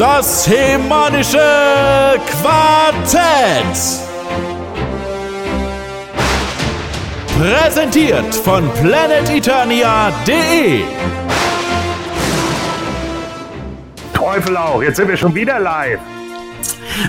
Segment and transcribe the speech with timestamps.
[0.00, 1.38] Das hemanische
[2.26, 3.76] Quartett.
[7.38, 10.80] Präsentiert von planeteternia.de.
[14.14, 16.00] Teufel auch, jetzt sind wir schon wieder live.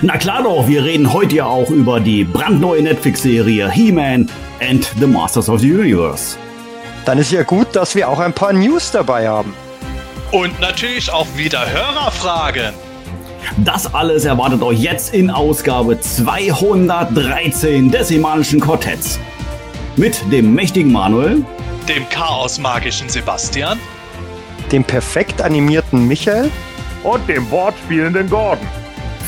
[0.02, 4.28] Na klar doch, wir reden heute ja auch über die brandneue Netflix-Serie He-Man
[4.60, 6.36] and the Masters of the Universe.
[7.06, 9.54] Dann ist ja gut, dass wir auch ein paar News dabei haben.
[10.32, 12.72] Und natürlich auch wieder Hörerfragen.
[13.58, 19.20] Das alles erwartet euch jetzt in Ausgabe 213 des Himalischen Quartetts.
[19.96, 21.44] Mit dem mächtigen Manuel,
[21.86, 23.78] dem chaosmagischen Sebastian,
[24.70, 26.50] dem perfekt animierten Michael
[27.02, 28.66] und dem wortspielenden Gordon.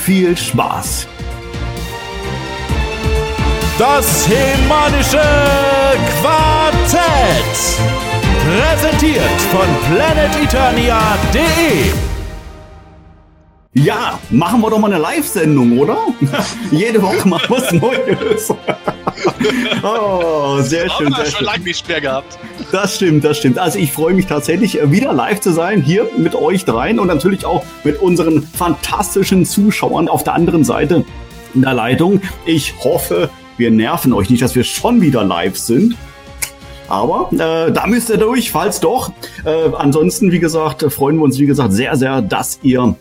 [0.05, 1.07] Viel Spaß!
[3.79, 5.21] Das Hemanische
[6.23, 8.14] Quartett.
[8.45, 11.93] Präsentiert von planeteternia.de.
[13.73, 15.97] Ja, machen wir doch mal eine Live-Sendung, oder?
[16.71, 18.51] Jede Woche mal was Neues.
[19.83, 21.07] oh, sehr schön.
[21.07, 21.47] Haben wir Sehr schon schön.
[21.47, 22.39] lange nicht mehr gehabt.
[22.71, 23.59] Das stimmt, das stimmt.
[23.59, 27.07] Also ich freue mich tatsächlich äh, wieder live zu sein, hier mit euch dreien und
[27.07, 31.07] natürlich auch mit unseren fantastischen Zuschauern auf der anderen Seite
[31.55, 32.21] in der Leitung.
[32.45, 35.97] Ich hoffe, wir nerven euch nicht, dass wir schon wieder live sind.
[36.89, 39.13] Aber äh, da müsst ihr durch, falls doch.
[39.45, 42.97] Äh, ansonsten, wie gesagt, freuen wir uns, wie gesagt, sehr, sehr, dass ihr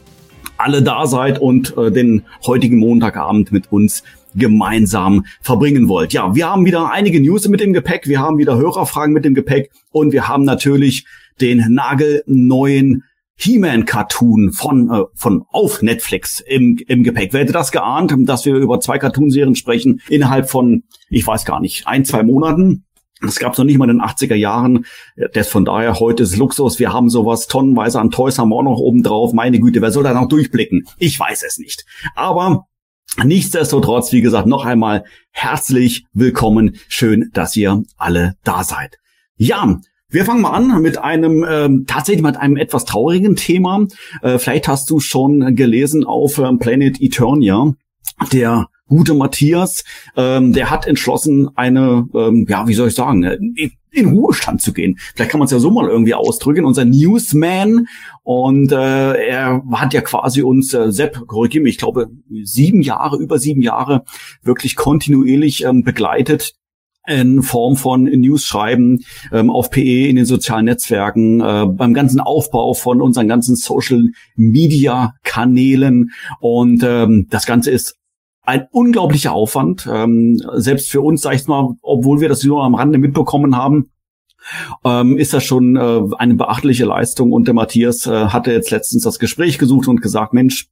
[0.57, 4.03] alle da seid und äh, den heutigen Montagabend mit uns
[4.35, 6.13] gemeinsam verbringen wollt.
[6.13, 9.33] Ja, wir haben wieder einige News mit dem Gepäck, wir haben wieder Hörerfragen mit dem
[9.33, 11.05] Gepäck und wir haben natürlich
[11.41, 13.03] den nagelneuen
[13.35, 17.33] He-Man-Cartoon von, äh, von auf Netflix im, im Gepäck.
[17.33, 21.59] Wer hätte das geahnt, dass wir über zwei Cartoonserien sprechen innerhalb von, ich weiß gar
[21.59, 22.85] nicht, ein, zwei Monaten?
[23.23, 24.85] Das gab es noch nicht mal in den 80er Jahren.
[25.33, 26.79] Das von daher heute ist Luxus.
[26.79, 29.33] Wir haben sowas tonnenweise an Toys haben wir auch noch oben drauf.
[29.33, 30.85] Meine Güte, wer soll da noch durchblicken?
[30.97, 31.85] Ich weiß es nicht.
[32.15, 32.67] Aber
[33.23, 36.75] nichtsdestotrotz, wie gesagt, noch einmal herzlich willkommen.
[36.89, 38.97] Schön, dass ihr alle da seid.
[39.37, 39.79] Ja,
[40.09, 43.87] wir fangen mal an mit einem ähm, tatsächlich mit einem etwas traurigen Thema.
[44.21, 47.73] Äh, vielleicht hast du schon gelesen auf ähm, Planet Eternia.
[48.31, 49.83] Der gute Matthias,
[50.15, 54.73] ähm, der hat entschlossen, eine, ähm, ja, wie soll ich sagen, in, in Ruhestand zu
[54.73, 54.97] gehen.
[55.15, 56.65] Vielleicht kann man es ja so mal irgendwie ausdrücken.
[56.65, 57.87] Unser Newsman
[58.23, 62.09] und äh, er hat ja quasi uns, äh, Sepp, korrigiere mich, ich glaube,
[62.43, 64.03] sieben Jahre, über sieben Jahre
[64.41, 66.55] wirklich kontinuierlich ähm, begleitet
[67.05, 72.21] in Form von News schreiben ähm, auf PE in den sozialen Netzwerken, äh, beim ganzen
[72.21, 77.97] Aufbau von unseren ganzen Social Media Kanälen und ähm, das Ganze ist
[78.43, 82.75] ein unglaublicher Aufwand, ähm, selbst für uns, sag ich mal, obwohl wir das nur am
[82.75, 83.89] Rande mitbekommen haben,
[84.83, 87.31] ähm, ist das schon äh, eine beachtliche Leistung.
[87.31, 90.67] Und der Matthias äh, hatte jetzt letztens das Gespräch gesucht und gesagt, Mensch,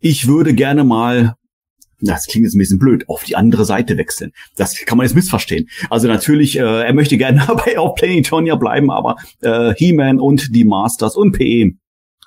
[0.00, 1.34] ich würde gerne mal
[2.04, 4.32] das klingt jetzt ein bisschen blöd, auf die andere Seite wechseln.
[4.56, 5.68] Das kann man jetzt missverstehen.
[5.88, 10.64] Also natürlich, äh, er möchte gerne dabei auf Planetonia bleiben, aber äh, He-Man und die
[10.64, 11.72] Masters und PE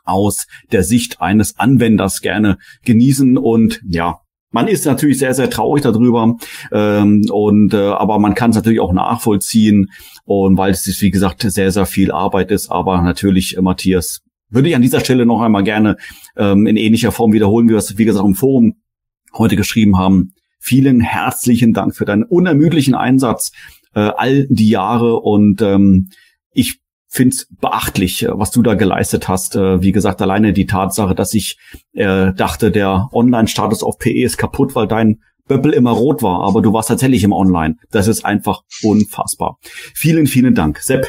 [0.05, 4.19] aus der Sicht eines Anwenders gerne genießen und ja,
[4.55, 6.37] man ist natürlich sehr, sehr traurig darüber,
[6.71, 9.91] ähm, und äh, aber man kann es natürlich auch nachvollziehen
[10.23, 14.21] und weil es ist, wie gesagt, sehr, sehr viel Arbeit ist, aber natürlich, äh, Matthias,
[14.49, 15.97] würde ich an dieser Stelle noch einmal gerne
[16.37, 18.75] ähm, in ähnlicher Form wiederholen, wie wir es, wie gesagt, im Forum
[19.33, 20.33] heute geschrieben haben.
[20.57, 23.51] Vielen herzlichen Dank für deinen unermüdlichen Einsatz
[23.93, 26.11] äh, all die Jahre und ähm,
[26.53, 26.79] ich
[27.15, 29.55] finde es beachtlich, äh, was du da geleistet hast.
[29.55, 31.57] Äh, wie gesagt, alleine die Tatsache, dass ich
[31.93, 36.61] äh, dachte, der Online-Status auf PE ist kaputt, weil dein Böppel immer rot war, aber
[36.61, 37.75] du warst tatsächlich im Online.
[37.91, 39.57] Das ist einfach unfassbar.
[39.61, 40.79] Vielen, vielen Dank.
[40.79, 41.07] Sepp.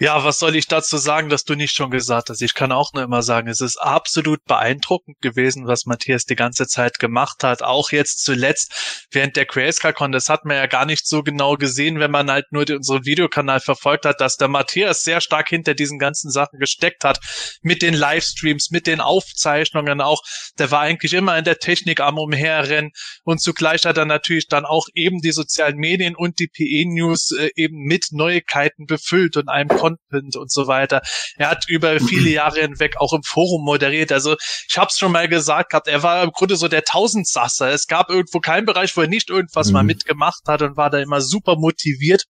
[0.00, 2.40] Ja, was soll ich dazu sagen, dass du nicht schon gesagt hast?
[2.40, 6.68] Ich kann auch nur immer sagen, es ist absolut beeindruckend gewesen, was Matthias die ganze
[6.68, 7.64] Zeit gemacht hat.
[7.64, 11.98] Auch jetzt zuletzt während der Grayscale-Con, das hat man ja gar nicht so genau gesehen,
[11.98, 15.98] wenn man halt nur unseren Videokanal verfolgt hat, dass der Matthias sehr stark hinter diesen
[15.98, 17.18] ganzen Sachen gesteckt hat.
[17.62, 20.22] Mit den Livestreams, mit den Aufzeichnungen auch.
[20.60, 22.92] Der war eigentlich immer in der Technik am Umherrennen
[23.24, 27.50] und zugleich hat er natürlich dann auch eben die sozialen Medien und die PE-News äh,
[27.56, 31.00] eben mit Neuigkeiten befüllt und einem Content und so weiter.
[31.36, 34.12] Er hat über viele Jahre hinweg auch im Forum moderiert.
[34.12, 34.36] Also
[34.68, 37.70] ich habe es schon mal gesagt gehabt, er war im Grunde so der Tausendsasser.
[37.70, 39.72] Es gab irgendwo keinen Bereich, wo er nicht irgendwas Mhm.
[39.72, 42.24] mal mitgemacht hat und war da immer super motiviert.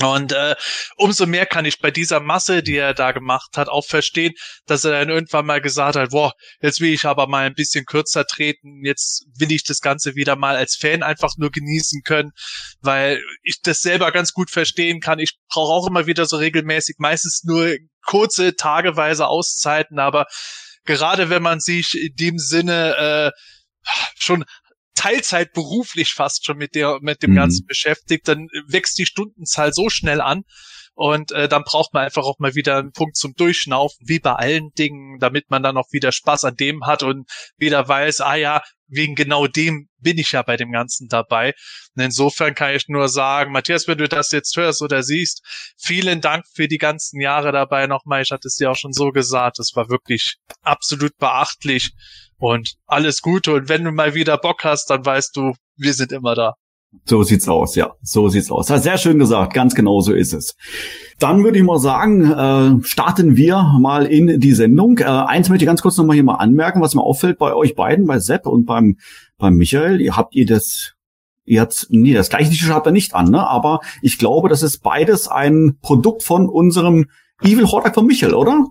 [0.00, 0.54] Und äh,
[0.96, 4.32] umso mehr kann ich bei dieser Masse, die er da gemacht hat, auch verstehen,
[4.64, 7.84] dass er dann irgendwann mal gesagt hat, boah, jetzt will ich aber mal ein bisschen
[7.84, 12.30] kürzer treten, jetzt will ich das Ganze wieder mal als Fan einfach nur genießen können,
[12.80, 15.18] weil ich das selber ganz gut verstehen kann.
[15.18, 20.26] Ich brauche auch immer wieder so regelmäßig, meistens nur kurze, tageweise Auszeiten, aber
[20.84, 23.30] gerade wenn man sich in dem Sinne äh,
[24.16, 24.44] schon
[24.94, 27.36] Teilzeit beruflich fast schon mit der mit dem Mhm.
[27.36, 30.42] Ganzen beschäftigt, dann wächst die Stundenzahl so schnell an.
[30.94, 34.34] Und äh, dann braucht man einfach auch mal wieder einen Punkt zum Durchschnaufen, wie bei
[34.34, 38.34] allen Dingen, damit man dann auch wieder Spaß an dem hat und wieder weiß, ah
[38.34, 41.54] ja, wegen genau dem bin ich ja bei dem Ganzen dabei.
[41.96, 45.42] Und insofern kann ich nur sagen, Matthias, wenn du das jetzt hörst oder siehst,
[45.78, 48.22] vielen Dank für die ganzen Jahre dabei nochmal.
[48.22, 51.92] Ich hatte es dir auch schon so gesagt, es war wirklich absolut beachtlich
[52.36, 53.54] und alles Gute.
[53.54, 56.54] Und wenn du mal wieder Bock hast, dann weißt du, wir sind immer da.
[57.04, 57.92] So sieht's aus, ja.
[58.02, 58.70] So sieht's aus.
[58.70, 59.54] Hat sehr schön gesagt.
[59.54, 60.54] Ganz genau so ist es.
[61.18, 64.98] Dann würde ich mal sagen, äh, starten wir mal in die Sendung.
[64.98, 67.74] Äh, eins möchte ich ganz kurz nochmal hier mal anmerken, was mir auffällt bei euch
[67.74, 68.98] beiden, bei Sepp und beim,
[69.38, 70.00] beim Michael.
[70.00, 70.92] Ihr habt ihr das,
[71.44, 73.46] ihr habt, nee, das gleiche T-Shirt habt ihr nicht an, ne?
[73.46, 77.06] Aber ich glaube, das ist beides ein Produkt von unserem
[77.42, 78.66] Evil Hordak von Michael, oder?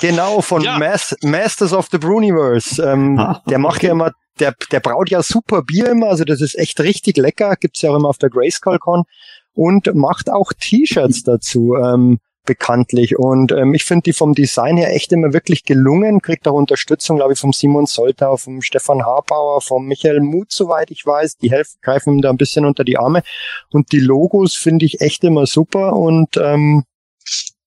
[0.00, 0.78] Genau, von Ja.
[0.78, 2.82] Mas Masters of the Bruniverse.
[2.82, 6.40] Ähm, Ah, der macht ja immer, der, der braut ja super Bier immer, also das
[6.40, 9.04] ist echt richtig lecker, gibt's ja auch immer auf der Grayskull Con
[9.52, 11.76] und macht auch T-Shirts dazu.
[11.76, 16.46] Ähm, bekanntlich und ähm, ich finde die vom Design her echt immer wirklich gelungen, kriegt
[16.46, 21.04] auch Unterstützung, glaube ich, vom Simon Soltau, vom Stefan Habauer, vom Michael Muth, soweit ich
[21.06, 23.22] weiß, die helfen, greifen ihm da ein bisschen unter die Arme
[23.70, 26.84] und die Logos finde ich echt immer super und ähm,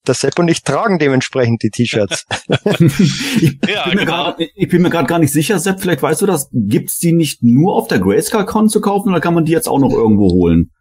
[0.08, 2.26] der Sepp und ich tragen dementsprechend die T-Shirts.
[2.50, 4.06] ich, Ja, bin mir genau.
[4.06, 7.12] grad, ich bin mir gerade gar nicht sicher, Sepp, vielleicht weißt du das, gibt's die
[7.12, 9.92] nicht nur auf der Grayscale Con zu kaufen oder kann man die jetzt auch noch
[9.92, 10.72] irgendwo holen?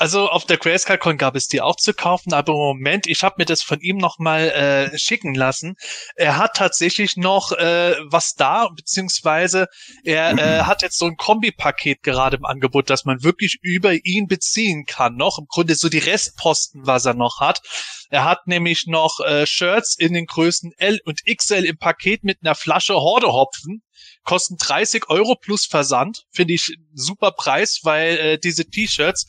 [0.00, 3.34] Also auf der GrayscaleCon gab es die auch zu kaufen, aber im Moment, ich habe
[3.36, 5.74] mir das von ihm nochmal äh, schicken lassen.
[6.16, 9.66] Er hat tatsächlich noch äh, was da, beziehungsweise
[10.02, 14.26] er äh, hat jetzt so ein Kombipaket gerade im Angebot, das man wirklich über ihn
[14.26, 15.16] beziehen kann.
[15.16, 17.60] Noch im Grunde so die Restposten, was er noch hat.
[18.08, 22.38] Er hat nämlich noch äh, Shirts in den Größen L und XL im Paket mit
[22.40, 23.82] einer Flasche Horde-Hopfen
[24.24, 26.26] kosten 30 Euro plus Versand.
[26.30, 29.26] Finde ich super Preis, weil äh, diese T-Shirts,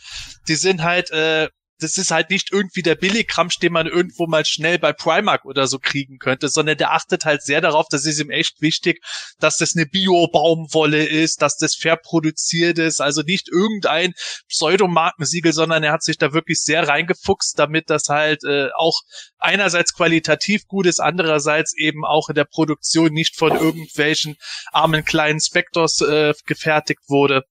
[0.48, 1.50] die sind halt, äh,
[1.82, 5.68] das ist halt nicht irgendwie der Billigkramsch, den man irgendwo mal schnell bei Primark oder
[5.68, 9.04] so kriegen könnte, sondern der achtet halt sehr darauf, das ist ihm echt wichtig,
[9.40, 14.14] dass das eine Bio-Baumwolle ist, dass das fair produziert ist, also nicht irgendein
[14.48, 19.02] Pseudomarkensiegel, sondern er hat sich da wirklich sehr reingefuchst, damit das halt äh, auch
[19.40, 24.36] einerseits qualitativ gut ist, andererseits eben auch in der Produktion nicht von irgendwelchen
[24.72, 27.44] armen kleinen Spectors äh, gefertigt wurde.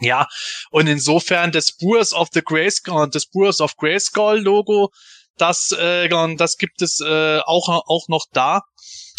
[0.00, 0.28] Ja,
[0.70, 4.90] und insofern das Brewers of the Grayskull, das Brewers of Grayskull Logo,
[5.36, 8.62] das, äh, das gibt es äh, auch, auch noch da.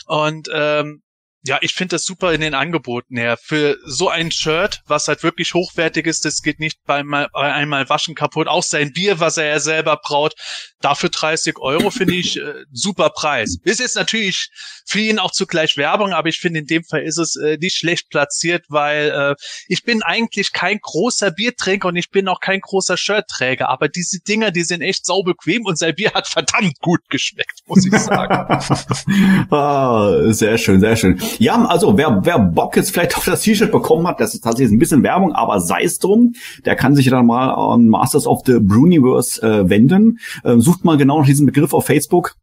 [0.05, 1.03] Und ähm,
[1.45, 3.37] ja, ich finde das super in den Angeboten her.
[3.41, 7.53] Für so ein Shirt, was halt wirklich hochwertig ist, das geht nicht bei, mal, bei
[7.53, 8.47] einmal waschen kaputt.
[8.47, 10.33] Auch sein Bier, was er ja selber braut,
[10.81, 13.57] dafür 30 Euro finde ich äh, super Preis.
[13.63, 14.49] Ist jetzt natürlich
[14.85, 17.77] für ihn auch zugleich Werbung, aber ich finde in dem Fall ist es äh, nicht
[17.77, 19.35] schlecht platziert, weil äh,
[19.67, 24.19] ich bin eigentlich kein großer Biertrinker und ich bin auch kein großer Shirtträger, aber diese
[24.19, 29.47] Dinger, die sind echt saubequem und sein Bier hat verdammt gut geschmeckt, muss ich sagen.
[29.51, 31.21] ah, sehr schön, sehr schön.
[31.37, 34.75] Ja, also wer, wer Bock jetzt vielleicht auf das T-Shirt bekommen hat, das ist tatsächlich
[34.75, 36.33] ein bisschen Werbung, aber sei es drum,
[36.65, 40.19] der kann sich dann mal an Masters of the Bruniverse äh, wenden.
[40.43, 42.35] Äh, sucht mal genau nach diesem Begriff auf Facebook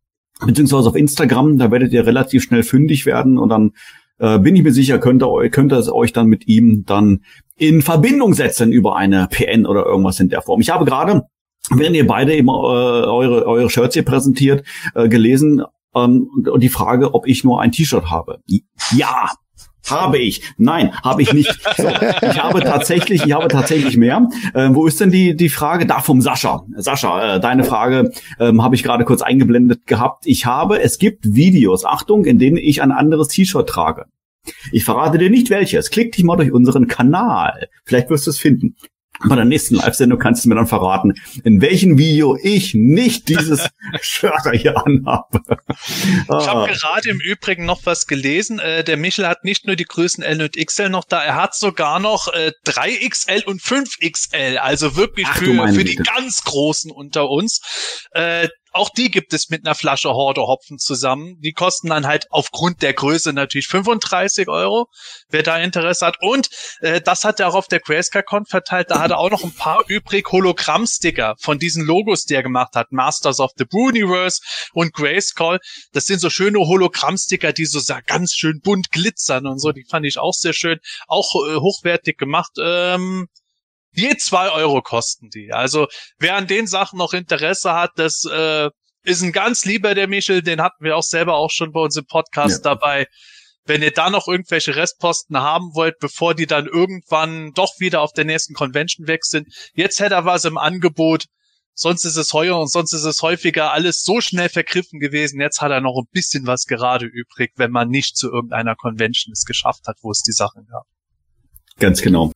[0.45, 3.73] beziehungsweise auf Instagram, da werdet ihr relativ schnell fündig werden und dann
[4.19, 7.21] äh, bin ich mir sicher, könnt ihr, könnt ihr euch dann mit ihm dann
[7.57, 10.61] in Verbindung setzen über eine PN oder irgendwas in der Form.
[10.61, 11.23] Ich habe gerade,
[11.71, 14.65] während ihr beide eben äh, eure, eure Shirts hier präsentiert,
[14.95, 15.63] äh, gelesen,
[15.97, 18.41] ähm, und die Frage, ob ich nur ein T-Shirt habe.
[18.95, 19.31] Ja,
[19.89, 20.43] habe ich.
[20.59, 21.53] Nein, habe ich nicht.
[21.77, 24.29] So, ich habe tatsächlich, ich habe tatsächlich mehr.
[24.55, 25.87] Ähm, wo ist denn die die Frage?
[25.87, 26.65] Da vom Sascha.
[26.77, 28.11] Sascha, äh, deine Frage
[28.41, 30.27] ähm, habe ich gerade kurz eingeblendet gehabt.
[30.27, 34.07] Ich habe, es gibt Videos, Achtung, in denen ich ein anderes T-Shirt trage.
[34.73, 35.91] Ich verrate dir nicht welches.
[35.91, 37.69] Klick dich mal durch unseren Kanal.
[37.85, 38.77] Vielleicht wirst du es finden.
[39.25, 43.69] Bei der nächsten Live-Sendung kannst du mir dann verraten, in welchem Video ich nicht dieses
[44.01, 45.41] Shirt hier anhabe.
[45.71, 46.47] Ich Ah.
[46.47, 48.59] habe gerade im Übrigen noch was gelesen.
[48.59, 51.55] Äh, der Michel hat nicht nur die Größen L und XL noch da, er hat
[51.55, 54.57] sogar noch äh, 3XL und 5XL.
[54.57, 57.61] Also wirklich Ach für, für die ganz Großen unter uns.
[58.13, 61.41] Äh, auch die gibt es mit einer Flasche Horde Hopfen zusammen.
[61.41, 64.89] Die kosten dann halt aufgrund der Größe natürlich 35 Euro,
[65.29, 66.17] wer da Interesse hat.
[66.21, 66.49] Und
[66.81, 68.91] äh, das hat er auch auf der Grayscale-Con verteilt.
[68.91, 72.75] Da hat er auch noch ein paar übrig Hologramm-Sticker von diesen Logos, die er gemacht
[72.75, 72.93] hat.
[72.93, 74.41] Masters of the Booniverse
[74.73, 75.59] und Grayskull.
[75.93, 79.73] Das sind so schöne Hologramm-Sticker, die so ganz schön bunt glitzern und so.
[79.73, 80.79] Die fand ich auch sehr schön.
[81.07, 82.53] Auch äh, hochwertig gemacht.
[82.61, 83.29] Ähm,
[83.97, 85.53] Je zwei Euro kosten die.
[85.53, 85.87] Also
[86.19, 88.69] wer an den Sachen noch Interesse hat, das äh,
[89.05, 91.97] ist ein ganz lieber, der Michel, den hatten wir auch selber auch schon bei uns
[91.97, 92.75] im Podcast ja.
[92.75, 93.07] dabei.
[93.65, 98.13] Wenn ihr da noch irgendwelche Restposten haben wollt, bevor die dann irgendwann doch wieder auf
[98.13, 101.25] der nächsten Convention weg sind, jetzt hätte er was im Angebot.
[101.73, 105.41] Sonst ist es heuer und sonst ist es häufiger alles so schnell vergriffen gewesen.
[105.41, 109.33] Jetzt hat er noch ein bisschen was gerade übrig, wenn man nicht zu irgendeiner Convention
[109.33, 110.85] es geschafft hat, wo es die Sachen gab.
[111.79, 112.33] Ganz genau.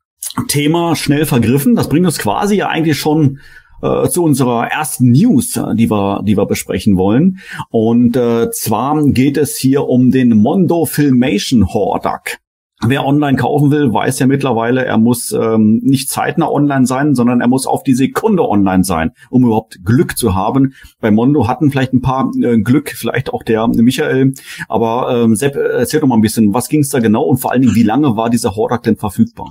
[0.49, 1.75] Thema schnell vergriffen.
[1.75, 3.41] Das bringt uns quasi ja eigentlich schon
[3.83, 7.39] äh, zu unserer ersten News, äh, die wir, die wir besprechen wollen.
[7.71, 12.39] Und äh, zwar geht es hier um den Mondo Filmation Hordak.
[12.83, 17.43] Wer online kaufen will, weiß ja mittlerweile, er muss ähm, nicht zeitnah online sein, sondern
[17.43, 20.73] er muss auf die Sekunde online sein, um überhaupt Glück zu haben.
[20.99, 24.33] Bei Mondo hatten vielleicht ein paar äh, Glück, vielleicht auch der Michael.
[24.67, 27.53] Aber ähm, Sepp, erzähl doch mal ein bisschen, was ging es da genau und vor
[27.53, 29.51] allen Dingen, wie lange war dieser Hordak denn verfügbar?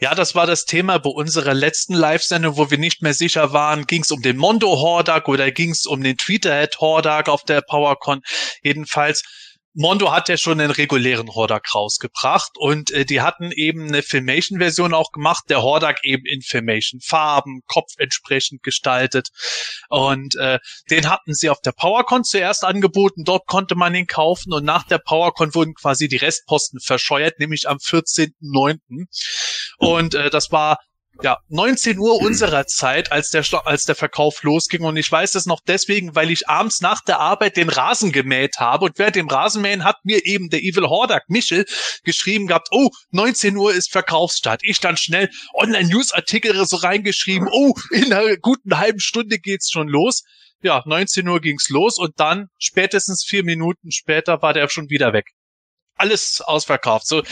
[0.00, 3.84] Ja, das war das Thema bei unserer letzten Live-Sendung, wo wir nicht mehr sicher waren,
[3.84, 7.62] ging es um den Mondo Hordak oder ging es um den Tweeterhead Hordak auf der
[7.62, 8.22] PowerCon.
[8.62, 9.24] Jedenfalls
[9.74, 14.94] Mondo hat ja schon einen regulären Hordak rausgebracht und äh, die hatten eben eine Filmation-Version
[14.94, 19.28] auch gemacht, der Hordak eben in Filmation-Farben, Kopf entsprechend gestaltet
[19.88, 20.58] und äh,
[20.90, 24.84] den hatten sie auf der PowerCon zuerst angeboten, dort konnte man ihn kaufen und nach
[24.84, 29.06] der PowerCon wurden quasi die Restposten verscheuert, nämlich am 14.09.
[29.78, 30.78] Und äh, das war
[31.22, 34.84] ja, 19 Uhr unserer Zeit, als der, als der Verkauf losging.
[34.84, 38.58] Und ich weiß das noch deswegen, weil ich abends nach der Arbeit den Rasen gemäht
[38.58, 38.86] habe.
[38.86, 41.66] Und während dem Rasenmähen hat mir eben der Evil Hordak Michel
[42.04, 44.60] geschrieben gehabt, oh, 19 Uhr ist Verkaufsstart.
[44.62, 50.22] Ich dann schnell Online-News-Artikel so reingeschrieben, oh, in einer guten halben Stunde geht's schon los.
[50.62, 55.12] Ja, 19 Uhr ging's los und dann spätestens vier Minuten später war der schon wieder
[55.12, 55.26] weg
[55.98, 57.06] alles ausverkauft.
[57.06, 57.22] So,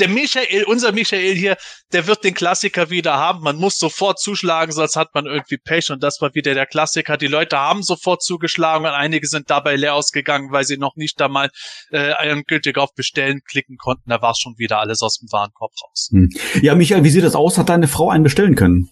[0.00, 1.56] der Michael, unser Michael hier,
[1.92, 3.42] der wird den Klassiker wieder haben.
[3.42, 5.90] Man muss sofort zuschlagen, sonst hat man irgendwie Pech.
[5.90, 7.16] Und das war wieder der Klassiker.
[7.16, 11.20] Die Leute haben sofort zugeschlagen und einige sind dabei leer ausgegangen, weil sie noch nicht
[11.20, 11.50] da mal
[11.90, 14.10] äh, endgültig auf Bestellen klicken konnten.
[14.10, 16.08] Da war schon wieder alles aus dem Warenkorb raus.
[16.10, 16.30] Hm.
[16.62, 17.58] Ja, Michael, wie sieht das aus?
[17.58, 18.90] Hat deine Frau einen bestellen können?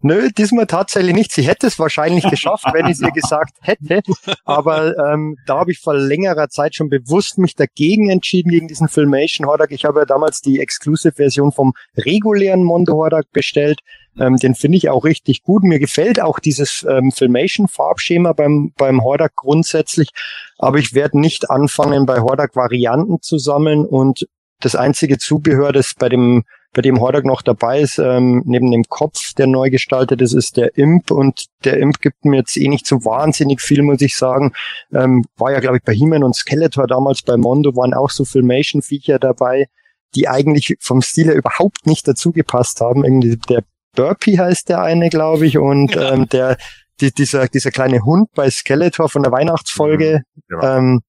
[0.00, 1.32] Nö, diesmal tatsächlich nicht.
[1.32, 4.02] Sie hätte es wahrscheinlich geschafft, wenn ich es ihr gesagt hätte.
[4.44, 8.88] Aber ähm, da habe ich vor längerer Zeit schon bewusst mich dagegen entschieden, gegen diesen
[8.88, 9.72] Filmation Hordak.
[9.72, 13.80] Ich habe ja damals die Exclusive-Version vom regulären Mondo Hordak bestellt.
[14.20, 15.64] Ähm, den finde ich auch richtig gut.
[15.64, 20.10] Mir gefällt auch dieses ähm, Filmation-Farbschema beim, beim Hordak grundsätzlich.
[20.58, 24.28] Aber ich werde nicht anfangen, bei Hordak Varianten zu sammeln und
[24.60, 26.44] das einzige Zubehör, das bei dem
[26.78, 30.56] bei dem Hordak noch dabei ist, ähm, neben dem Kopf, der neu gestaltet ist, ist
[30.56, 34.16] der Imp und der Imp gibt mir jetzt eh nicht so wahnsinnig viel, muss ich
[34.16, 34.52] sagen.
[34.94, 38.24] Ähm, war ja, glaube ich, bei He-Man und Skeletor damals bei Mondo waren auch so
[38.24, 39.66] Filmation-Viecher dabei,
[40.14, 43.02] die eigentlich vom Stil her überhaupt nicht dazu gepasst haben.
[43.02, 43.64] Irgendwie der
[43.96, 46.58] Burpee heißt der eine, glaube ich, und ähm, der
[47.00, 50.78] die, dieser, dieser kleine Hund bei Skeletor von der Weihnachtsfolge, ja.
[50.78, 51.00] ähm,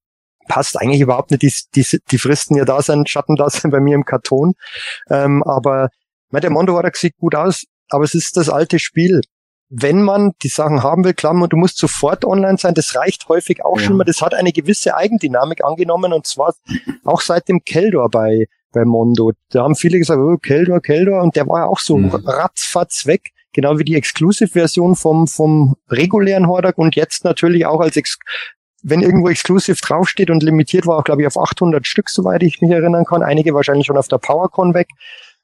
[0.49, 1.43] passt eigentlich überhaupt nicht.
[1.43, 4.55] Die, die, die Fristen ja da sind, Schatten da sind bei mir im Karton.
[5.09, 5.89] Ähm, aber
[6.33, 9.21] der Mondo sieht gut aus, aber es ist das alte Spiel.
[9.69, 13.63] Wenn man die Sachen haben will, klar, du musst sofort online sein, das reicht häufig
[13.63, 13.85] auch ja.
[13.85, 14.03] schon mal.
[14.03, 16.55] Das hat eine gewisse Eigendynamik angenommen und zwar
[17.05, 19.31] auch seit dem Keldor bei, bei Mondo.
[19.51, 22.09] Da haben viele gesagt, oh, Keldor, Keldor und der war ja auch so mhm.
[22.09, 27.97] ratzfatz weg genau wie die Exclusive-Version vom, vom regulären Hordak und jetzt natürlich auch als
[27.97, 28.17] Ex
[28.81, 32.61] wenn irgendwo Exclusive draufsteht und limitiert war auch, glaube ich, auf 800 Stück, soweit ich
[32.61, 33.23] mich erinnern kann.
[33.23, 34.87] Einige wahrscheinlich schon auf der PowerCon weg.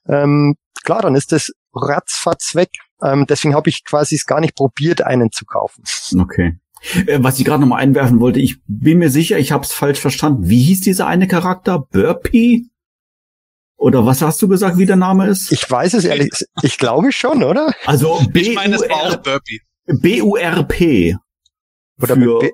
[0.08, 2.70] Ähm, klar, dann ist das ratzfatz weg.
[3.02, 5.84] Ähm, deswegen habe ich quasi es gar nicht probiert, einen zu kaufen.
[6.18, 6.58] Okay.
[7.06, 9.72] Äh, was ich gerade noch mal einwerfen wollte, ich bin mir sicher, ich habe es
[9.72, 10.48] falsch verstanden.
[10.48, 11.78] Wie hieß dieser eine Charakter?
[11.78, 12.64] Burpee?
[13.76, 15.52] Oder was hast du gesagt, wie der Name ist?
[15.52, 16.30] Ich weiß es ehrlich,
[16.62, 17.72] ich glaube schon, oder?
[17.84, 19.60] Also B ich meine, es war auch Burpee.
[19.86, 21.16] B-U-R-P.
[22.00, 22.50] Oder für,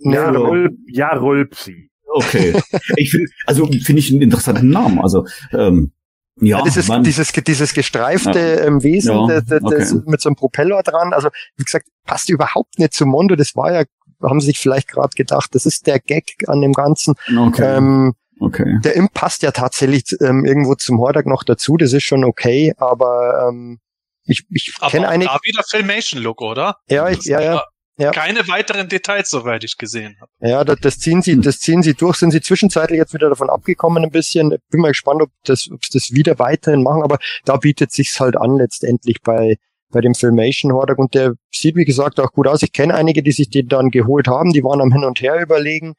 [0.00, 1.90] ja, Rul ja Rulpsi.
[2.08, 2.60] Okay.
[2.96, 5.00] ich finde, also finde ich einen interessanten Namen.
[5.00, 5.92] Also ähm,
[6.40, 8.64] ja, ja dieses, dieses, dieses gestreifte ja.
[8.64, 10.02] ähm, Wesen ja, das, das, okay.
[10.06, 11.12] mit so einem Propeller dran.
[11.12, 13.36] Also wie gesagt, passt überhaupt nicht zu Mondo.
[13.36, 13.84] Das war ja,
[14.22, 17.14] haben sie sich vielleicht gerade gedacht, das ist der Gag an dem Ganzen.
[17.36, 17.76] Okay.
[17.76, 18.78] Ähm, okay.
[18.84, 21.76] Der Imp passt ja tatsächlich ähm, irgendwo zum Hordak noch dazu.
[21.76, 23.80] Das ist schon okay, aber ähm,
[24.24, 25.30] ich, ich kenne einige.
[25.30, 26.76] Da wieder Filmation-Look, oder?
[26.88, 27.64] Ja, ich, ja, ja.
[27.98, 28.10] Ja.
[28.10, 30.30] Keine weiteren Details, soweit ich gesehen habe.
[30.40, 32.16] Ja, das, das ziehen sie, das ziehen sie durch.
[32.16, 34.54] Sind sie zwischenzeitlich jetzt wieder davon abgekommen ein bisschen.
[34.70, 37.02] Bin mal gespannt, ob das, ob sie das wieder weiterhin machen.
[37.02, 39.56] Aber da bietet sich's halt an letztendlich bei
[39.90, 42.62] bei dem Filmation Hordak und der sieht wie gesagt auch gut aus.
[42.62, 44.52] Ich kenne einige, die sich den dann geholt haben.
[44.52, 45.94] Die waren am Hin und Her überlegen.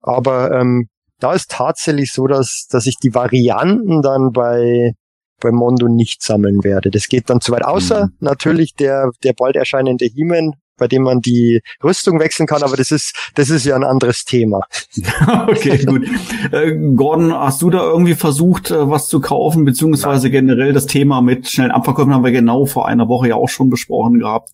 [0.00, 4.94] Aber ähm, da ist tatsächlich so, dass dass ich die Varianten dann bei
[5.40, 6.90] bei Mondo nicht sammeln werde.
[6.90, 7.64] Das geht dann zu weit.
[7.64, 8.12] Außer mhm.
[8.20, 12.90] natürlich der der bald erscheinende He-Man bei dem man die Rüstung wechseln kann, aber das
[12.90, 14.62] ist, das ist ja ein anderes Thema.
[15.46, 16.04] okay, gut.
[16.50, 21.22] Äh, Gordon, hast du da irgendwie versucht, äh, was zu kaufen, beziehungsweise generell das Thema
[21.22, 24.50] mit schnellen Abverkäufen haben wir genau vor einer Woche ja auch schon besprochen gehabt.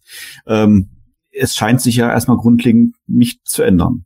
[0.46, 0.90] Ähm,
[1.30, 4.04] es scheint sich ja erstmal grundlegend nicht zu ändern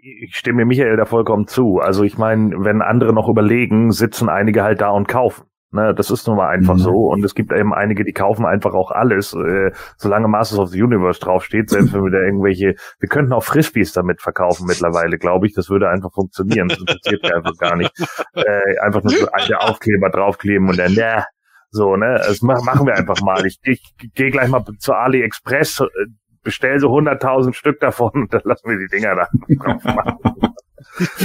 [0.00, 1.78] ich stimme Michael da vollkommen zu.
[1.78, 5.44] Also ich meine, wenn andere noch überlegen, sitzen einige halt da und kaufen.
[5.74, 6.80] Ne, das ist nun mal einfach mhm.
[6.80, 7.06] so.
[7.06, 10.82] Und es gibt eben einige, die kaufen einfach auch alles, äh, solange Masters of the
[10.82, 15.46] Universe draufsteht, selbst wenn wir da irgendwelche, wir könnten auch Frisbees damit verkaufen mittlerweile, glaube
[15.46, 15.54] ich.
[15.54, 16.68] Das würde einfach funktionieren.
[16.68, 17.92] Das interessiert mir einfach gar nicht.
[18.34, 21.24] Äh, einfach nur so alte Aufkleber draufkleben und dann, ja,
[21.70, 23.44] so, ne, das machen wir einfach mal.
[23.46, 23.82] Ich, ich
[24.14, 25.86] gehe gleich mal zu AliExpress, äh,
[26.42, 30.52] bestell so 100.000 Stück davon und dann lassen wir die Dinger da drauf machen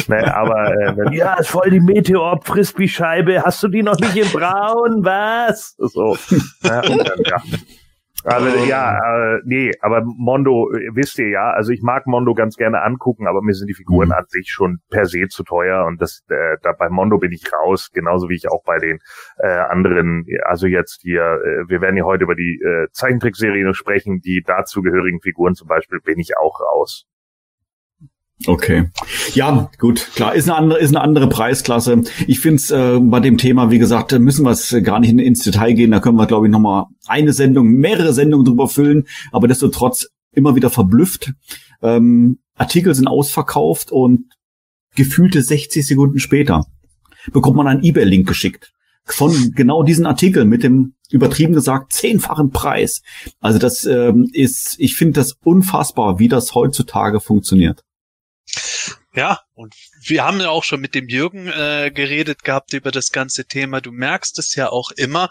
[0.07, 3.43] ne, aber äh, ja, ist voll die Meteor-Frisbee-Scheibe.
[3.43, 5.03] Hast du die noch nicht in Braun?
[5.03, 5.75] Was?
[5.77, 6.17] So.
[6.63, 7.41] Ja, dann, ja.
[8.23, 12.57] Also ja, äh, nee, aber Mondo, äh, wisst ihr ja, also ich mag Mondo ganz
[12.57, 14.15] gerne angucken, aber mir sind die Figuren mhm.
[14.15, 17.43] an sich schon per se zu teuer und das äh, da bei Mondo bin ich
[17.53, 18.99] raus, genauso wie ich auch bei den
[19.37, 24.19] äh, anderen, also jetzt hier, äh, wir werden ja heute über die äh, Zeichentrickserie sprechen,
[24.19, 27.05] die dazugehörigen Figuren zum Beispiel bin ich auch raus.
[28.45, 28.89] Okay.
[29.33, 32.03] Ja, gut, klar, ist eine andere, ist eine andere Preisklasse.
[32.27, 35.19] Ich finde es äh, bei dem Thema, wie gesagt, müssen wir es gar nicht in,
[35.19, 35.91] ins Detail gehen.
[35.91, 40.07] Da können wir, glaube ich, nochmal eine Sendung, mehrere Sendungen drüber füllen, aber desto trotz
[40.31, 41.33] immer wieder verblüfft.
[41.81, 44.25] Ähm, Artikel sind ausverkauft und
[44.95, 46.65] gefühlte 60 Sekunden später
[47.31, 48.71] bekommt man einen eBay-Link geschickt
[49.07, 53.01] von genau diesen Artikel mit dem übertrieben gesagt zehnfachen Preis.
[53.39, 57.83] Also das ähm, ist, ich finde das unfassbar, wie das heutzutage funktioniert.
[59.17, 59.73] Ja, und
[60.05, 63.81] wir haben ja auch schon mit dem Jürgen äh, geredet gehabt über das ganze Thema.
[63.81, 65.29] Du merkst es ja auch immer,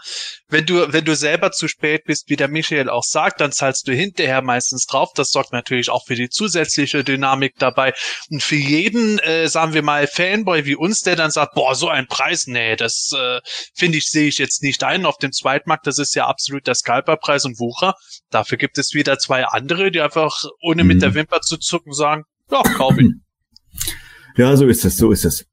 [0.49, 3.87] wenn du, wenn du selber zu spät bist, wie der Michael auch sagt, dann zahlst
[3.87, 5.11] du hinterher meistens drauf.
[5.15, 7.93] Das sorgt natürlich auch für die zusätzliche Dynamik dabei.
[8.29, 11.87] Und für jeden, äh, sagen wir mal, Fanboy wie uns, der dann sagt, boah, so
[11.87, 13.39] ein Preis, nee, das äh,
[13.73, 15.05] finde ich, sehe ich jetzt nicht ein.
[15.05, 17.93] Auf dem Zweitmarkt, das ist ja absolut der Scalperpreis und Wucher.
[18.31, 21.15] Dafür gibt es wieder zwei andere, die einfach ohne mit der mhm.
[21.15, 23.11] Wimper zu zucken sagen, ja, kauf ich.
[24.37, 25.45] Ja, so ist es, so ist es.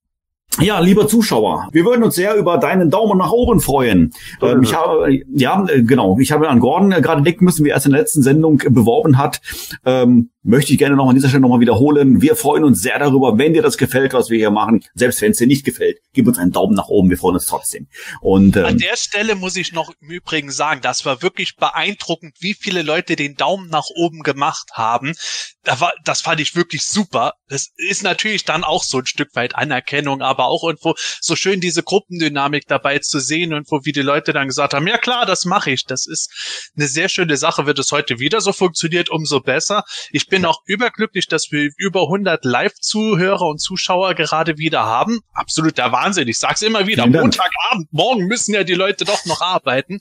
[0.61, 4.13] Ja, lieber Zuschauer, wir würden uns sehr über deinen Daumen nach oben freuen.
[4.41, 7.71] Ähm, ich habe, ja, äh, genau, ich habe an Gordon äh, gerade denken müssen, wie
[7.71, 9.41] er es in der letzten Sendung beworben hat.
[9.85, 12.21] Ähm, möchte ich gerne noch an dieser Stelle nochmal wiederholen.
[12.21, 14.85] Wir freuen uns sehr darüber, wenn dir das gefällt, was wir hier machen.
[14.95, 17.09] Selbst wenn es dir nicht gefällt, gib uns einen Daumen nach oben.
[17.11, 17.89] Wir freuen uns trotzdem.
[18.21, 22.37] Und ähm, an der Stelle muss ich noch im Übrigen sagen, das war wirklich beeindruckend,
[22.41, 25.15] wie viele Leute den Daumen nach oben gemacht haben.
[25.63, 27.33] Da war, das fand ich wirklich super.
[27.49, 31.61] Das ist natürlich dann auch so ein Stück weit Anerkennung, aber auch irgendwo so schön
[31.61, 35.25] diese Gruppendynamik dabei zu sehen und wo wie die Leute dann gesagt haben, ja klar,
[35.25, 35.85] das mache ich.
[35.87, 37.65] Das ist eine sehr schöne Sache.
[37.65, 39.85] Wird es heute wieder so funktioniert, umso besser.
[40.11, 45.21] Ich bin auch überglücklich, dass wir über 100 Live-Zuhörer und Zuschauer gerade wieder haben.
[45.33, 46.27] Absoluter Wahnsinn.
[46.27, 47.07] Ich sag's immer wieder.
[47.07, 50.01] Montagabend, morgen müssen ja die Leute doch noch arbeiten.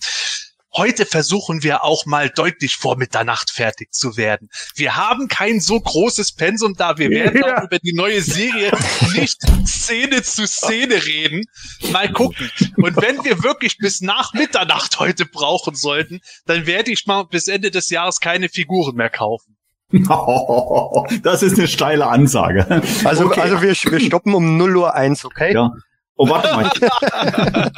[0.76, 4.50] Heute versuchen wir auch mal deutlich vor Mitternacht fertig zu werden.
[4.74, 6.98] Wir haben kein so großes Pensum da.
[6.98, 7.60] Wir werden ja.
[7.60, 8.72] auch über die neue Serie
[9.14, 11.46] nicht Szene zu Szene reden.
[11.92, 12.50] Mal gucken.
[12.78, 17.48] Und wenn wir wirklich bis nach Mitternacht heute brauchen sollten, dann werde ich mal bis
[17.48, 19.53] Ende des Jahres keine Figuren mehr kaufen.
[21.24, 22.82] das ist eine steile Ansage.
[23.04, 23.42] Also, okay.
[23.42, 25.54] also wir, wir stoppen um 0 Uhr 1, okay?
[25.54, 25.72] Ja.
[26.16, 26.72] Oh, warte mal.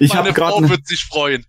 [0.00, 1.44] ich habe gerade wird sich freuen.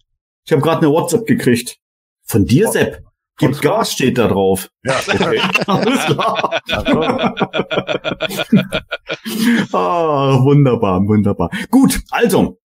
[0.46, 1.78] Ich habe gerade eine WhatsApp gekriegt.
[2.26, 3.04] Von dir, Sepp.
[3.38, 4.70] Gib Gas steht da drauf.
[4.84, 5.42] Ja, okay.
[5.66, 6.62] Alles klar.
[9.74, 11.50] ah, wunderbar, wunderbar.
[11.72, 12.60] Gut, also,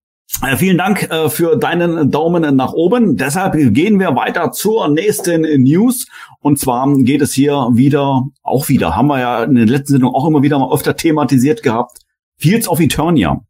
[0.56, 3.16] vielen Dank äh, für deinen Daumen nach oben.
[3.16, 6.06] Deshalb gehen wir weiter zur nächsten News.
[6.40, 10.14] Und zwar geht es hier wieder, auch wieder, haben wir ja in der letzten Sendung
[10.14, 11.98] auch immer wieder mal öfter thematisiert gehabt.
[12.36, 13.40] Fields of Eternia.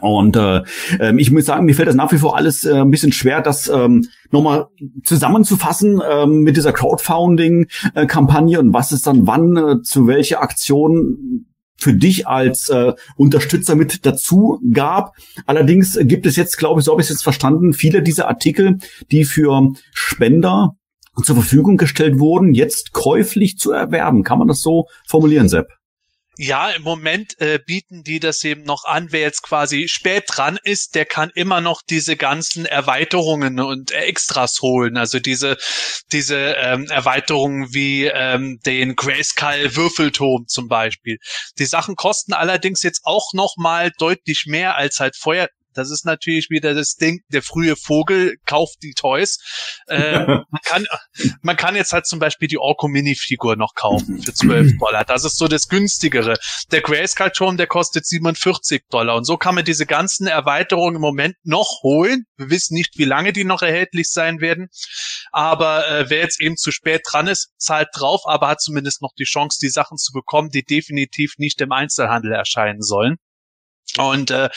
[0.00, 0.62] Und äh,
[1.00, 3.40] ähm, ich muss sagen, mir fällt das nach wie vor alles äh, ein bisschen schwer,
[3.40, 4.66] das ähm, nochmal
[5.04, 11.46] zusammenzufassen ähm, mit dieser Crowdfunding-Kampagne und was es dann wann äh, zu welcher Aktion
[11.78, 15.14] für dich als äh, Unterstützer mit dazu gab.
[15.46, 18.78] Allerdings gibt es jetzt, glaube ich, so habe ich es jetzt verstanden, viele dieser Artikel,
[19.10, 20.76] die für Spender
[21.24, 24.22] zur Verfügung gestellt wurden, jetzt käuflich zu erwerben.
[24.22, 25.75] Kann man das so formulieren, Sepp?
[26.38, 29.08] Ja, im Moment äh, bieten die das eben noch an.
[29.10, 34.60] Wer jetzt quasi spät dran ist, der kann immer noch diese ganzen Erweiterungen und Extras
[34.60, 34.98] holen.
[34.98, 35.56] Also diese
[36.12, 41.16] diese ähm, Erweiterungen wie ähm, den Grayskull Würfelturm zum Beispiel.
[41.58, 46.04] Die Sachen kosten allerdings jetzt auch noch mal deutlich mehr als halt vorher Das ist
[46.06, 49.38] natürlich wieder das Ding, der frühe Vogel kauft die Toys.
[49.86, 50.86] Äh, man, kann,
[51.42, 55.04] man kann jetzt halt zum Beispiel die Orko Mini-Figur noch kaufen für 12 Dollar.
[55.04, 56.38] Das ist so das günstigere.
[56.72, 59.16] Der Grayskull Turm, der kostet 47 Dollar.
[59.16, 62.24] Und so kann man diese ganzen Erweiterungen im Moment noch holen.
[62.36, 64.68] Wir wissen nicht, wie lange die noch erhältlich sein werden.
[65.32, 69.12] Aber äh, wer jetzt eben zu spät dran ist, zahlt drauf, aber hat zumindest noch
[69.18, 73.16] die Chance, die Sachen zu bekommen, die definitiv nicht im Einzelhandel erscheinen sollen.
[73.98, 74.50] Und äh,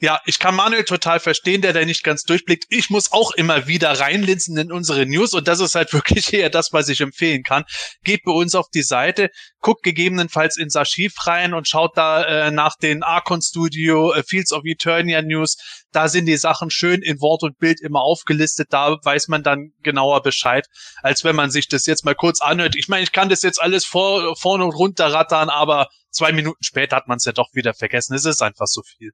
[0.00, 2.64] ja, ich kann Manuel total verstehen, der da nicht ganz durchblickt.
[2.68, 6.50] Ich muss auch immer wieder reinlinsen in unsere News und das ist halt wirklich eher
[6.50, 7.64] das, was ich empfehlen kann.
[8.04, 12.50] Geht bei uns auf die Seite, guckt gegebenenfalls ins Archiv rein und schaut da äh,
[12.50, 15.56] nach den Archon Studio äh, Fields of Eternia News.
[15.96, 18.68] Da sind die Sachen schön in Wort und Bild immer aufgelistet.
[18.70, 20.66] Da weiß man dann genauer Bescheid,
[21.02, 22.76] als wenn man sich das jetzt mal kurz anhört.
[22.76, 26.62] Ich meine, ich kann das jetzt alles vor, vorne und runter rattern, aber zwei Minuten
[26.62, 28.14] später hat man es ja doch wieder vergessen.
[28.14, 29.12] Es ist einfach so viel.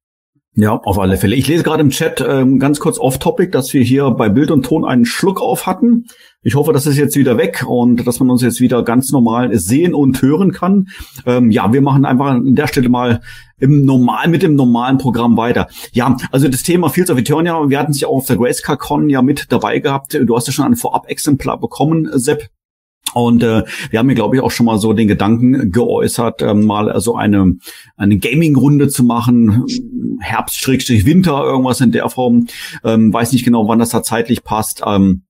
[0.55, 1.35] Ja, auf alle Fälle.
[1.35, 4.67] Ich lese gerade im Chat ähm, ganz kurz off-topic, dass wir hier bei Bild und
[4.67, 6.05] Ton einen Schluck auf hatten.
[6.43, 9.57] Ich hoffe, das ist jetzt wieder weg und dass man uns jetzt wieder ganz normal
[9.59, 10.89] sehen und hören kann.
[11.25, 13.23] Ähm, ja, wir machen einfach an der Stelle mal
[13.61, 15.69] im normal mit dem normalen Programm weiter.
[15.93, 18.77] Ja, also das Thema Fields of Eternia, wir hatten es ja auch auf der Grayscale
[18.77, 20.13] Con ja mit dabei gehabt.
[20.23, 22.51] Du hast ja schon ein Vorab-Exemplar bekommen, Sepp.
[23.15, 26.55] Und äh, wir haben mir, glaube ich, auch schon mal so den Gedanken geäußert, äh,
[26.55, 27.57] mal so eine,
[27.97, 29.67] eine Gaming-Runde zu machen,
[30.21, 32.47] Herbst, Winter, irgendwas in der Form.
[32.85, 34.83] Ähm, weiß nicht genau, wann das da zeitlich passt.
[34.87, 35.23] Ähm,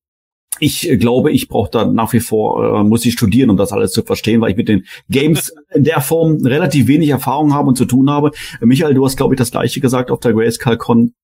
[0.58, 3.90] ich glaube, ich brauche da nach wie vor, äh, muss ich studieren, um das alles
[3.92, 7.76] zu verstehen, weil ich mit den Games in der Form relativ wenig Erfahrung habe und
[7.76, 8.30] zu tun habe.
[8.60, 11.14] Michael, du hast, glaube ich, das gleiche gesagt auf der Grayscale Con.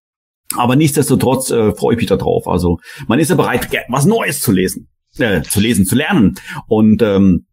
[0.56, 2.48] Aber nichtsdestotrotz äh, freue ich mich da drauf.
[2.48, 6.34] Also man ist ja bereit, was Neues zu lesen äh, zu lesen, zu lernen.
[6.66, 7.46] Und ähm,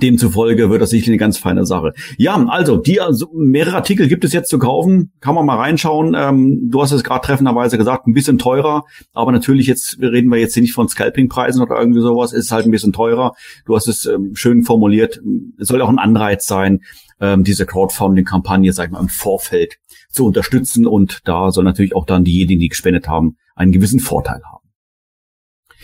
[0.00, 1.92] Demzufolge wird das sicherlich eine ganz feine Sache.
[2.16, 6.14] Ja, also die also mehrere Artikel gibt es jetzt zu kaufen, kann man mal reinschauen.
[6.16, 10.38] Ähm, du hast es gerade treffenderweise gesagt, ein bisschen teurer, aber natürlich jetzt reden wir
[10.38, 12.32] jetzt hier nicht von Scalping-Preisen oder irgendwie sowas.
[12.32, 13.34] Es ist halt ein bisschen teurer.
[13.66, 15.20] Du hast es ähm, schön formuliert.
[15.58, 16.80] Es soll auch ein Anreiz sein,
[17.20, 19.76] ähm, diese Crowdfunding-Kampagne, sag ich mal, im Vorfeld
[20.10, 24.40] zu unterstützen und da soll natürlich auch dann diejenigen, die gespendet haben, einen gewissen Vorteil
[24.50, 24.63] haben.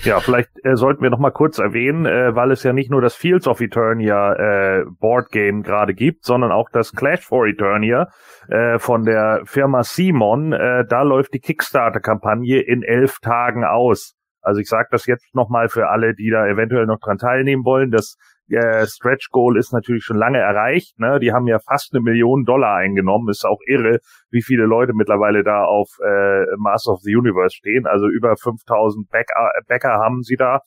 [0.02, 3.02] Ja, vielleicht äh, sollten wir noch mal kurz erwähnen, äh, weil es ja nicht nur
[3.02, 8.08] das Fields of Eternia äh, Board Game gerade gibt, sondern auch das Clash for Eternia
[8.48, 10.54] äh, von der Firma Simon.
[10.54, 14.14] Äh, da läuft die Kickstarter-Kampagne in elf Tagen aus.
[14.40, 17.66] Also ich sage das jetzt noch mal für alle, die da eventuell noch dran teilnehmen
[17.66, 17.90] wollen.
[17.90, 18.16] Das
[18.56, 20.98] äh, Stretch Goal ist natürlich schon lange erreicht.
[20.98, 21.18] Ne?
[21.20, 23.28] Die haben ja fast eine Million Dollar eingenommen.
[23.28, 23.98] Ist auch irre,
[24.30, 27.86] wie viele Leute mittlerweile da auf äh, Master of the Universe stehen.
[27.86, 30.60] Also über 5000 Bäcker, Bäcker haben sie da.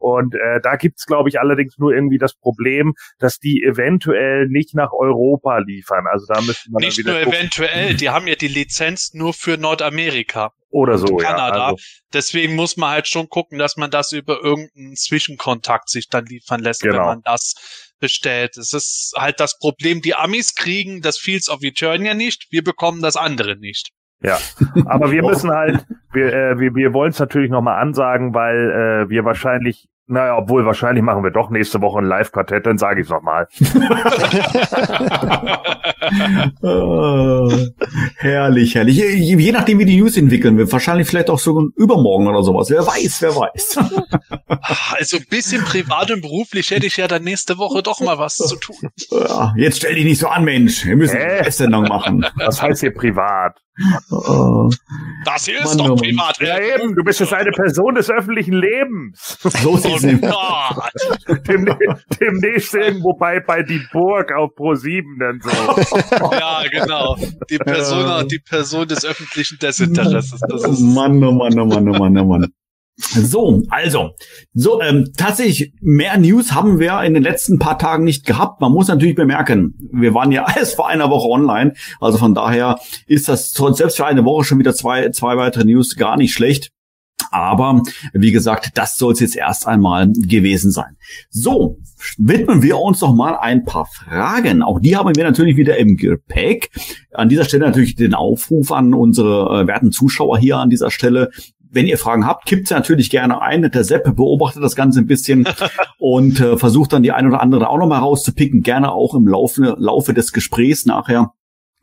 [0.00, 4.74] Und äh, da gibt's, glaube ich, allerdings nur irgendwie das Problem, dass die eventuell nicht
[4.74, 6.06] nach Europa liefern.
[6.10, 7.32] Also da müsste man nicht nur gucken.
[7.32, 11.56] eventuell, die haben ja die Lizenz nur für Nordamerika oder so, Kanada.
[11.56, 11.84] Ja, also.
[12.14, 16.60] Deswegen muss man halt schon gucken, dass man das über irgendeinen Zwischenkontakt sich dann liefern
[16.60, 16.94] lässt, genau.
[16.94, 18.56] wenn man das bestellt.
[18.56, 23.02] Es ist halt das Problem, die Amis kriegen das Fields of Eternia nicht, wir bekommen
[23.02, 23.90] das andere nicht.
[24.22, 24.38] Ja,
[24.84, 28.70] aber wir müssen halt, wir, äh, wir, wir wollen es natürlich nochmal ansagen, weil
[29.06, 33.00] äh, wir wahrscheinlich, naja, obwohl wahrscheinlich machen wir doch nächste Woche ein Live-Quartett, dann sage
[33.00, 33.46] ich es nochmal.
[36.62, 37.52] oh,
[38.16, 38.96] herrlich, herrlich.
[38.96, 42.70] Je, je, nachdem, wie die News entwickeln wird, wahrscheinlich vielleicht auch so übermorgen oder sowas.
[42.70, 43.78] Wer weiß, wer weiß.
[44.98, 48.36] also ein bisschen privat und beruflich hätte ich ja dann nächste Woche doch mal was
[48.36, 48.90] zu tun.
[49.10, 50.84] Ja, jetzt stell dich nicht so an, Mensch.
[50.84, 51.48] Wir müssen äh?
[51.50, 52.26] Sendung machen.
[52.34, 53.60] Was heißt hier privat?
[55.24, 56.38] Das hier ist Mann, doch privat.
[56.40, 59.38] Ja, eben, du bist jetzt eine Person des öffentlichen Lebens.
[59.60, 61.66] So sieht's oh Dem,
[62.20, 65.50] demnächst irgendwo bei, bei die Burg auf Pro 7 dann so.
[66.32, 67.16] ja, genau.
[67.50, 70.40] Die Person, die Person des öffentlichen Desinteresses.
[70.48, 72.52] Das ist Mann, oh Mann, oh Mann, oh Mann, oh Mann.
[73.00, 74.10] So, also,
[74.52, 78.60] so ähm, tatsächlich mehr News haben wir in den letzten paar Tagen nicht gehabt.
[78.60, 82.78] Man muss natürlich bemerken, wir waren ja erst vor einer Woche online, also von daher
[83.06, 86.70] ist das selbst für eine Woche schon wieder zwei zwei weitere News gar nicht schlecht.
[87.30, 87.82] Aber
[88.12, 90.96] wie gesagt, das soll es jetzt erst einmal gewesen sein.
[91.28, 91.78] So,
[92.18, 94.62] widmen wir uns noch mal ein paar Fragen.
[94.62, 96.70] Auch die haben wir natürlich wieder im Gepäck.
[97.12, 101.30] An dieser Stelle natürlich den Aufruf an unsere äh, werten Zuschauer hier an dieser Stelle
[101.70, 103.70] wenn ihr Fragen habt, kippt sie natürlich gerne ein.
[103.70, 105.48] Der Sepp beobachtet das Ganze ein bisschen
[105.98, 108.62] und äh, versucht dann die eine oder andere auch nochmal rauszupicken.
[108.62, 111.32] Gerne auch im Laufe, Laufe des Gesprächs nachher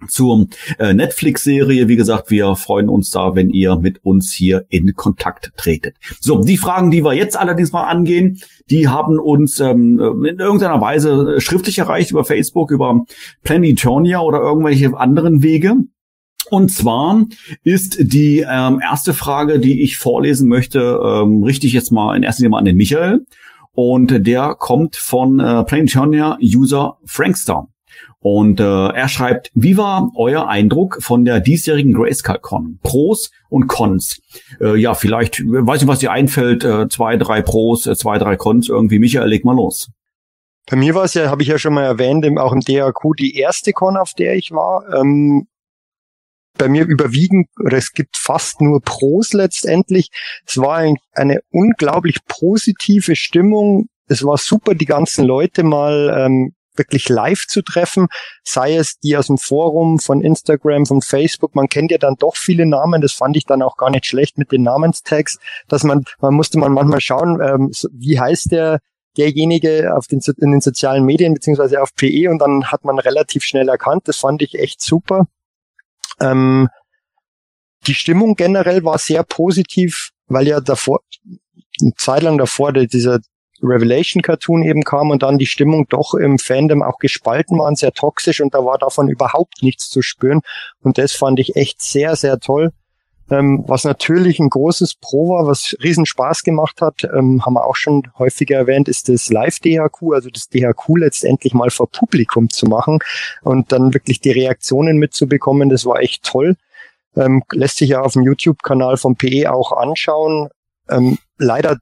[0.08, 0.48] zur
[0.78, 1.88] äh, Netflix-Serie.
[1.88, 5.96] Wie gesagt, wir freuen uns da, wenn ihr mit uns hier in Kontakt tretet.
[6.20, 10.82] So, die Fragen, die wir jetzt allerdings mal angehen, die haben uns ähm, in irgendeiner
[10.82, 13.06] Weise schriftlich erreicht über Facebook, über
[13.44, 15.76] Planetonia oder irgendwelche anderen Wege.
[16.50, 17.26] Und zwar
[17.64, 22.24] ist die ähm, erste Frage, die ich vorlesen möchte, ähm, richte ich jetzt mal in
[22.24, 23.26] erster Linie mal an den Michael.
[23.74, 27.68] Und der kommt von äh, Planetonia User Frankster.
[28.20, 32.80] Und äh, er schreibt, wie war euer Eindruck von der diesjährigen Grayscale-Con?
[32.82, 34.20] Pros und Cons.
[34.60, 38.36] Äh, ja, vielleicht, weiß ich, was dir einfällt, äh, zwei, drei Pros, äh, zwei, drei
[38.36, 39.00] Cons irgendwie.
[39.00, 39.90] Michael, leg mal los.
[40.70, 43.36] Bei mir war es ja, habe ich ja schon mal erwähnt, auch im DAQ die
[43.38, 44.84] erste Con, auf der ich war.
[45.00, 45.48] Ähm,
[46.58, 50.10] bei mir überwiegen, oder es gibt fast nur Pros letztendlich.
[50.46, 53.88] Es war ein, eine unglaublich positive Stimmung.
[54.08, 58.08] Es war super, die ganzen Leute mal ähm, wirklich live zu treffen,
[58.44, 61.56] sei es die aus dem Forum, von Instagram, von Facebook.
[61.56, 63.02] Man kennt ja dann doch viele Namen.
[63.02, 66.60] Das fand ich dann auch gar nicht schlecht mit den Namenstags, dass man, man musste
[66.60, 68.80] man manchmal schauen, ähm, wie heißt der,
[69.18, 73.44] derjenige auf den, in den sozialen Medien beziehungsweise auf PE und dann hat man relativ
[73.44, 74.08] schnell erkannt.
[74.08, 75.26] Das fand ich echt super.
[76.20, 76.70] Ähm,
[77.86, 81.00] die Stimmung generell war sehr positiv, weil ja davor,
[81.82, 83.20] eine Zeit lang davor dieser
[83.62, 87.78] Revelation Cartoon eben kam und dann die Stimmung doch im Fandom auch gespalten war und
[87.78, 90.42] sehr toxisch und da war davon überhaupt nichts zu spüren
[90.82, 92.72] und das fand ich echt sehr, sehr toll.
[93.30, 97.66] Ähm, was natürlich ein großes Pro war, was riesen Spaß gemacht hat, ähm, haben wir
[97.66, 102.68] auch schon häufiger erwähnt, ist das Live-DHQ, also das DHQ letztendlich mal vor Publikum zu
[102.68, 103.00] machen
[103.42, 106.56] und dann wirklich die Reaktionen mitzubekommen, das war echt toll.
[107.18, 110.50] Ähm, lässt sich ja auf dem YouTube-Kanal vom PE auch anschauen.
[110.90, 111.80] Ähm, leider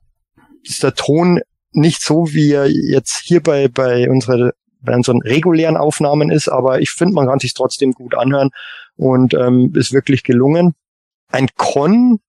[0.64, 1.42] ist der Ton
[1.74, 6.80] nicht so, wie er jetzt hier bei, bei, unsere, bei unseren regulären Aufnahmen ist, aber
[6.80, 8.50] ich finde, man kann sich trotzdem gut anhören
[8.96, 10.74] und ähm, ist wirklich gelungen.
[11.28, 12.20] Ein Con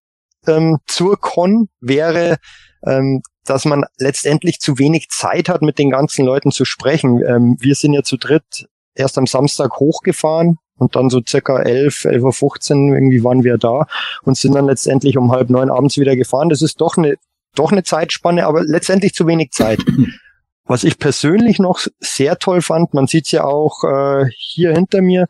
[0.46, 2.36] ähm, zur Con wäre,
[2.84, 7.22] ähm, dass man letztendlich zu wenig Zeit hat, mit den ganzen Leuten zu sprechen.
[7.26, 12.06] Ähm, wir sind ja zu dritt erst am Samstag hochgefahren und dann so circa 11,
[12.06, 13.86] 11.15 Uhr irgendwie waren wir da
[14.22, 16.48] und sind dann letztendlich um halb neun abends wieder gefahren.
[16.48, 17.16] Das ist doch eine
[17.56, 19.80] doch eine Zeitspanne, aber letztendlich zu wenig Zeit.
[20.64, 25.28] Was ich persönlich noch sehr toll fand, man sieht ja auch äh, hier hinter mir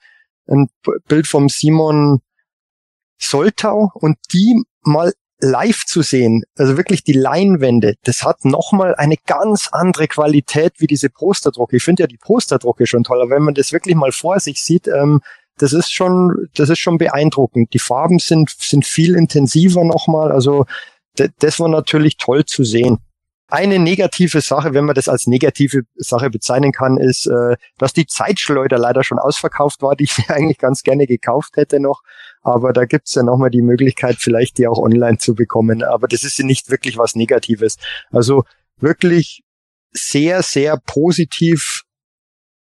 [0.48, 0.68] ein
[1.08, 2.20] Bild vom Simon
[3.18, 9.16] Soltau und die mal live zu sehen, also wirklich die Leinwände, das hat nochmal eine
[9.26, 11.76] ganz andere Qualität wie diese Posterdrucke.
[11.76, 14.62] Ich finde ja die Posterdrucke schon toll, aber wenn man das wirklich mal vor sich
[14.62, 15.20] sieht, ähm,
[15.58, 17.72] das ist schon, das ist schon beeindruckend.
[17.72, 20.66] Die Farben sind, sind viel intensiver nochmal, also
[21.38, 22.98] das war natürlich toll zu sehen.
[23.48, 28.06] Eine negative Sache, wenn man das als negative Sache bezeichnen kann, ist, äh, dass die
[28.06, 32.02] Zeitschleuder leider schon ausverkauft war, die ich mir eigentlich ganz gerne gekauft hätte noch.
[32.42, 35.84] Aber da gibt's ja nochmal die Möglichkeit, vielleicht die auch online zu bekommen.
[35.84, 37.76] Aber das ist ja nicht wirklich was Negatives.
[38.10, 38.44] Also
[38.78, 39.42] wirklich
[39.92, 41.82] sehr, sehr positiv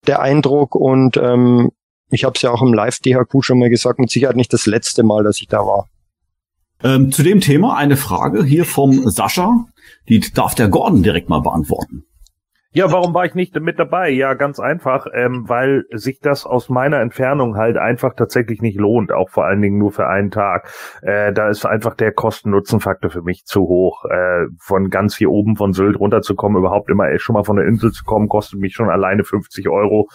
[0.06, 1.70] der Eindruck und ähm,
[2.11, 5.02] ich habe es ja auch im Live-DHQ schon mal gesagt, mit Sicherheit nicht das letzte
[5.02, 5.88] Mal, dass ich da war.
[6.85, 9.66] Ähm, zu dem Thema eine Frage hier vom Sascha.
[10.09, 12.05] Die darf der Gordon direkt mal beantworten.
[12.75, 14.09] Ja, warum war ich nicht mit dabei?
[14.09, 19.12] Ja, ganz einfach, ähm, weil sich das aus meiner Entfernung halt einfach tatsächlich nicht lohnt,
[19.12, 20.73] auch vor allen Dingen nur für einen Tag.
[21.03, 24.07] Äh, da ist einfach der Kosten-Nutzen-Faktor für mich zu hoch.
[24.07, 27.92] Äh, von ganz hier oben von Sylt runterzukommen, überhaupt immer schon mal von der Insel
[27.92, 30.09] zu kommen, kostet mich schon alleine 50 Euro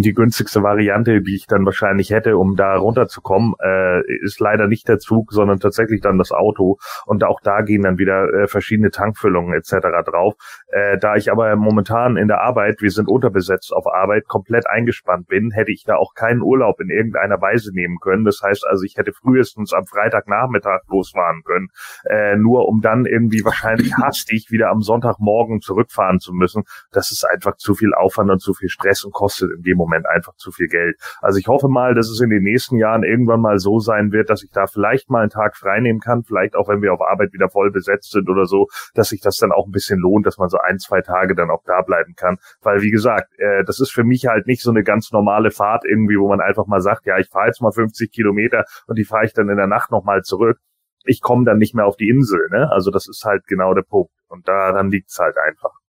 [0.00, 4.88] die günstigste Variante, die ich dann wahrscheinlich hätte, um da runterzukommen, äh, ist leider nicht
[4.88, 6.78] der Zug, sondern tatsächlich dann das Auto.
[7.04, 9.76] Und auch da gehen dann wieder äh, verschiedene Tankfüllungen etc.
[10.04, 10.34] drauf.
[10.68, 15.26] Äh, da ich aber momentan in der Arbeit, wir sind unterbesetzt auf Arbeit, komplett eingespannt
[15.28, 18.24] bin, hätte ich da auch keinen Urlaub in irgendeiner Weise nehmen können.
[18.24, 21.68] Das heißt also, ich hätte frühestens am Freitagnachmittag losfahren können,
[22.08, 26.62] äh, nur um dann irgendwie wahrscheinlich hastig wieder am Sonntagmorgen zurückfahren zu müssen.
[26.92, 30.06] Das ist einfach zu viel Aufwand und zu viel Stress und kostet in dem Moment
[30.06, 30.96] einfach zu viel Geld.
[31.20, 34.30] Also ich hoffe mal, dass es in den nächsten Jahren irgendwann mal so sein wird,
[34.30, 37.00] dass ich da vielleicht mal einen Tag frei nehmen kann, vielleicht auch wenn wir auf
[37.00, 40.26] Arbeit wieder voll besetzt sind oder so, dass sich das dann auch ein bisschen lohnt,
[40.26, 42.38] dass man so ein, zwei Tage dann auch da bleiben kann.
[42.62, 45.84] Weil wie gesagt, äh, das ist für mich halt nicht so eine ganz normale Fahrt
[45.84, 49.04] irgendwie, wo man einfach mal sagt, ja, ich fahre jetzt mal 50 Kilometer und die
[49.04, 50.58] fahre ich dann in der Nacht nochmal zurück.
[51.04, 52.70] Ich komme dann nicht mehr auf die Insel, ne?
[52.70, 54.12] Also das ist halt genau der Punkt.
[54.28, 55.81] Und daran liegt's halt einfach.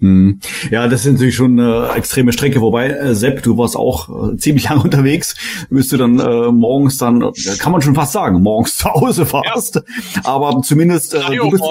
[0.00, 0.38] Hm.
[0.70, 2.60] Ja, das ist natürlich schon eine extreme Strecke.
[2.60, 5.34] Wobei, äh, Sepp, du warst auch äh, ziemlich lang unterwegs.
[5.70, 9.26] Bist du dann äh, morgens dann, äh, kann man schon fast sagen, morgens zu Hause
[9.26, 9.76] fast.
[9.76, 9.82] Ja.
[10.24, 11.64] Aber zumindest, äh, du bist,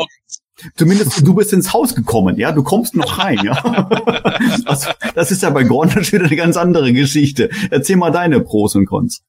[0.75, 2.37] zumindest du bist ins Haus gekommen.
[2.37, 3.39] Ja, du kommst noch rein.
[3.43, 3.53] ja,
[4.65, 7.49] also, das ist ja bei Gordon schon wieder eine ganz andere Geschichte.
[7.71, 9.21] Erzähl mal deine Pros und Cons.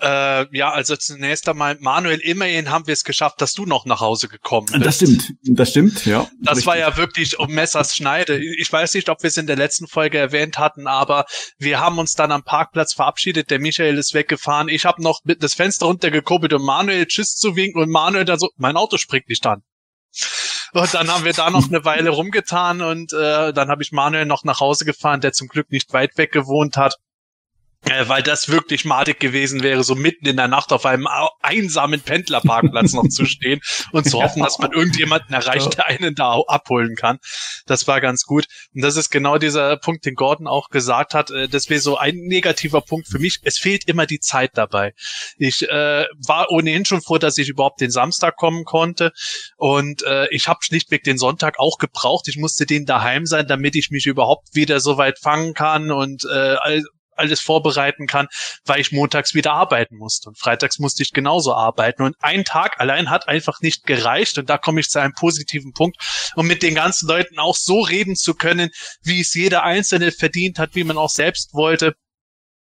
[0.00, 4.00] Äh, ja, also zunächst einmal, Manuel, immerhin haben wir es geschafft, dass du noch nach
[4.00, 4.86] Hause gekommen bist.
[4.86, 6.26] Das stimmt, das stimmt, ja.
[6.40, 6.66] Das richtig.
[6.66, 8.42] war ja wirklich um Messers Schneide.
[8.42, 11.26] Ich weiß nicht, ob wir es in der letzten Folge erwähnt hatten, aber
[11.58, 13.50] wir haben uns dann am Parkplatz verabschiedet.
[13.50, 14.68] Der Michael ist weggefahren.
[14.68, 18.38] Ich habe noch mit das Fenster runtergekurbelt, um Manuel Tschüss zu winken und Manuel dann
[18.38, 19.62] so, mein Auto springt nicht an.
[20.72, 24.24] Und dann haben wir da noch eine Weile rumgetan und äh, dann habe ich Manuel
[24.24, 26.96] noch nach Hause gefahren, der zum Glück nicht weit weg gewohnt hat.
[27.86, 31.08] Äh, weil das wirklich madig gewesen wäre, so mitten in der Nacht auf einem
[31.40, 33.60] einsamen Pendlerparkplatz noch zu stehen
[33.92, 37.18] und zu hoffen, dass man irgendjemanden erreicht, der einen da abholen kann.
[37.64, 38.46] Das war ganz gut.
[38.74, 41.30] Und das ist genau dieser Punkt, den Gordon auch gesagt hat.
[41.30, 43.38] Äh, das wäre so ein negativer Punkt für mich.
[43.44, 44.92] Es fehlt immer die Zeit dabei.
[45.38, 49.10] Ich äh, war ohnehin schon froh, dass ich überhaupt den Samstag kommen konnte.
[49.56, 52.28] Und äh, ich habe schlichtweg den Sonntag auch gebraucht.
[52.28, 56.26] Ich musste den daheim sein, damit ich mich überhaupt wieder so weit fangen kann und
[56.26, 56.56] äh,
[57.20, 58.26] alles vorbereiten kann,
[58.64, 60.30] weil ich montags wieder arbeiten musste.
[60.30, 62.02] Und freitags musste ich genauso arbeiten.
[62.02, 64.38] Und ein Tag allein hat einfach nicht gereicht.
[64.38, 65.96] Und da komme ich zu einem positiven Punkt,
[66.34, 68.70] um mit den ganzen Leuten auch so reden zu können,
[69.02, 71.94] wie es jeder Einzelne verdient hat, wie man auch selbst wollte.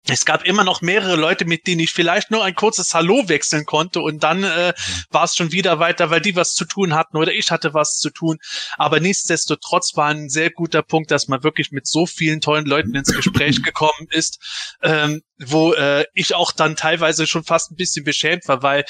[0.08, 3.66] Es gab immer noch mehrere Leute, mit denen ich vielleicht nur ein kurzes Hallo wechseln
[3.66, 4.74] konnte und dann äh,
[5.12, 7.98] war es schon wieder weiter, weil die was zu tun hatten oder ich hatte was
[7.98, 8.40] zu tun.
[8.78, 12.96] Aber nichtsdestotrotz war ein sehr guter Punkt, dass man wirklich mit so vielen tollen Leuten
[12.96, 14.40] ins Gespräch gekommen ist,
[14.82, 18.86] ähm, wo äh, ich auch dann teilweise schon fast ein bisschen beschämt war, weil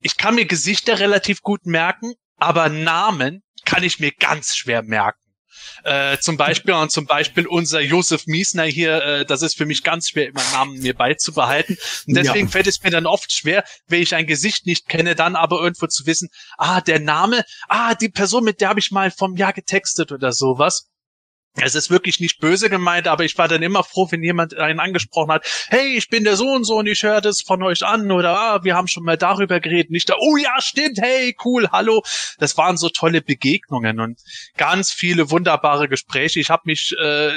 [0.00, 5.21] ich kann mir Gesichter relativ gut merken, aber Namen kann ich mir ganz schwer merken.
[5.84, 9.82] Äh, zum Beispiel und zum Beispiel unser Josef Miesner hier, äh, das ist für mich
[9.82, 11.76] ganz schwer, immer Namen mir beizubehalten.
[12.06, 12.52] Und deswegen Ja.
[12.52, 15.86] fällt es mir dann oft schwer, wenn ich ein Gesicht nicht kenne, dann aber irgendwo
[15.86, 19.52] zu wissen, ah, der Name, ah, die Person, mit der habe ich mal vom Jahr
[19.52, 20.88] getextet oder sowas.
[21.60, 24.80] Es ist wirklich nicht böse gemeint, aber ich war dann immer froh, wenn jemand einen
[24.80, 27.84] angesprochen hat, hey, ich bin der so und so und ich höre das von euch
[27.84, 29.90] an oder ah, wir haben schon mal darüber geredet.
[29.90, 32.02] Nicht da, oh ja, stimmt, hey, cool, hallo.
[32.38, 34.18] Das waren so tolle Begegnungen und
[34.56, 36.40] ganz viele wunderbare Gespräche.
[36.40, 37.32] Ich habe mich, äh,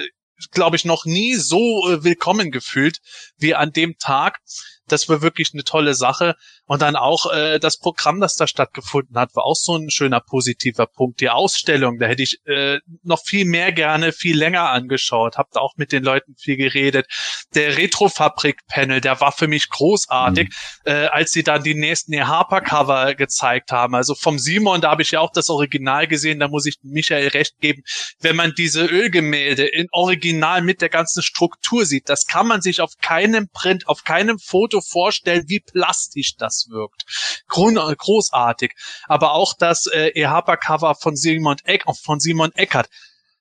[0.52, 3.00] glaube ich, noch nie so äh, willkommen gefühlt
[3.38, 4.40] wie an dem Tag.
[4.88, 6.36] Das war wirklich eine tolle Sache.
[6.66, 10.20] Und dann auch äh, das Programm, das da stattgefunden hat, war auch so ein schöner
[10.20, 11.22] positiver Punkt.
[11.22, 15.38] Die Ausstellung, da hätte ich äh, noch viel mehr gerne, viel länger angeschaut.
[15.38, 17.08] Hab da auch mit den Leuten viel geredet.
[17.54, 20.50] Der Retrofabrik-Panel, der war für mich großartig,
[20.86, 23.96] äh, als sie dann die nächsten E-Harper-Cover gezeigt haben.
[23.96, 27.30] Also vom Simon, da habe ich ja auch das Original gesehen, da muss ich Michael
[27.30, 27.84] recht geben.
[28.20, 32.82] Wenn man diese Ölgemälde in Original mit der ganzen Struktur sieht, das kann man sich
[32.82, 37.06] auf keinem Print, auf keinem Foto vorstellen, wie plastisch das wirkt.
[37.48, 38.74] Grun großartig.
[39.08, 42.90] Aber auch das äh, E-Harper-Cover von Simon, Eck von Simon Eckert,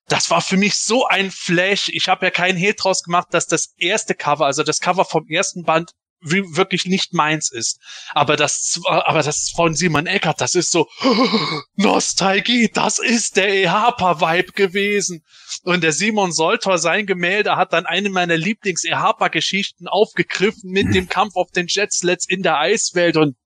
[0.09, 1.88] das war für mich so ein Flash.
[1.88, 5.27] Ich habe ja keinen Hehl draus gemacht, dass das erste Cover, also das Cover vom
[5.29, 5.92] ersten Band,
[6.25, 7.81] wirklich nicht meins ist.
[8.13, 10.89] Aber das, aber das von Simon Eckert, das ist so
[11.77, 12.71] Nostalgie.
[12.73, 15.25] Das ist der EHPA-Vibe gewesen.
[15.63, 21.37] Und der Simon Soltor, sein Gemälde, hat dann eine meiner Lieblings-EHPA-Geschichten aufgegriffen mit dem Kampf
[21.37, 23.37] auf den Jetslets in der Eiswelt und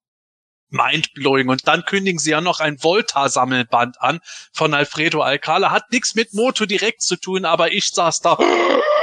[0.70, 1.48] mindblowing.
[1.48, 4.20] Und dann kündigen sie ja noch ein Volta-Sammelband an
[4.52, 5.70] von Alfredo Alcala.
[5.70, 8.38] Hat nichts mit Moto direkt zu tun, aber ich saß da.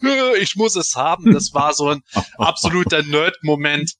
[0.40, 1.32] Ich muss es haben.
[1.32, 2.02] Das war so ein
[2.38, 3.92] absoluter Nerd-Moment.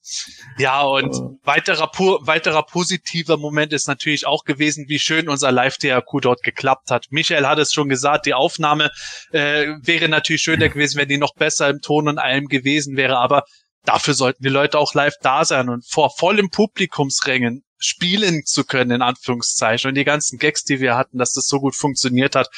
[0.58, 1.90] Ja, und weiterer,
[2.22, 7.06] weiterer positiver Moment ist natürlich auch gewesen, wie schön unser Live-DRQ dort geklappt hat.
[7.10, 8.90] Michael hat es schon gesagt, die Aufnahme
[9.32, 13.18] äh, wäre natürlich schöner gewesen, wenn die noch besser im Ton und allem gewesen wäre,
[13.18, 13.44] aber
[13.84, 18.90] dafür sollten die Leute auch live da sein und vor vollem Publikumsrängen spielen zu können,
[18.90, 19.88] in Anführungszeichen.
[19.88, 22.48] Und die ganzen Gags, die wir hatten, dass das so gut funktioniert hat.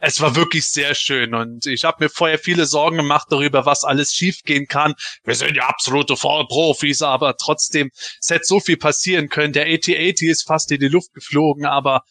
[0.00, 3.82] Es war wirklich sehr schön und ich habe mir vorher viele Sorgen gemacht darüber, was
[3.82, 4.94] alles schiefgehen kann.
[5.24, 9.52] Wir sind ja absolute Vollprofis, aber trotzdem, es hätte so viel passieren können.
[9.52, 12.02] Der AT-80 ist fast in die Luft geflogen, aber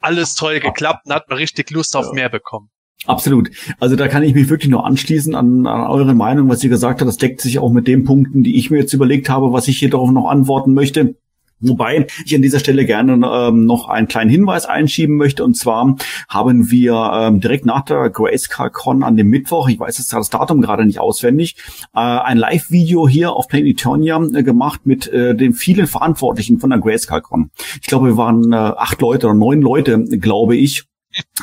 [0.00, 2.70] alles toll geklappt und hat man richtig Lust auf mehr bekommen.
[3.06, 3.50] Absolut.
[3.78, 7.00] Also da kann ich mich wirklich nur anschließen an, an eure Meinung, was ihr gesagt
[7.00, 7.08] habt.
[7.08, 9.78] Das deckt sich auch mit den Punkten, die ich mir jetzt überlegt habe, was ich
[9.78, 11.14] hier darauf noch antworten möchte.
[11.60, 15.44] Wobei ich an dieser Stelle gerne ähm, noch einen kleinen Hinweis einschieben möchte.
[15.44, 15.96] Und zwar
[16.28, 20.60] haben wir ähm, direkt nach der Grayscale-Con an dem Mittwoch, ich weiß jetzt das Datum
[20.60, 21.56] gerade nicht auswendig,
[21.94, 26.70] äh, ein Live-Video hier auf Planet Eternia äh, gemacht mit äh, den vielen Verantwortlichen von
[26.70, 27.50] der Grayscale-Con.
[27.80, 30.84] Ich glaube, wir waren äh, acht Leute oder neun Leute, glaube ich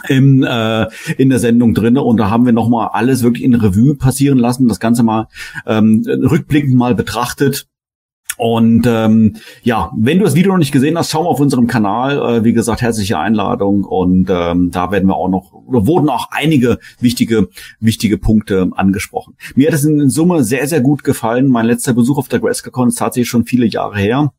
[0.07, 3.95] im, äh, in der Sendung drinne und da haben wir nochmal alles wirklich in Revue
[3.95, 5.27] passieren lassen, das Ganze mal
[5.65, 7.67] ähm, rückblickend mal betrachtet
[8.37, 11.67] Und ähm, ja, wenn du das Video noch nicht gesehen hast, schau mal auf unserem
[11.67, 12.39] Kanal.
[12.39, 16.29] Äh, wie gesagt, herzliche Einladung und ähm, da werden wir auch noch oder wurden auch
[16.31, 17.47] einige wichtige
[17.79, 19.35] wichtige Punkte angesprochen.
[19.55, 21.47] Mir hat es in Summe sehr sehr gut gefallen.
[21.47, 24.33] Mein letzter Besuch auf der GrayscaleCon ist tatsächlich schon viele Jahre her.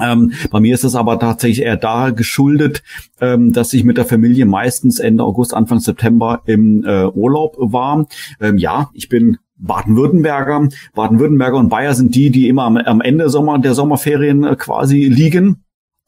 [0.00, 2.82] Ähm, bei mir ist es aber tatsächlich eher da geschuldet,
[3.20, 8.06] ähm, dass ich mit der Familie meistens Ende August, Anfang September im äh, Urlaub war.
[8.40, 10.68] Ähm, ja, ich bin Baden-Württemberger.
[10.94, 15.64] Baden-Württemberger und Bayer sind die, die immer am, Ende Sommer, der Sommerferien äh, quasi liegen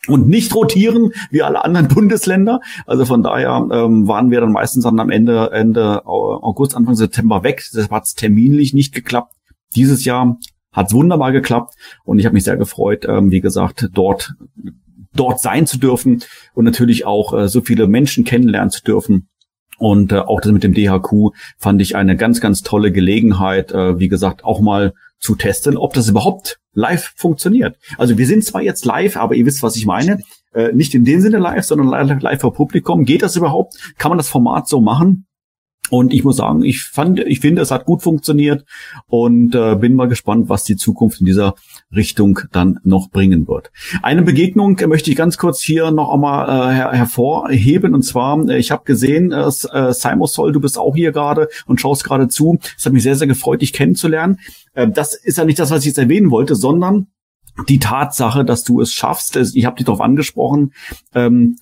[0.08, 2.60] und nicht rotieren wie alle anderen Bundesländer.
[2.86, 7.42] Also von daher ähm, waren wir dann meistens dann am Ende Ende August, Anfang September
[7.42, 7.64] weg.
[7.72, 9.32] Das hat terminlich nicht geklappt.
[9.74, 10.38] Dieses Jahr
[10.72, 11.74] hat wunderbar geklappt
[12.04, 14.34] und ich habe mich sehr gefreut, ähm, wie gesagt, dort
[15.14, 16.22] dort sein zu dürfen
[16.52, 19.28] und natürlich auch äh, so viele Menschen kennenlernen zu dürfen
[19.78, 23.98] und äh, auch das mit dem DHQ fand ich eine ganz, ganz tolle Gelegenheit, äh,
[23.98, 27.76] wie gesagt, auch mal zu testen, ob das überhaupt live funktioniert.
[27.98, 30.20] Also wir sind zwar jetzt live, aber ihr wisst, was ich meine.
[30.52, 33.04] Äh, nicht in dem Sinne live, sondern live, live vor Publikum.
[33.04, 33.74] Geht das überhaupt?
[33.98, 35.25] Kann man das Format so machen?
[35.90, 38.64] Und ich muss sagen, ich fand, ich finde, es hat gut funktioniert
[39.06, 41.54] und äh, bin mal gespannt, was die Zukunft in dieser
[41.94, 43.70] Richtung dann noch bringen wird.
[44.02, 48.58] Eine Begegnung möchte ich ganz kurz hier noch einmal äh, her hervorheben und zwar, äh,
[48.58, 52.28] ich habe gesehen, äh, äh Simon Soll, du bist auch hier gerade und schaust gerade
[52.28, 52.58] zu.
[52.76, 54.38] Es hat mich sehr, sehr gefreut, dich kennenzulernen.
[54.74, 57.08] Äh, das ist ja nicht das, was ich jetzt erwähnen wollte, sondern
[57.68, 59.36] die Tatsache, dass du es schaffst.
[59.36, 60.72] Ich habe dich darauf angesprochen.
[61.14, 61.56] Ähm,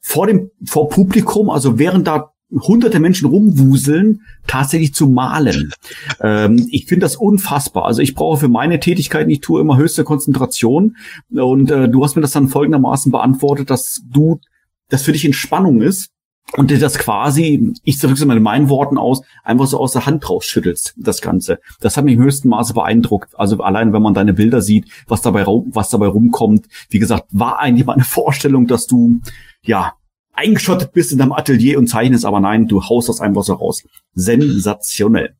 [0.00, 5.72] vor dem vor Publikum, also während da hunderte Menschen rumwuseln, tatsächlich zu malen.
[6.20, 7.84] Ähm, ich finde das unfassbar.
[7.84, 10.96] Also ich brauche für meine Tätigkeiten, ich tue immer höchste Konzentration.
[11.32, 14.40] Und äh, du hast mir das dann folgendermaßen beantwortet, dass du,
[14.88, 16.10] das für dich Entspannung ist
[16.56, 19.92] und dir das quasi, ich drücke es mal in meinen Worten aus, einfach so aus
[19.92, 21.58] der Hand rausschüttelst, das Ganze.
[21.80, 23.30] Das hat mich im höchsten Maße beeindruckt.
[23.38, 26.66] Also allein, wenn man deine Bilder sieht, was dabei, was dabei rumkommt.
[26.90, 29.20] Wie gesagt, war eigentlich mal eine Vorstellung, dass du,
[29.62, 29.94] ja,
[30.34, 33.82] eingeschottet bist in deinem Atelier und zeichnest, aber nein, du haust das einfach so raus.
[34.14, 35.36] Sensationell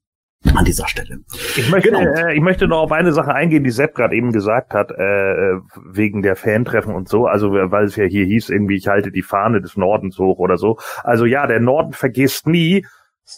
[0.55, 1.21] an dieser Stelle.
[1.57, 2.01] Ich möchte, genau.
[2.01, 5.57] äh, ich möchte noch auf eine Sache eingehen, die Sepp gerade eben gesagt hat, äh,
[5.91, 7.27] wegen der Fantreffen und so.
[7.27, 10.59] Also weil es ja hier hieß, irgendwie ich halte die Fahne des Nordens hoch oder
[10.59, 10.79] so.
[11.03, 12.87] Also ja, der Norden vergisst nie,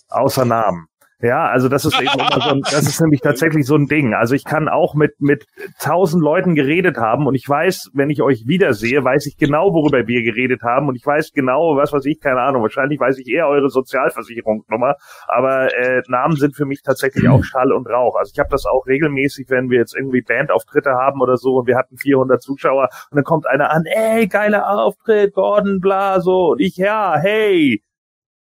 [0.09, 0.87] außer Namen.
[1.23, 4.13] Ja, also das ist eben immer so ein, das ist nämlich tatsächlich so ein Ding.
[4.13, 5.47] Also ich kann auch mit mit
[5.81, 10.07] tausend Leuten geredet haben und ich weiß, wenn ich euch wiedersehe, weiß ich genau, worüber
[10.07, 12.61] wir geredet haben und ich weiß genau, was weiß ich, keine Ahnung.
[12.61, 14.97] Wahrscheinlich weiß ich eher eure Sozialversicherungsnummer,
[15.27, 18.17] aber äh, Namen sind für mich tatsächlich auch Schall und Rauch.
[18.17, 21.67] Also ich habe das auch regelmäßig, wenn wir jetzt irgendwie Bandauftritte haben oder so und
[21.67, 26.51] wir hatten 400 Zuschauer und dann kommt einer an, ey, geiler Auftritt, Gordon, bla, so
[26.51, 27.81] und ich, ja, hey,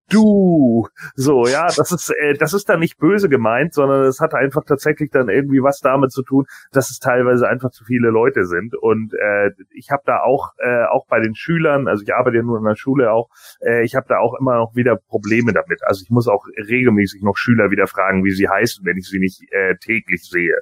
[0.09, 0.88] du.
[1.14, 4.64] So, ja, das ist, äh, das ist dann nicht böse gemeint, sondern es hat einfach
[4.64, 8.74] tatsächlich dann irgendwie was damit zu tun, dass es teilweise einfach zu viele Leute sind.
[8.76, 12.42] Und äh, ich habe da auch, äh, auch bei den Schülern, also ich arbeite ja
[12.42, 13.28] nur in der Schule auch,
[13.61, 15.82] äh, ich habe da auch immer noch wieder Probleme damit.
[15.84, 19.18] Also ich muss auch regelmäßig noch Schüler wieder fragen, wie sie heißen, wenn ich sie
[19.18, 20.57] nicht äh, täglich sehe.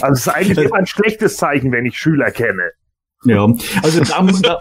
[0.00, 2.70] Also es ist eigentlich immer ein schlechtes Zeichen, wenn ich Schüler kenne.
[3.24, 3.46] Ja,
[3.82, 4.58] also da, da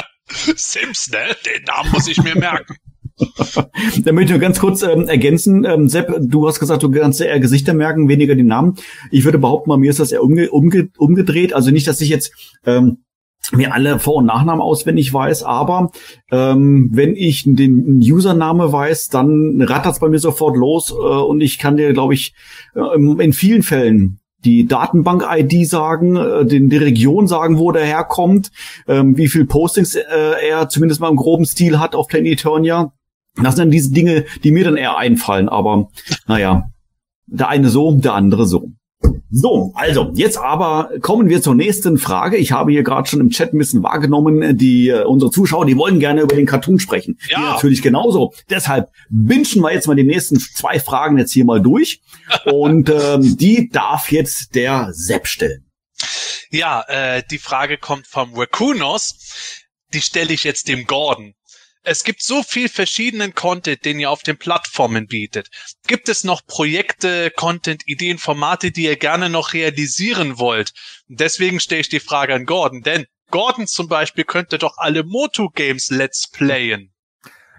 [0.56, 1.18] Sims, ne?
[1.44, 2.76] Den Namen muss ich mir merken.
[4.04, 5.64] da möchte ich nur ganz kurz ähm, ergänzen.
[5.64, 8.76] Ähm, Sepp, du hast gesagt, du kannst eher Gesichter merken, weniger die Namen.
[9.10, 11.52] Ich würde behaupten, bei mir ist das eher umge umge umgedreht.
[11.52, 12.32] Also nicht, dass ich jetzt
[12.64, 13.04] ähm,
[13.52, 15.90] mir alle Vor- und Nachnamen auswendig weiß, aber
[16.30, 21.40] ähm, wenn ich den Username weiß, dann rattert es bei mir sofort los äh, und
[21.40, 22.34] ich kann dir, glaube ich,
[22.74, 28.50] äh, in vielen Fällen die Datenbank-ID sagen, äh, den, die Region sagen, wo der herkommt,
[28.88, 30.04] ähm, wie viel Postings äh,
[30.48, 32.92] er zumindest mal im groben Stil hat auf Planet Eternia.
[33.36, 35.88] Das sind dann diese Dinge, die mir dann eher einfallen, aber
[36.26, 36.64] naja,
[37.26, 38.72] der eine so, der andere so.
[39.32, 42.36] So, also jetzt aber kommen wir zur nächsten Frage.
[42.36, 45.76] Ich habe hier gerade schon im Chat ein bisschen wahrgenommen, die äh, unsere Zuschauer, die
[45.76, 47.18] wollen gerne über den Cartoon sprechen.
[47.28, 47.38] Ja.
[47.38, 48.32] Die natürlich genauso.
[48.48, 52.00] Deshalb wünschen wir jetzt mal die nächsten zwei Fragen jetzt hier mal durch
[52.44, 55.64] und ähm, die darf jetzt der Sepp stellen.
[56.50, 59.14] Ja, äh, die Frage kommt vom Rakunos.
[59.92, 61.34] Die stelle ich jetzt dem Gordon
[61.82, 65.48] es gibt so viel verschiedenen Content, den ihr auf den Plattformen bietet.
[65.86, 70.72] Gibt es noch Projekte, Content, Ideen, Formate, die ihr gerne noch realisieren wollt?
[71.08, 75.50] deswegen stelle ich die Frage an Gordon, denn Gordon zum Beispiel könnte doch alle Moto
[75.50, 76.92] Games Let's Playen.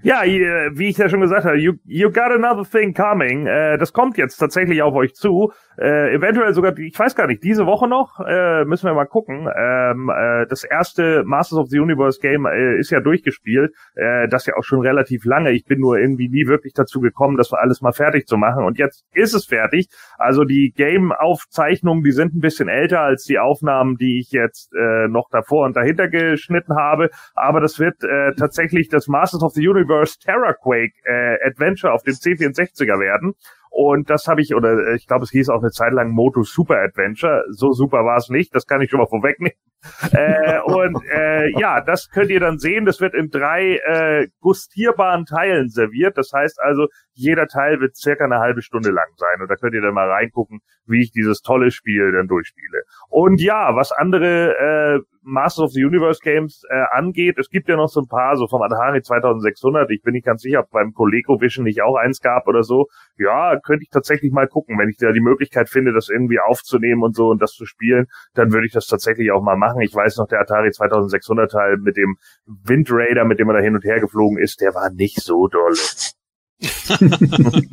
[0.03, 3.45] Ja, wie ich ja schon gesagt habe, you, you got another thing coming.
[3.45, 5.53] Äh, das kommt jetzt tatsächlich auf euch zu.
[5.77, 9.49] Äh, eventuell sogar, ich weiß gar nicht, diese Woche noch, äh, müssen wir mal gucken.
[9.55, 14.45] Ähm, äh, das erste Masters of the Universe Game äh, ist ja durchgespielt, äh, das
[14.45, 15.51] ja auch schon relativ lange.
[15.51, 18.63] Ich bin nur irgendwie nie wirklich dazu gekommen, das alles mal fertig zu machen.
[18.63, 19.87] Und jetzt ist es fertig.
[20.17, 25.07] Also die Game-Aufzeichnungen, die sind ein bisschen älter als die Aufnahmen, die ich jetzt äh,
[25.07, 27.09] noch davor und dahinter geschnitten habe.
[27.33, 32.13] Aber das wird äh, tatsächlich das Masters of the Universe Terraquake äh, Adventure auf dem
[32.13, 33.33] C64er werden.
[33.73, 36.43] Und das habe ich, oder äh, ich glaube, es hieß auch eine Zeit lang Moto
[36.43, 37.45] Super Adventure.
[37.51, 39.57] So super war es nicht, das kann ich schon mal vorwegnehmen.
[40.11, 42.85] äh, und äh, ja, das könnt ihr dann sehen.
[42.85, 46.17] Das wird in drei äh, gustierbaren Teilen serviert.
[46.17, 49.41] Das heißt also, jeder Teil wird circa eine halbe Stunde lang sein.
[49.41, 52.83] Und da könnt ihr dann mal reingucken, wie ich dieses tolle Spiel dann durchspiele.
[53.07, 57.75] Und ja, was andere äh, Masters of the Universe Games äh, angeht, es gibt ja
[57.75, 60.93] noch so ein paar, so vom Atari 2600, ich bin nicht ganz sicher, ob beim
[60.93, 62.87] ColecoVision nicht auch eins gab oder so.
[63.17, 67.03] Ja, könnte ich tatsächlich mal gucken, wenn ich da die Möglichkeit finde, das irgendwie aufzunehmen
[67.03, 69.81] und so und das zu spielen, dann würde ich das tatsächlich auch mal machen.
[69.81, 73.59] Ich weiß noch, der Atari 2600 Teil mit dem Wind Raider, mit dem er da
[73.59, 75.75] hin und her geflogen ist, der war nicht so dolle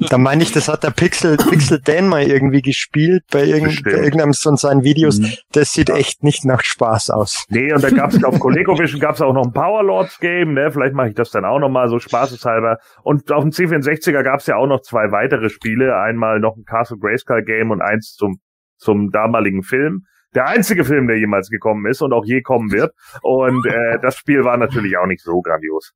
[0.09, 3.93] da meine ich, das hat der Pixel, Pixel Dan mal irgendwie gespielt bei, irgend, bei
[3.93, 5.19] irgendeinem von seinen Videos.
[5.19, 5.33] Mhm.
[5.53, 5.97] Das sieht ja.
[5.97, 7.45] echt nicht nach Spaß aus.
[7.51, 10.71] Nee, und da gab es auf ColecoVision gab es auch noch ein Powerlords Game, ne?
[10.73, 12.79] Vielleicht mache ich das dann auch noch mal so spaßeshalber.
[13.03, 15.97] Und auf dem C64er gab es ja auch noch zwei weitere Spiele.
[15.99, 18.41] Einmal noch ein Castle Grayskull Game und eins zum,
[18.79, 22.93] zum damaligen Film der einzige Film, der jemals gekommen ist und auch je kommen wird.
[23.23, 25.95] Und äh, das Spiel war natürlich auch nicht so grandios.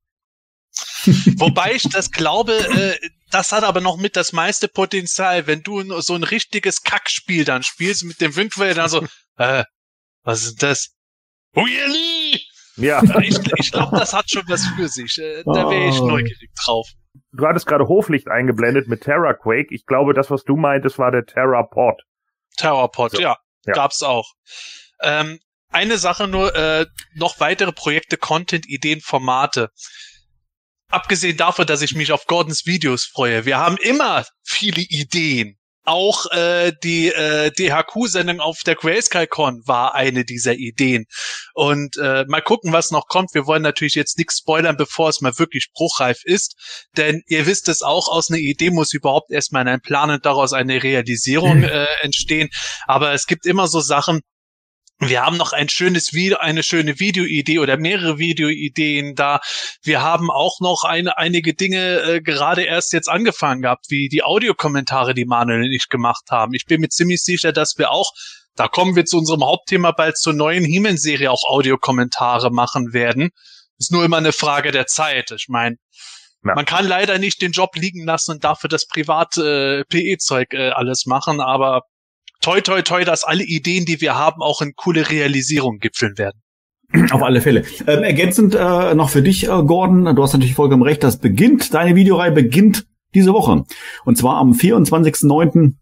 [1.37, 6.01] Wobei ich das glaube, äh, das hat aber noch mit das meiste Potenzial, wenn du
[6.01, 9.05] so ein richtiges Kackspiel dann spielst mit dem Wind dann so,
[9.37, 9.63] äh,
[10.23, 10.91] was ist das?
[11.55, 12.41] Really?
[12.75, 13.03] Ja.
[13.21, 15.17] Ich, ich glaube, das hat schon was für sich.
[15.19, 16.07] Äh, da wäre ich oh.
[16.07, 16.87] neugierig drauf.
[17.31, 19.73] Du hattest gerade Hoflicht eingeblendet mit TerraQuake.
[19.73, 22.01] Ich glaube, das, was du meintest, war der TerraPod.
[22.57, 23.19] TerraPod, so.
[23.19, 23.73] ja, ja.
[23.73, 24.33] Gab's auch.
[25.01, 25.39] Ähm,
[25.69, 26.85] eine Sache nur, äh,
[27.15, 29.71] noch weitere Projekte, Content, Ideen, Formate
[30.93, 35.57] abgesehen davon, dass ich mich auf Gordons Videos freue, wir haben immer viele Ideen.
[35.85, 41.03] Auch äh, die äh, DHQ-Sendung auf der GrayscaleCon war eine dieser Ideen.
[41.55, 43.33] Und äh, mal gucken, was noch kommt.
[43.33, 46.87] Wir wollen natürlich jetzt nichts spoilern, bevor es mal wirklich bruchreif ist.
[46.95, 50.53] Denn ihr wisst es auch, aus einer Idee muss überhaupt erstmal ein Plan und daraus
[50.53, 52.47] eine Realisierung äh, entstehen.
[52.87, 54.21] Aber es gibt immer so Sachen,
[54.99, 59.39] wir haben noch ein schönes Video, eine schöne Videoidee oder mehrere Videoideen da.
[59.81, 64.23] Wir haben auch noch eine, einige Dinge äh, gerade erst jetzt angefangen gehabt, wie die
[64.23, 66.53] Audiokommentare, die Manuel und ich gemacht haben.
[66.53, 68.11] Ich bin mir ziemlich sicher, dass wir auch,
[68.55, 73.31] da kommen wir zu unserem Hauptthema bald zur neuen He-Man-Serie auch Audiokommentare machen werden.
[73.79, 75.31] Ist nur immer eine Frage der Zeit.
[75.31, 75.77] Ich meine,
[76.45, 76.53] ja.
[76.55, 80.69] man kann leider nicht den Job liegen lassen und dafür das private äh, PE-Zeug äh,
[80.69, 81.81] alles machen, aber
[82.43, 86.39] toi, toi, toi, dass alle Ideen, die wir haben, auch in coole Realisierung gipfeln werden.
[87.11, 87.63] Auf alle Fälle.
[87.87, 91.73] Ähm, ergänzend äh, noch für dich, äh, Gordon, du hast natürlich vollkommen recht, das beginnt,
[91.73, 92.85] deine Videoreihe beginnt
[93.15, 93.63] diese Woche.
[94.05, 95.73] Und zwar am 24.09.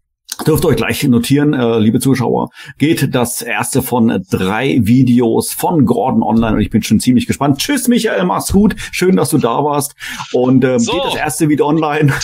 [0.46, 2.48] Dürft ihr euch gleich notieren, äh, liebe Zuschauer,
[2.78, 7.58] geht das erste von drei Videos von Gordon online und ich bin schon ziemlich gespannt.
[7.58, 8.74] Tschüss, Michael, mach's gut.
[8.92, 9.94] Schön, dass du da warst.
[10.32, 10.92] Und ähm, so.
[10.92, 12.14] geht das erste Video online.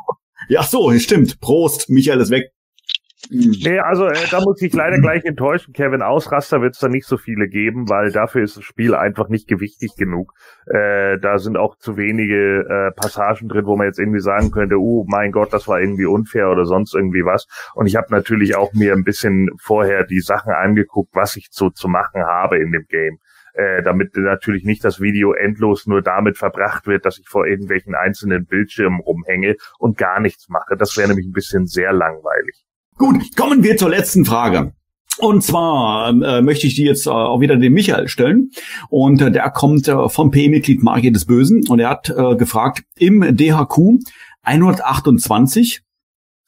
[0.50, 1.40] ja, so, stimmt.
[1.40, 2.53] Prost, Michael ist weg.
[3.30, 3.56] Mhm.
[3.62, 6.02] Nee, also äh, da muss ich leider gleich enttäuschen, Kevin.
[6.02, 9.48] Ausraster wird es da nicht so viele geben, weil dafür ist das Spiel einfach nicht
[9.48, 10.32] gewichtig genug.
[10.66, 14.76] Äh, da sind auch zu wenige äh, Passagen drin, wo man jetzt irgendwie sagen könnte,
[14.78, 17.46] oh mein Gott, das war irgendwie unfair oder sonst irgendwie was.
[17.74, 21.70] Und ich habe natürlich auch mir ein bisschen vorher die Sachen angeguckt, was ich so
[21.70, 23.18] zu machen habe in dem Game.
[23.54, 27.94] Äh, damit natürlich nicht das Video endlos nur damit verbracht wird, dass ich vor irgendwelchen
[27.94, 30.76] einzelnen Bildschirmen rumhänge und gar nichts mache.
[30.76, 32.63] Das wäre nämlich ein bisschen sehr langweilig.
[32.96, 34.72] Gut, kommen wir zur letzten Frage.
[35.18, 38.50] Und zwar äh, möchte ich die jetzt äh, auch wieder dem Michael stellen.
[38.88, 41.66] Und äh, der kommt äh, vom PE-Mitglied Magie des Bösen.
[41.68, 44.02] Und er hat äh, gefragt, im DHQ
[44.42, 45.82] 128,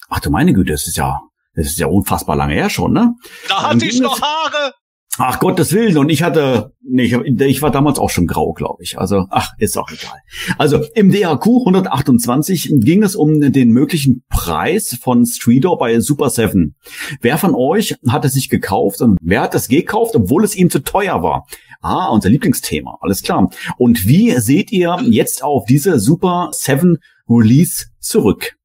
[0.09, 1.21] ach du meine Güte, das ist ja,
[1.55, 3.15] das ist ja unfassbar lange her schon, ne?
[3.49, 4.73] Da hatte ich noch Haare!
[5.19, 5.97] Ach Gottes Willen.
[5.97, 8.99] Und ich hatte, nee, ich, war damals auch schon grau, glaube ich.
[8.99, 10.19] Also, ach, ist auch egal.
[10.59, 16.77] Also im DHQ 128 ging es um den möglichen Preis von Streetor bei Super 7.
[17.21, 20.71] Wer von euch hat es sich gekauft und wer hat es gekauft, obwohl es ihm
[20.71, 21.47] zu teuer war?
[21.81, 23.51] Ah, unser Lieblingsthema, alles klar.
[23.79, 26.99] Und wie seht ihr jetzt auf diese Super 7
[27.29, 28.57] Release zurück?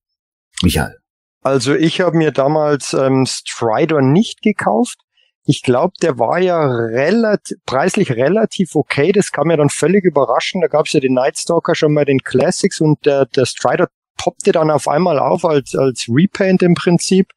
[0.62, 0.95] Michael.
[1.43, 4.99] Also ich habe mir damals ähm, Strider nicht gekauft
[5.46, 9.12] ich glaube, der war ja relativ, preislich relativ okay.
[9.12, 10.64] Das kam mir dann völlig überraschend.
[10.64, 14.52] Da gab es ja den Nightstalker schon mal den Classics und der, der Strider poppte
[14.52, 17.32] dann auf einmal auf als, als Repaint im Prinzip.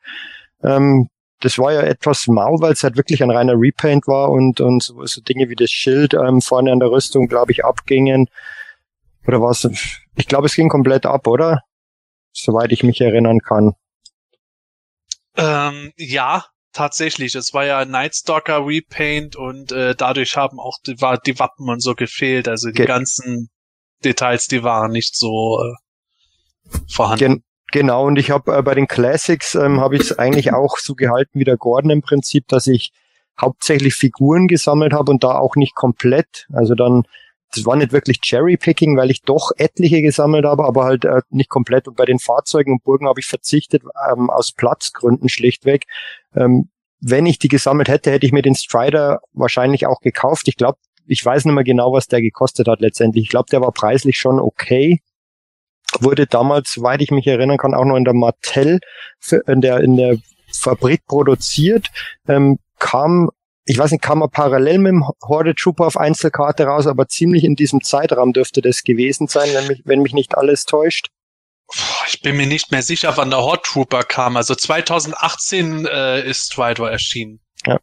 [0.62, 1.08] Ähm,
[1.40, 4.82] das war ja etwas mau, weil es halt wirklich ein reiner Repaint war und, und
[4.82, 8.28] so, so Dinge wie das Schild ähm, vorne an der Rüstung, glaube ich, abgingen.
[9.26, 9.68] Oder was?
[10.16, 11.62] Ich glaube, es ging komplett ab, oder?
[12.32, 13.74] Soweit ich mich erinnern kann.
[15.36, 16.44] Ähm, ja,
[16.74, 17.34] tatsächlich.
[17.34, 21.80] Es war ja Nightstalker Repaint und äh, dadurch haben auch die, war die Wappen und
[21.80, 22.48] so gefehlt.
[22.48, 23.48] Also die Ge ganzen
[24.04, 27.18] Details, die waren nicht so äh, vorhanden.
[27.18, 30.76] Gen genau, und ich habe äh, bei den Classics ähm, habe ich es eigentlich auch
[30.76, 32.92] so gehalten wie der Gordon im Prinzip, dass ich
[33.40, 36.46] hauptsächlich Figuren gesammelt habe und da auch nicht komplett.
[36.52, 37.04] Also dann
[37.54, 41.48] das war nicht wirklich Cherry-Picking, weil ich doch etliche gesammelt habe, aber halt äh, nicht
[41.48, 41.88] komplett.
[41.88, 45.86] Und bei den Fahrzeugen und Burgen habe ich verzichtet, ähm, aus Platzgründen schlichtweg.
[46.34, 50.48] Ähm, wenn ich die gesammelt hätte, hätte ich mir den Strider wahrscheinlich auch gekauft.
[50.48, 53.24] Ich glaube, ich weiß nicht mehr genau, was der gekostet hat letztendlich.
[53.24, 55.00] Ich glaube, der war preislich schon okay.
[56.00, 58.80] Wurde damals, soweit ich mich erinnern kann, auch noch in der Mattel,
[59.46, 60.16] in der, in der
[60.52, 61.90] Fabrik produziert.
[62.26, 63.30] Ähm, kam
[63.66, 67.44] ich weiß nicht, kam er parallel mit dem Horde Trooper auf Einzelkarte raus, aber ziemlich
[67.44, 71.08] in diesem Zeitraum dürfte das gewesen sein, wenn mich, wenn mich nicht alles täuscht.
[72.08, 74.36] Ich bin mir nicht mehr sicher, wann der Horde Trooper kam.
[74.36, 77.40] Also 2018 äh, ist Strider erschienen.
[77.66, 77.78] Ja.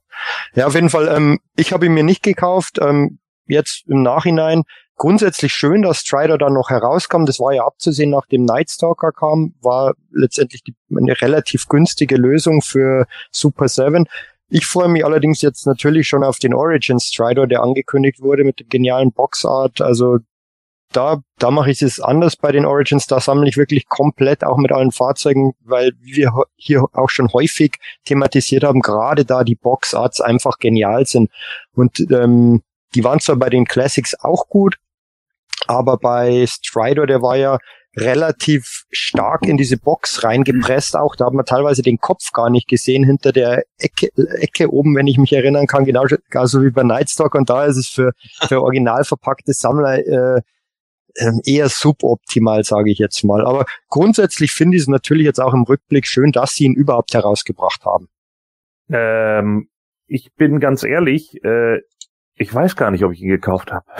[0.53, 1.07] ja, auf jeden Fall.
[1.07, 2.77] Ähm, ich habe ihn mir nicht gekauft.
[2.79, 4.63] Ähm, jetzt im Nachhinein
[5.01, 7.25] grundsätzlich schön, dass Strider dann noch herauskam.
[7.25, 13.07] Das war ja abzusehen, nachdem Nightstalker kam, war letztendlich die, eine relativ günstige Lösung für
[13.31, 14.07] Super 7.
[14.53, 18.59] Ich freue mich allerdings jetzt natürlich schon auf den Origin Strider, der angekündigt wurde mit
[18.59, 19.79] dem genialen Boxart.
[19.79, 20.17] Also
[20.91, 23.07] da, da mache ich es anders bei den Origins.
[23.07, 27.31] Da sammle ich wirklich komplett auch mit allen Fahrzeugen, weil wie wir hier auch schon
[27.31, 31.31] häufig thematisiert haben, gerade da die Boxarts einfach genial sind.
[31.73, 32.61] Und ähm,
[32.93, 34.79] die waren zwar bei den Classics auch gut,
[35.65, 37.57] aber bei Strider, der war ja
[37.95, 40.95] relativ stark in diese Box reingepresst.
[40.95, 44.95] Auch da hat man teilweise den Kopf gar nicht gesehen hinter der Ecke, Ecke oben,
[44.95, 47.35] wenn ich mich erinnern kann, genauso also wie bei Nightstock.
[47.35, 48.13] Und da ist es für,
[48.47, 50.41] für original verpackte Sammler äh,
[51.17, 53.45] ähm, eher suboptimal, sage ich jetzt mal.
[53.45, 57.13] Aber grundsätzlich finde ich es natürlich jetzt auch im Rückblick schön, dass sie ihn überhaupt
[57.13, 58.07] herausgebracht haben.
[58.89, 59.69] Ähm,
[60.07, 61.79] ich bin ganz ehrlich, äh,
[62.41, 63.85] ich weiß gar nicht, ob ich ihn gekauft habe.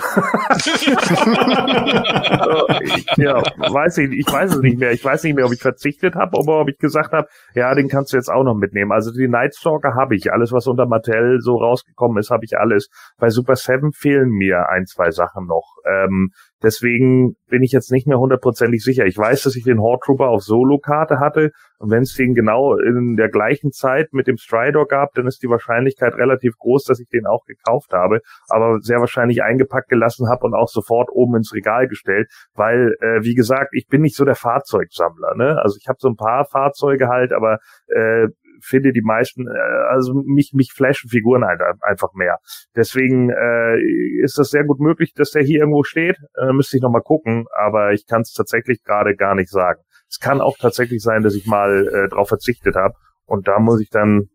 [3.18, 4.94] ja, weiß ich, ich weiß es nicht mehr.
[4.94, 7.88] Ich weiß nicht mehr, ob ich verzichtet habe oder ob ich gesagt habe, ja, den
[7.88, 8.92] kannst du jetzt auch noch mitnehmen.
[8.92, 10.34] Also die Nightstalker habe ich.
[10.34, 12.90] Alles, was unter Mattel so rausgekommen ist, habe ich alles.
[13.20, 15.76] Bei Super Seven fehlen mir ein, zwei Sachen noch.
[15.88, 16.32] Ähm,
[16.64, 19.06] Deswegen bin ich jetzt nicht mehr hundertprozentig sicher.
[19.06, 21.52] Ich weiß, dass ich den Horde Trooper auf Solo-Karte hatte.
[21.80, 25.42] Und wenn es den genau in der gleichen Zeit mit dem Stridor gab, dann ist
[25.42, 28.22] die Wahrscheinlichkeit relativ groß, dass ich den auch gekauft habe.
[28.50, 32.30] Aber sehr wahrscheinlich eingepackt gelassen habe und auch sofort oben ins Regal gestellt.
[32.54, 35.36] Weil, äh, wie gesagt, ich bin nicht so der Fahrzeugsammler.
[35.36, 35.60] Ne?
[35.62, 37.58] Also ich habe so ein paar Fahrzeuge halt, aber
[37.88, 38.28] äh,
[38.64, 42.38] finde die meisten, äh, also mich, mich flashen Figuren halt einfach mehr.
[42.76, 43.80] Deswegen äh,
[44.24, 46.18] ist das sehr gut möglich, dass der hier irgendwo steht.
[46.36, 49.82] Äh, müsste ich nochmal gucken, aber ich kann es tatsächlich gerade gar nicht sagen.
[50.10, 52.96] Es kann auch tatsächlich sein, dass ich mal äh, drauf verzichtet habe.
[53.26, 54.30] Und da muss ich dann,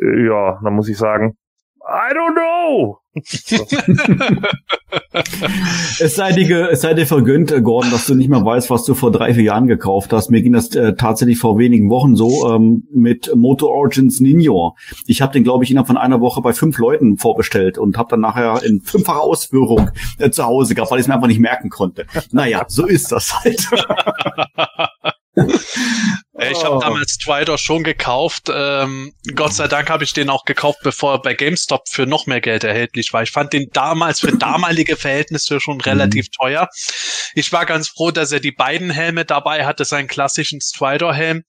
[0.00, 1.36] äh, ja, dann muss ich sagen,
[1.82, 2.49] I don't know.
[6.00, 8.84] es, sei dir, es sei dir vergönnt, äh, Gordon, dass du nicht mehr weißt, was
[8.84, 10.30] du vor drei, vier Jahren gekauft hast.
[10.30, 14.76] Mir ging das äh, tatsächlich vor wenigen Wochen so ähm, mit Moto Origins Nino.
[15.06, 18.10] Ich habe den, glaube ich, innerhalb von einer Woche bei fünf Leuten vorbestellt und habe
[18.10, 21.40] dann nachher in fünffacher Ausführung äh, zu Hause gehabt, weil ich es mir einfach nicht
[21.40, 22.06] merken konnte.
[22.30, 23.66] Naja, so ist das halt.
[25.36, 26.80] Ich habe oh.
[26.80, 28.50] damals Strider schon gekauft.
[28.52, 32.26] Ähm, Gott sei Dank habe ich den auch gekauft, bevor er bei GameStop für noch
[32.26, 33.22] mehr Geld erhältlich war.
[33.22, 36.42] Ich fand den damals für damalige Verhältnisse schon relativ mhm.
[36.42, 36.68] teuer.
[37.34, 41.44] Ich war ganz froh, dass er die beiden Helme dabei hatte, seinen klassischen Strider-Helm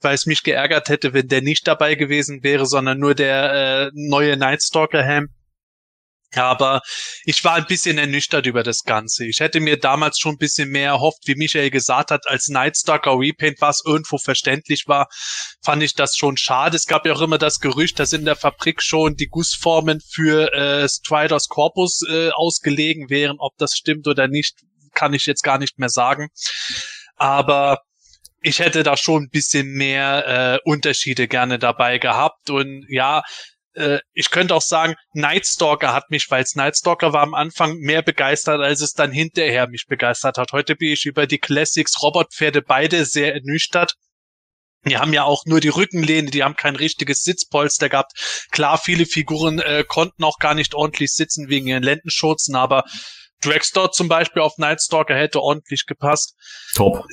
[0.00, 3.90] weil es mich geärgert hätte, wenn der nicht dabei gewesen wäre, sondern nur der äh,
[3.94, 5.28] neue Nightstalker-Helm.
[6.34, 6.82] Aber
[7.24, 9.24] ich war ein bisschen ernüchtert über das Ganze.
[9.26, 13.18] Ich hätte mir damals schon ein bisschen mehr erhofft, wie Michael gesagt hat, als Nightstalker
[13.18, 15.08] Repaint, was irgendwo verständlich war,
[15.64, 16.76] fand ich das schon schade.
[16.76, 20.52] Es gab ja auch immer das Gerücht, dass in der Fabrik schon die Gussformen für
[20.52, 23.36] äh, Striders Corpus äh, ausgelegen wären.
[23.38, 24.58] Ob das stimmt oder nicht,
[24.94, 26.28] kann ich jetzt gar nicht mehr sagen.
[27.16, 27.80] Aber
[28.42, 32.50] ich hätte da schon ein bisschen mehr äh, Unterschiede gerne dabei gehabt.
[32.50, 33.22] Und ja,
[33.78, 38.02] äh, ich könnte auch sagen, Nightstalker hat mich, weil es Nightstalker war am Anfang mehr
[38.02, 40.52] begeistert, als es dann hinterher mich begeistert hat.
[40.52, 43.94] Heute bin ich über die Classics Robotpferde beide sehr ernüchtert.
[44.84, 48.12] Die haben ja auch nur die Rückenlehne, die haben kein richtiges Sitzpolster gehabt.
[48.50, 52.84] Klar, viele Figuren äh, konnten auch gar nicht ordentlich sitzen wegen ihren Lendenschutzen, aber
[53.42, 56.34] Dragstore zum Beispiel auf Nightstalker hätte ordentlich gepasst.
[56.74, 57.04] Top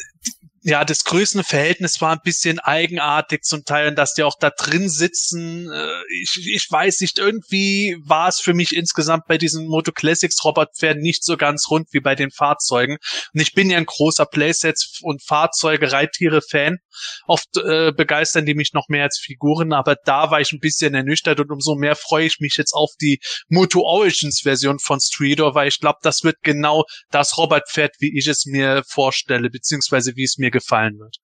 [0.68, 5.70] ja, das Größenverhältnis war ein bisschen eigenartig zum Teil, dass die auch da drin sitzen.
[5.72, 10.44] Äh, ich, ich weiß nicht, irgendwie war es für mich insgesamt bei diesen Moto Classics
[10.44, 12.98] Robotpferden nicht so ganz rund wie bei den Fahrzeugen.
[13.34, 16.80] Und ich bin ja ein großer Playsets und Fahrzeuge, Reittiere Fan.
[17.28, 20.96] Oft äh, begeistern die mich noch mehr als Figuren, aber da war ich ein bisschen
[20.96, 25.54] ernüchtert und umso mehr freue ich mich jetzt auf die Moto Origins Version von Streetor,
[25.54, 30.24] weil ich glaube, das wird genau das Robotpferd, wie ich es mir vorstelle, beziehungsweise wie
[30.24, 31.18] es mir gefallen wird.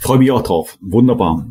[0.00, 0.76] Freue mich auch drauf.
[0.80, 1.46] Wunderbar.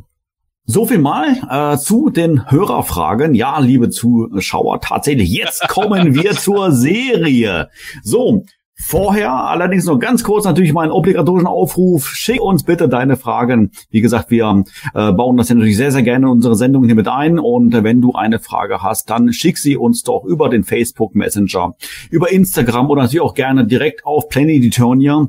[0.65, 3.33] So viel mal äh, zu den Hörerfragen.
[3.33, 7.69] Ja, liebe Zuschauer, tatsächlich, jetzt kommen wir zur Serie.
[8.03, 8.43] So,
[8.81, 12.07] Vorher allerdings noch ganz kurz natürlich meinen obligatorischen Aufruf.
[12.07, 13.71] Schick uns bitte deine Fragen.
[13.89, 16.95] Wie gesagt, wir äh, bauen das ja natürlich sehr, sehr gerne in unsere Sendung hier
[16.95, 17.39] mit ein.
[17.39, 21.13] Und äh, wenn du eine Frage hast, dann schick sie uns doch über den Facebook
[21.13, 21.75] Messenger,
[22.09, 25.27] über Instagram oder natürlich auch gerne direkt auf Planetitonia.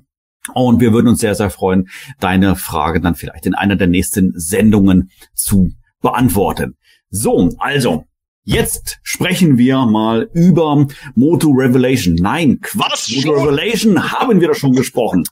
[0.55, 1.88] Und wir würden uns sehr, sehr freuen,
[2.18, 5.70] deine Frage dann vielleicht in einer der nächsten Sendungen zu
[6.01, 6.76] beantworten.
[7.11, 8.05] So, also,
[8.42, 12.14] Jetzt sprechen wir mal über Moto Revelation.
[12.14, 15.24] Nein, Quatsch, Moto Revelation haben wir doch schon gesprochen.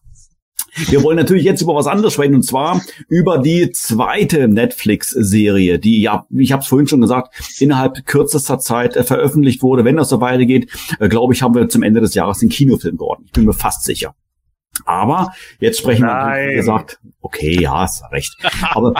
[0.86, 6.00] Wir wollen natürlich jetzt über was anderes sprechen und zwar über die zweite Netflix-Serie, die
[6.00, 9.84] ja, ich habe es vorhin schon gesagt, innerhalb kürzester Zeit äh, veröffentlicht wurde.
[9.84, 12.98] Wenn das so weitergeht, äh, glaube ich, haben wir zum Ende des Jahres den Kinofilm
[12.98, 13.24] geworden.
[13.26, 14.14] Ich bin mir fast sicher.
[14.84, 16.40] Aber jetzt sprechen Nein.
[16.40, 18.36] wir, wie gesagt, okay, ja, ist recht.
[18.72, 18.94] Aber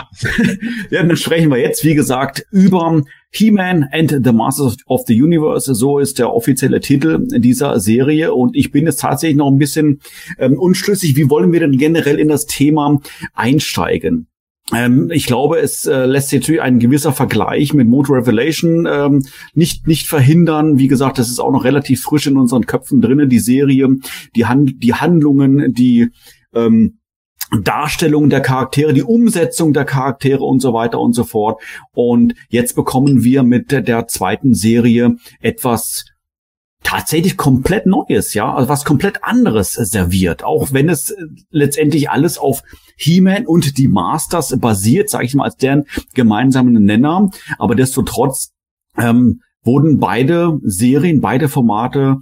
[0.89, 3.01] ja, dann sprechen wir jetzt, wie gesagt, über
[3.31, 5.73] He-Man and the Masters of the Universe.
[5.75, 8.33] So ist der offizielle Titel dieser Serie.
[8.33, 9.99] Und ich bin jetzt tatsächlich noch ein bisschen
[10.37, 11.15] ähm, unschlüssig.
[11.15, 12.99] Wie wollen wir denn generell in das Thema
[13.33, 14.28] einsteigen?
[14.73, 19.25] Ähm, ich glaube, es äh, lässt sich natürlich ein gewisser Vergleich mit Motor Revelation ähm,
[19.53, 20.77] nicht nicht verhindern.
[20.77, 23.29] Wie gesagt, das ist auch noch relativ frisch in unseren Köpfen drinnen.
[23.29, 23.87] Die Serie,
[24.35, 26.09] die, Hand die Handlungen, die
[26.53, 26.99] ähm,
[27.63, 31.61] Darstellung der Charaktere, die Umsetzung der Charaktere und so weiter und so fort.
[31.93, 36.05] Und jetzt bekommen wir mit der zweiten Serie etwas
[36.83, 42.37] tatsächlich komplett Neues, ja, also was komplett anderes serviert, auch wenn es äh, letztendlich alles
[42.37, 42.63] auf
[42.97, 48.51] He-Man und die Masters basiert, sage ich mal, als deren gemeinsamen Nenner, aber desto trotz
[48.97, 52.17] ähm, wurden beide Serien, beide Formate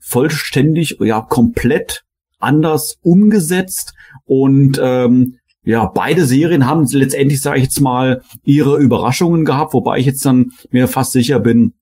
[0.00, 2.04] vollständig, ja, komplett
[2.38, 3.94] anders umgesetzt.
[4.24, 9.98] Und ähm, ja, beide Serien haben letztendlich, sage ich jetzt mal, ihre Überraschungen gehabt, wobei
[9.98, 11.74] ich jetzt dann mir fast sicher bin,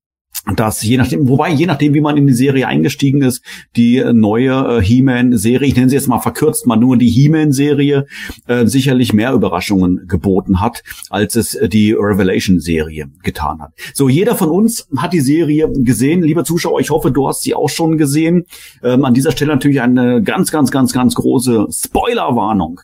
[0.57, 3.43] dass je nachdem, wobei je nachdem, wie man in die Serie eingestiegen ist,
[3.77, 8.07] die neue äh, He-Man-Serie, ich nenne sie jetzt mal verkürzt mal nur die He-Man-Serie,
[8.47, 13.73] äh, sicherlich mehr Überraschungen geboten hat, als es äh, die Revelation-Serie getan hat.
[13.93, 16.23] So, jeder von uns hat die Serie gesehen.
[16.23, 18.47] Lieber Zuschauer, ich hoffe, du hast sie auch schon gesehen.
[18.83, 22.81] Ähm, an dieser Stelle natürlich eine ganz, ganz, ganz, ganz große Spoilerwarnung.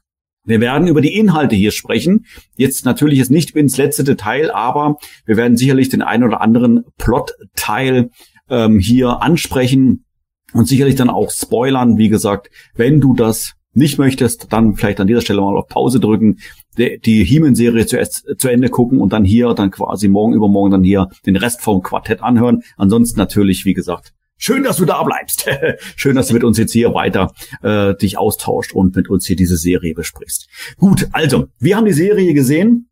[0.46, 2.24] Wir werden über die Inhalte hier sprechen.
[2.56, 6.84] Jetzt natürlich ist nicht ins letzte Detail, aber wir werden sicherlich den einen oder anderen
[6.98, 8.10] Plot-Teil
[8.48, 10.04] ähm, hier ansprechen
[10.52, 11.98] und sicherlich dann auch spoilern.
[11.98, 16.00] Wie gesagt, wenn du das nicht möchtest, dann vielleicht an dieser Stelle mal auf Pause
[16.00, 16.38] drücken,
[16.78, 21.08] die He-Man-Serie zuerst zu Ende gucken und dann hier, dann quasi morgen übermorgen dann hier
[21.26, 22.62] den Rest vom Quartett anhören.
[22.76, 25.48] Ansonsten natürlich, wie gesagt, Schön, dass du da bleibst.
[25.96, 27.32] Schön, dass du mit uns jetzt hier weiter
[27.62, 30.48] äh, dich austauscht und mit uns hier diese Serie besprichst.
[30.76, 32.88] Gut, also, wir haben die Serie gesehen.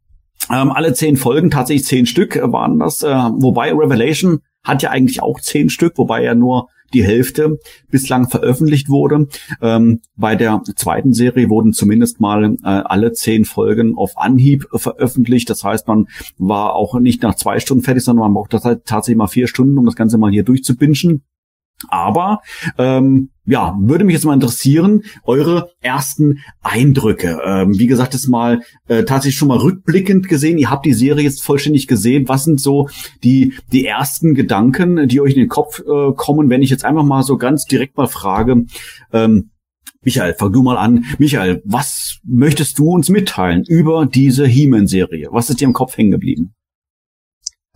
[0.50, 3.02] Ähm, alle zehn Folgen, tatsächlich zehn Stück waren das.
[3.02, 7.58] Äh, wobei Revelation hat ja eigentlich auch zehn Stück, wobei ja nur die Hälfte
[7.90, 9.26] bislang veröffentlicht wurde.
[9.60, 15.50] Ähm, bei der zweiten Serie wurden zumindest mal äh, alle zehn Folgen auf Anhieb veröffentlicht.
[15.50, 16.06] Das heißt, man
[16.38, 18.52] war auch nicht nach zwei Stunden fertig, sondern man braucht
[18.84, 21.24] tatsächlich mal vier Stunden, um das Ganze mal hier durchzubingen.
[21.88, 22.40] Aber
[22.78, 27.40] ähm, ja, würde mich jetzt mal interessieren, eure ersten Eindrücke.
[27.44, 30.58] Ähm, wie gesagt, das mal äh, tatsächlich schon mal rückblickend gesehen.
[30.58, 32.28] Ihr habt die Serie jetzt vollständig gesehen.
[32.28, 32.88] Was sind so
[33.22, 37.04] die die ersten Gedanken, die euch in den Kopf äh, kommen, wenn ich jetzt einfach
[37.04, 38.64] mal so ganz direkt mal frage?
[39.12, 39.50] Ähm,
[40.02, 41.04] Michael, fang du mal an.
[41.18, 45.28] Michael, was möchtest du uns mitteilen über diese He-Man-Serie?
[45.30, 46.54] Was ist dir im Kopf hängen geblieben?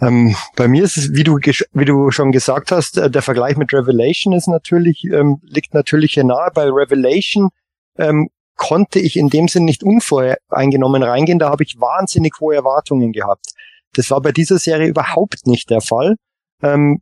[0.01, 3.57] Ähm, bei mir ist es, wie du, wie du schon gesagt hast, äh, der Vergleich
[3.57, 6.51] mit Revelation ist natürlich, ähm, liegt natürlich hier nahe.
[6.55, 7.51] Bei Revelation
[7.99, 11.39] ähm, konnte ich in dem Sinn nicht unvoreingenommen reingehen.
[11.39, 13.47] Da habe ich wahnsinnig hohe Erwartungen gehabt.
[13.95, 16.17] Das war bei dieser Serie überhaupt nicht der Fall.
[16.63, 17.01] Ähm,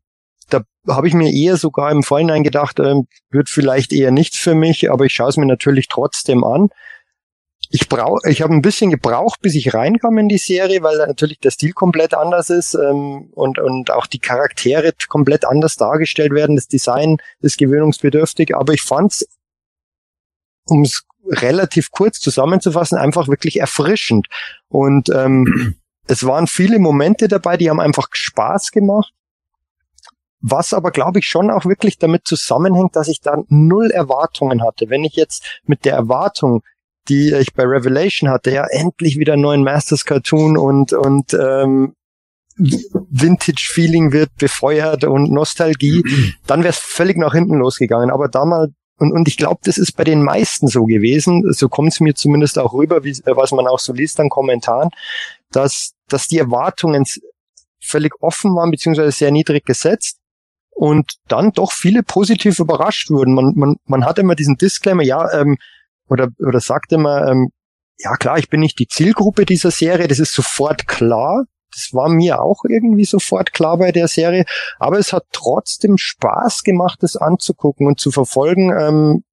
[0.49, 4.55] da habe ich mir eher sogar im Vorhinein gedacht, ähm, wird vielleicht eher nichts für
[4.55, 6.69] mich, aber ich schaue es mir natürlich trotzdem an
[7.71, 11.41] ich brauche, ich habe ein bisschen gebraucht, bis ich reinkam in die Serie, weil natürlich
[11.41, 16.57] der Stil komplett anders ist ähm, und und auch die Charaktere komplett anders dargestellt werden.
[16.57, 19.27] Das Design ist gewöhnungsbedürftig, aber ich fand's,
[20.67, 24.29] um es relativ kurz zusammenzufassen, einfach wirklich erfrischend.
[24.69, 25.75] Und ähm,
[26.07, 29.12] es waren viele Momente dabei, die haben einfach Spaß gemacht.
[30.41, 34.91] Was aber, glaube ich, schon auch wirklich damit zusammenhängt, dass ich da null Erwartungen hatte.
[34.91, 36.62] Wenn ich jetzt mit der Erwartung,
[37.09, 41.95] die ich bei Revelation hatte, ja, endlich wieder einen neuen Masters Cartoon und, und ähm,
[42.59, 46.03] Vintage-Feeling wird befeuert und Nostalgie,
[46.47, 48.11] dann wäre es völlig nach hinten losgegangen.
[48.11, 51.93] Aber damals und, und ich glaube, das ist bei den meisten so gewesen, so kommt
[51.93, 54.89] es mir zumindest auch rüber, wie, was man auch so liest an Kommentaren,
[55.53, 57.05] dass, dass die Erwartungen
[57.79, 60.19] völlig offen waren, beziehungsweise sehr niedrig gesetzt
[60.71, 63.35] und dann doch viele positiv überrascht wurden.
[63.35, 65.59] Man, man, man hat immer diesen Disclaimer, ja, ähm,
[66.09, 67.51] oder, oder sagt immer, ähm,
[67.99, 72.09] ja klar, ich bin nicht die Zielgruppe dieser Serie, das ist sofort klar, das war
[72.09, 74.45] mir auch irgendwie sofort klar bei der Serie.
[74.79, 79.25] Aber es hat trotzdem Spaß gemacht, das anzugucken und zu verfolgen, ähm,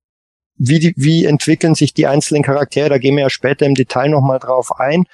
[0.55, 2.89] wie, die, wie entwickeln sich die einzelnen Charaktere.
[2.89, 5.05] Da gehen wir ja später im Detail nochmal drauf ein.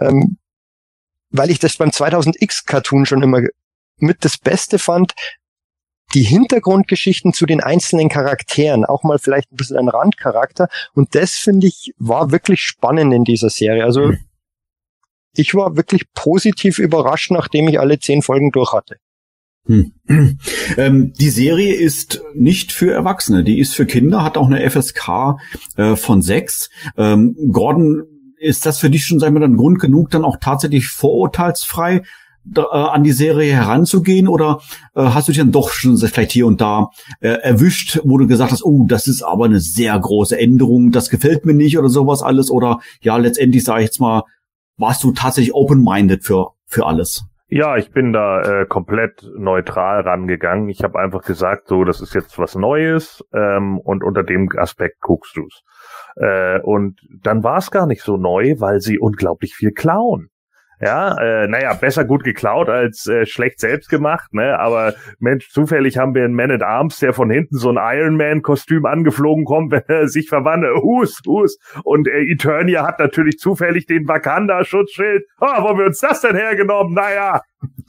[0.00, 0.38] Ähm,
[1.30, 3.42] weil ich das beim 2000X Cartoon schon immer
[3.98, 5.12] mit das Beste fand,
[6.14, 10.68] die Hintergrundgeschichten zu den einzelnen Charakteren, auch mal vielleicht ein bisschen ein Randcharakter.
[10.94, 13.84] Und das finde ich war wirklich spannend in dieser Serie.
[13.84, 14.18] Also mhm
[15.38, 18.96] ich war wirklich positiv überrascht, nachdem ich alle zehn Folgen durch hatte.
[19.66, 19.92] Hm.
[20.76, 25.38] Ähm, die Serie ist nicht für Erwachsene, die ist für Kinder, hat auch eine FSK
[25.76, 26.68] äh, von sechs.
[26.96, 28.04] Ähm, Gordon,
[28.36, 32.02] ist das für dich schon, sagen wir dann, Grund genug, dann auch tatsächlich vorurteilsfrei
[32.56, 34.60] äh, an die Serie heranzugehen oder
[34.94, 36.90] äh, hast du dich dann doch schon vielleicht hier und da
[37.20, 41.10] äh, erwischt, wo du gesagt hast, oh, das ist aber eine sehr große Änderung, das
[41.10, 44.22] gefällt mir nicht oder sowas alles oder ja, letztendlich sage ich jetzt mal,
[44.76, 47.24] warst du tatsächlich open-minded für, für alles?
[47.50, 50.68] Ja, ich bin da äh, komplett neutral rangegangen.
[50.68, 55.00] Ich habe einfach gesagt, so, das ist jetzt was Neues ähm, und unter dem Aspekt
[55.00, 55.62] guckst du's.
[56.16, 60.28] Äh, und dann war es gar nicht so neu, weil sie unglaublich viel klauen.
[60.80, 64.58] Ja, äh, naja, besser gut geklaut als äh, schlecht selbst gemacht, ne?
[64.58, 68.16] Aber Mensch, zufällig haben wir einen Man at Arms, der von hinten so ein Iron
[68.16, 70.76] Man-Kostüm angeflogen kommt, wenn er sich verwandelt.
[70.82, 71.58] Hus, hus.
[71.82, 75.24] Und äh, Eternia hat natürlich zufällig den Wakanda-Schutzschild.
[75.38, 76.94] Ah, wo haben wir uns das denn hergenommen?
[76.94, 77.40] Naja,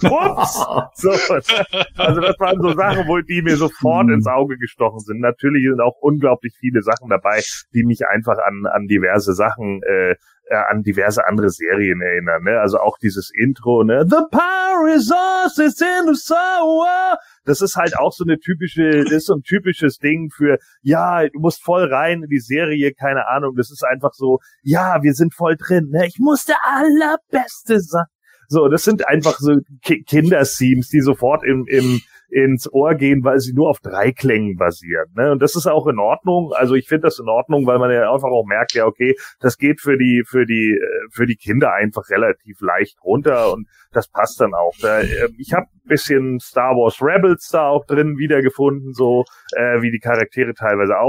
[0.03, 0.65] Ups!
[0.95, 5.19] So, also das waren so Sachen, wo die mir sofort ins Auge gestochen sind.
[5.19, 7.41] Natürlich sind auch unglaublich viele Sachen dabei,
[7.73, 10.15] die mich einfach an, an diverse Sachen äh,
[10.49, 12.43] äh, an diverse andere Serien erinnern.
[12.43, 12.59] Ne?
[12.59, 14.05] Also auch dieses Intro, ne?
[14.09, 16.87] The power resources in the soul.
[17.45, 21.27] Das ist halt auch so eine typische, das ist so ein typisches Ding für, ja,
[21.27, 23.55] du musst voll rein in die Serie, keine Ahnung.
[23.55, 25.89] Das ist einfach so, ja, wir sind voll drin.
[25.91, 26.07] Ne?
[26.07, 28.05] Ich muss der allerbeste sein.
[28.49, 33.39] So, das sind einfach so Ki Kinderthemes, die sofort im, im ins Ohr gehen, weil
[33.39, 35.07] sie nur auf drei Klängen basieren.
[35.15, 35.31] Ne?
[35.31, 36.51] Und das ist auch in Ordnung.
[36.53, 39.57] Also ich finde das in Ordnung, weil man ja einfach auch merkt, ja, okay, das
[39.57, 44.07] geht für die, für die, äh, für die Kinder einfach relativ leicht runter und das
[44.07, 44.73] passt dann auch.
[44.81, 49.25] Da, äh, ich habe bisschen Star Wars Rebels da auch drin wiedergefunden, so
[49.55, 50.99] äh, wie die Charaktere teilweise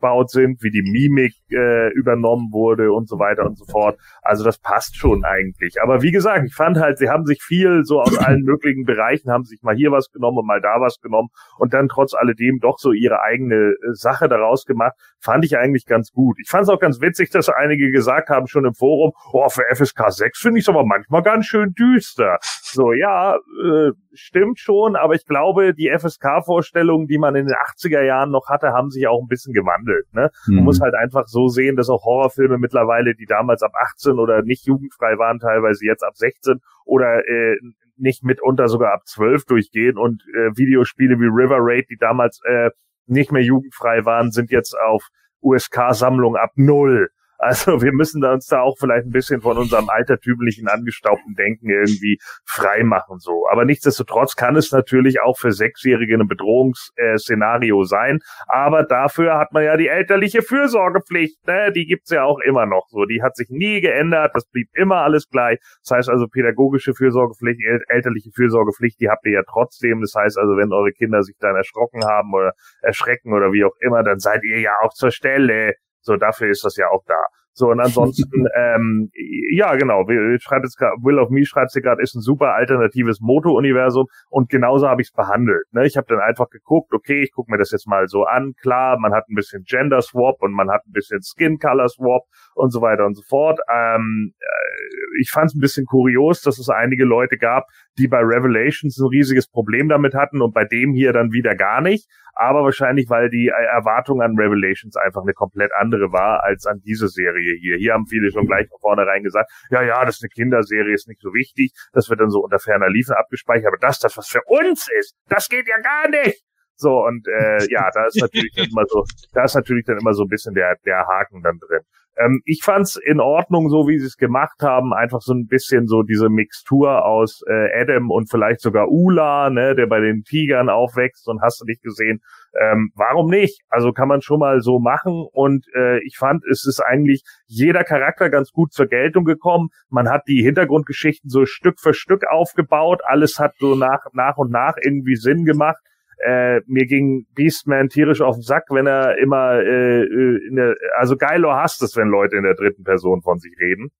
[0.00, 3.98] aufgebaut sind, wie die Mimik äh, übernommen wurde und so weiter und so fort.
[4.22, 5.82] Also das passt schon eigentlich.
[5.82, 9.30] Aber wie gesagt, ich fand halt, sie haben sich viel so aus allen möglichen Bereichen,
[9.30, 11.28] haben sich mal hier was genommen und mal da was genommen
[11.58, 14.94] und dann trotz alledem doch so ihre eigene äh, Sache daraus gemacht.
[15.20, 16.36] Fand ich eigentlich ganz gut.
[16.40, 19.64] Ich fand es auch ganz witzig, dass einige gesagt haben schon im Forum, oh, für
[19.72, 22.38] FSK 6 finde ich es aber manchmal ganz schön düster.
[22.72, 28.02] So, ja, äh, stimmt schon, aber ich glaube, die FSK-Vorstellungen, die man in den 80er
[28.02, 30.06] Jahren noch hatte, haben sich auch ein bisschen gewandelt.
[30.12, 30.30] Ne?
[30.46, 30.56] Mhm.
[30.56, 34.42] Man muss halt einfach so sehen, dass auch Horrorfilme mittlerweile, die damals ab 18 oder
[34.42, 37.56] nicht jugendfrei waren, teilweise jetzt ab 16 oder äh,
[37.96, 42.70] nicht mitunter sogar ab 12 durchgehen und äh, Videospiele wie River Raid, die damals äh,
[43.06, 45.08] nicht mehr jugendfrei waren, sind jetzt auf
[45.42, 47.10] USK-Sammlung ab null.
[47.42, 51.70] Also wir müssen da uns da auch vielleicht ein bisschen von unserem altertümlichen angestaubten Denken
[51.70, 53.46] irgendwie frei machen so.
[53.50, 58.18] Aber nichtsdestotrotz kann es natürlich auch für Sechsjährige ein Bedrohungsszenario sein.
[58.46, 61.46] Aber dafür hat man ja die elterliche Fürsorgepflicht.
[61.46, 61.72] Ne?
[61.72, 63.06] Die gibt's ja auch immer noch so.
[63.06, 64.32] Die hat sich nie geändert.
[64.34, 65.58] Das blieb immer alles gleich.
[65.82, 70.02] Das heißt also pädagogische Fürsorgepflicht, el elterliche Fürsorgepflicht, die habt ihr ja trotzdem.
[70.02, 73.74] Das heißt also, wenn eure Kinder sich dann erschrocken haben oder erschrecken oder wie auch
[73.80, 75.72] immer, dann seid ihr ja auch zur Stelle.
[76.02, 77.26] So, dafür ist das ja auch da.
[77.60, 79.10] So, und ansonsten, ähm,
[79.52, 80.06] ja, genau,
[80.38, 84.48] schreibt jetzt grad, Will of Me schreibt sie gerade, ist ein super alternatives Moto-Universum und
[84.48, 85.66] genauso habe ich es behandelt.
[85.72, 85.84] Ne?
[85.84, 88.98] Ich habe dann einfach geguckt, okay, ich gucke mir das jetzt mal so an, klar,
[88.98, 92.22] man hat ein bisschen Gender Swap und man hat ein bisschen Skin Color Swap
[92.54, 93.60] und so weiter und so fort.
[93.70, 97.66] Ähm, äh, ich fand es ein bisschen kurios, dass es einige Leute gab,
[97.98, 101.82] die bei Revelations ein riesiges Problem damit hatten und bei dem hier dann wieder gar
[101.82, 102.08] nicht.
[102.34, 107.08] Aber wahrscheinlich, weil die Erwartung an Revelations einfach eine komplett andere war als an diese
[107.08, 107.76] Serie hier.
[107.76, 111.08] Hier haben viele schon gleich von vornherein gesagt, ja, ja, das ist eine Kinderserie, ist
[111.08, 111.72] nicht so wichtig.
[111.92, 113.68] Das wird dann so unter ferner Liefen abgespeichert.
[113.68, 116.42] Aber das, das was für uns ist, das geht ja gar nicht.
[116.76, 120.14] So, und äh, ja, da ist natürlich dann immer so, da ist natürlich dann immer
[120.14, 121.84] so ein bisschen der, der Haken dann drin.
[122.16, 125.86] Ähm, ich fand's in Ordnung, so wie sie es gemacht haben, einfach so ein bisschen
[125.86, 130.68] so diese Mixtur aus äh, Adam und vielleicht sogar Ula, ne, der bei den Tigern
[130.68, 132.20] aufwächst und hast du nicht gesehen.
[132.60, 133.60] Ähm, warum nicht?
[133.68, 137.84] Also kann man schon mal so machen und äh, ich fand, es ist eigentlich jeder
[137.84, 139.68] Charakter ganz gut zur Geltung gekommen.
[139.88, 144.50] Man hat die Hintergrundgeschichten so Stück für Stück aufgebaut, alles hat so nach, nach und
[144.50, 145.80] nach irgendwie Sinn gemacht
[146.24, 150.74] äh, mir ging Beastman tierisch auf den Sack, wenn er immer äh, äh, in der,
[150.98, 153.90] also Geilo hasst es, wenn Leute in der dritten Person von sich reden.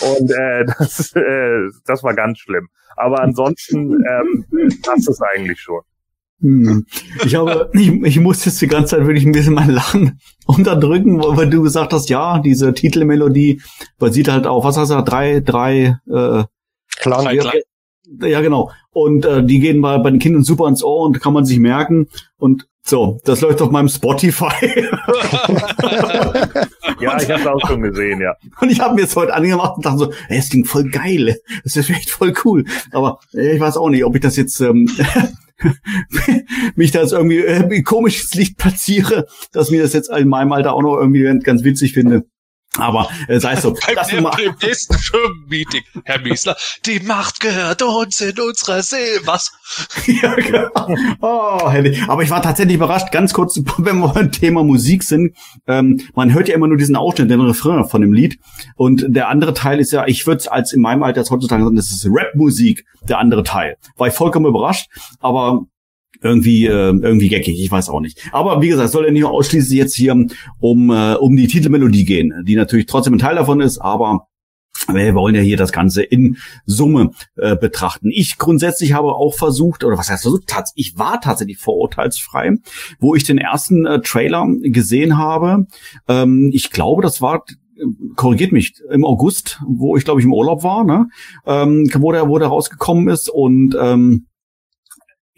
[0.00, 2.68] Und äh, das, äh, das war ganz schlimm.
[2.96, 4.46] Aber ansonsten ähm,
[4.82, 5.80] passt es eigentlich schon.
[6.40, 6.84] Hm.
[7.24, 11.18] Ich habe, ich, ich muss jetzt die ganze Zeit wirklich ein bisschen mein Lachen unterdrücken,
[11.18, 13.62] weil du gesagt hast, ja, diese Titelmelodie
[13.98, 16.44] basiert halt auf, was hast du, drei, drei, äh,
[16.98, 17.24] Klang.
[17.24, 17.54] Drei, Klang.
[18.20, 18.70] Ja, genau.
[18.90, 21.58] Und äh, die gehen bei, bei den Kindern super ins Ohr und kann man sich
[21.58, 22.08] merken.
[22.36, 24.46] Und so, das läuft auf meinem Spotify.
[27.00, 28.34] ja, ich habe auch schon gesehen, ja.
[28.60, 31.36] Und ich habe mir jetzt heute angemacht und dachte so, ey, das klingt voll geil.
[31.64, 32.64] Das ist echt voll cool.
[32.92, 34.88] Aber äh, ich weiß auch nicht, ob ich das jetzt ähm,
[36.76, 40.52] mich da jetzt irgendwie äh, komisch ins Licht platziere, dass mir das jetzt in meinem
[40.52, 42.26] Alter auch noch irgendwie ganz witzig finde.
[42.78, 43.74] Aber äh, sei es so.
[43.86, 49.20] Beim das dem, dem nächsten Firmenmeeting, Herr Miesler, die Macht gehört uns in unserer Seele.
[49.24, 49.52] Was?
[50.06, 50.68] ja, genau.
[51.20, 52.02] Oh, herrlich.
[52.08, 55.36] Aber ich war tatsächlich überrascht, ganz kurz, wenn wir beim Thema Musik sind.
[55.66, 58.38] Ähm, man hört ja immer nur diesen Ausschnitt, den Refrain von dem Lied.
[58.76, 61.76] Und der andere Teil ist ja, ich würde es als in meinem Alter heutzutage sagen,
[61.76, 63.76] das ist Rap-Musik, der andere Teil.
[63.96, 64.88] War ich vollkommen überrascht.
[65.20, 65.66] Aber
[66.22, 68.20] irgendwie äh, irgendwie geckig, ich weiß auch nicht.
[68.32, 70.12] Aber wie gesagt, soll ja nicht ausschließlich jetzt hier
[70.60, 74.28] um äh, um die Titelmelodie gehen, die natürlich trotzdem ein Teil davon ist, aber
[74.88, 78.10] wir wollen ja hier das Ganze in Summe äh, betrachten.
[78.12, 80.44] Ich grundsätzlich habe auch versucht, oder was heißt versucht,
[80.74, 82.52] ich war tatsächlich vorurteilsfrei,
[83.00, 85.66] wo ich den ersten äh, Trailer gesehen habe.
[86.08, 87.44] Ähm, ich glaube, das war
[88.14, 91.08] korrigiert mich, im August, wo ich glaube ich im Urlaub war, ne?
[91.46, 94.26] ähm, wo der, wo der rausgekommen ist und ähm,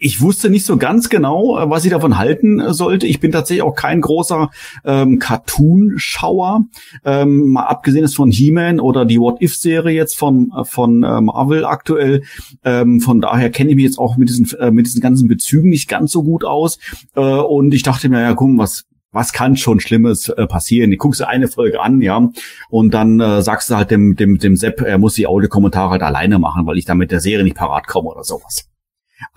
[0.01, 3.05] ich wusste nicht so ganz genau, äh, was ich davon halten äh, sollte.
[3.05, 4.49] Ich bin tatsächlich auch kein großer
[4.85, 6.65] ähm, Cartoon-Schauer.
[7.03, 11.65] Ähm, mal abgesehen ist von He-Man oder die What-If-Serie jetzt von, äh, von äh, Marvel
[11.65, 12.23] aktuell.
[12.63, 15.69] Ähm, von daher kenne ich mich jetzt auch mit diesen, äh, mit diesen ganzen Bezügen
[15.69, 16.79] nicht ganz so gut aus.
[17.15, 20.93] Äh, und ich dachte mir, ja, guck, was, was kann schon Schlimmes äh, passieren?
[20.93, 22.29] Ich guckst eine Folge an, ja,
[22.69, 26.03] und dann äh, sagst du halt dem, dem, dem Sepp, er muss die Audiokommentare halt
[26.03, 28.68] alleine machen, weil ich da mit der Serie nicht parat komme oder sowas.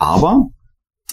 [0.03, 0.49] Aber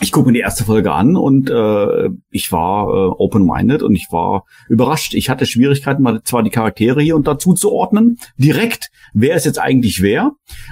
[0.01, 4.07] ich gucke mir die erste Folge an und äh, ich war äh, open-minded und ich
[4.09, 5.13] war überrascht.
[5.13, 9.45] Ich hatte Schwierigkeiten, mal zwar die Charaktere hier und dazu zu ordnen, direkt, wer ist
[9.45, 10.31] jetzt eigentlich wer.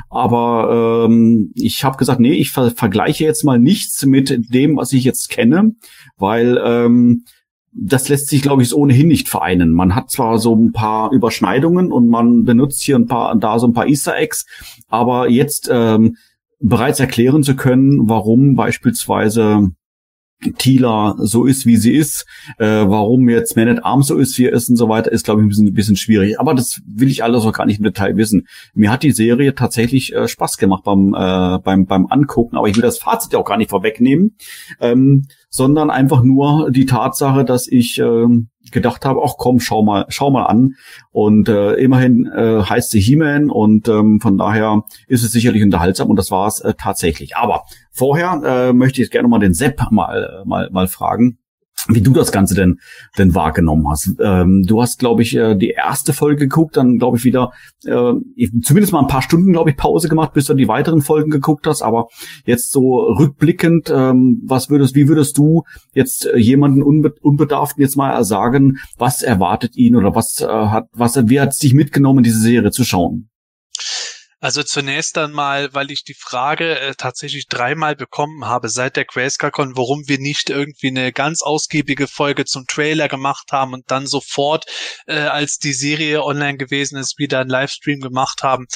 [0.10, 4.94] Aber ähm, ich habe gesagt, nee, ich ver vergleiche jetzt mal nichts mit dem, was
[4.94, 5.74] ich jetzt kenne,
[6.18, 7.24] weil ähm,
[7.72, 9.70] das lässt sich, glaube ich, ohnehin nicht vereinen.
[9.70, 13.68] Man hat zwar so ein paar Überschneidungen und man benutzt hier ein paar, da so
[13.68, 14.48] ein paar Easter Eggs,
[14.88, 16.18] aber jetzt ähm,
[16.60, 19.72] bereits erklären zu können, warum beispielsweise
[20.58, 22.26] Tila so ist, wie sie ist,
[22.60, 25.26] äh, warum jetzt Man at Arms so ist, wie er ist und so weiter, ist,
[25.26, 26.40] glaube ich, ein bisschen, ein bisschen schwierig.
[26.40, 28.48] Aber das will ich alles auch gar nicht im Detail wissen.
[28.76, 32.76] Mir hat die Serie tatsächlich äh, Spaß gemacht beim, äh, beim, beim Angucken, aber ich
[32.76, 34.36] will das Fazit auch gar nicht vorwegnehmen,
[34.80, 40.06] ähm, sondern einfach nur die Tatsache, dass ich ähm, gedacht habe, ach komm, schau mal,
[40.10, 40.76] schau mal an.
[41.12, 46.10] Und äh, immerhin äh, heißt sie He-Man und ähm, von daher ist es sicherlich unterhaltsam
[46.10, 47.36] und das war es äh, tatsächlich.
[47.38, 51.40] Aber vorher äh, möchte ich gerne mal den Sepp mal, äh, mal, mal fragen
[51.88, 52.80] wie du das Ganze denn
[53.18, 54.16] denn wahrgenommen hast.
[54.20, 57.52] Ähm, du hast, glaube ich, äh, die erste Folge geguckt, dann glaube ich wieder
[57.86, 58.14] äh,
[58.62, 61.68] zumindest mal ein paar Stunden, glaube ich, Pause gemacht, bis du die weiteren Folgen geguckt
[61.68, 61.82] hast.
[61.82, 62.08] Aber
[62.46, 65.64] jetzt so rückblickend, ähm, was würdest, wie würdest du
[65.94, 70.88] jetzt äh, jemanden unbe unbedarften jetzt mal sagen, was erwartet ihn oder was äh, hat,
[70.94, 73.30] was wie hat es dich mitgenommen, diese Serie zu schauen?
[74.40, 79.76] Also zunächst einmal, weil ich die Frage äh, tatsächlich dreimal bekommen habe seit der GrayscaleCon,
[79.76, 84.66] warum wir nicht irgendwie eine ganz ausgiebige Folge zum Trailer gemacht haben und dann sofort,
[85.08, 88.68] äh, als die Serie online gewesen ist, wieder einen Livestream gemacht haben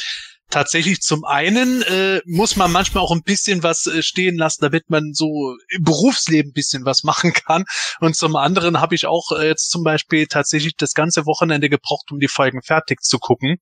[0.51, 4.89] tatsächlich zum einen äh, muss man manchmal auch ein bisschen was äh, stehen lassen, damit
[4.89, 7.63] man so im Berufsleben ein bisschen was machen kann.
[7.99, 12.11] Und zum anderen habe ich auch äh, jetzt zum Beispiel tatsächlich das ganze Wochenende gebraucht,
[12.11, 13.57] um die Folgen fertig zu gucken.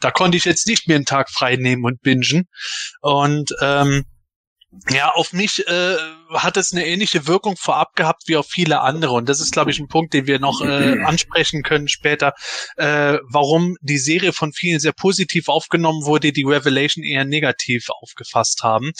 [0.00, 2.48] Da konnte ich jetzt nicht mehr einen Tag frei nehmen und bingen.
[3.00, 4.04] Und ähm,
[4.90, 5.96] ja, auf mich äh,
[6.30, 9.12] hat es eine ähnliche Wirkung vorab gehabt wie auf viele andere.
[9.12, 12.34] Und das ist, glaube ich, ein Punkt, den wir noch äh, ansprechen können später,
[12.76, 18.62] äh, warum die Serie von vielen sehr positiv aufgenommen wurde, die Revelation eher negativ aufgefasst
[18.62, 18.92] haben.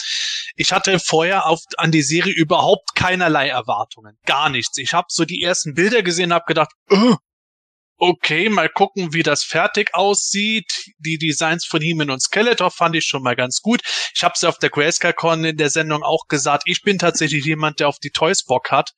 [0.55, 4.16] Ich hatte vorher auf, an die Serie überhaupt keinerlei Erwartungen.
[4.27, 4.79] Gar nichts.
[4.79, 7.16] Ich habe so die ersten Bilder gesehen, habe gedacht, oh,
[7.99, 10.92] okay, mal gucken, wie das fertig aussieht.
[10.99, 13.80] Die Designs von Heeman und Skeletor fand ich schon mal ganz gut.
[14.14, 17.80] Ich habe es auf der Grayscale-Con in der Sendung auch gesagt, ich bin tatsächlich jemand,
[17.80, 18.92] der auf die Toys Bock hat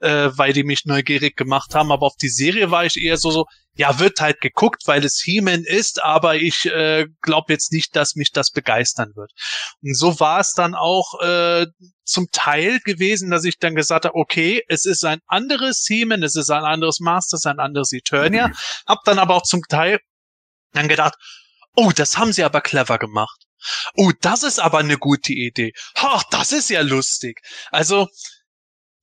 [0.00, 1.92] äh, weil die mich neugierig gemacht haben.
[1.92, 5.20] Aber auf die Serie war ich eher so, so ja, wird halt geguckt, weil es
[5.22, 9.32] He-Man ist, aber ich äh, glaube jetzt nicht, dass mich das begeistern wird.
[9.82, 11.66] Und so war es dann auch äh,
[12.04, 16.36] zum Teil gewesen, dass ich dann gesagt habe, okay, es ist ein anderes He-Man, es
[16.36, 18.48] ist ein anderes Master, es ist ein anderes Eternia.
[18.48, 18.54] Mhm.
[18.86, 20.00] Hab dann aber auch zum Teil
[20.72, 21.14] dann gedacht,
[21.76, 23.46] oh, das haben sie aber clever gemacht.
[23.94, 25.72] Oh, das ist aber eine gute Idee.
[25.94, 27.40] Ach, das ist ja lustig.
[27.70, 28.08] Also,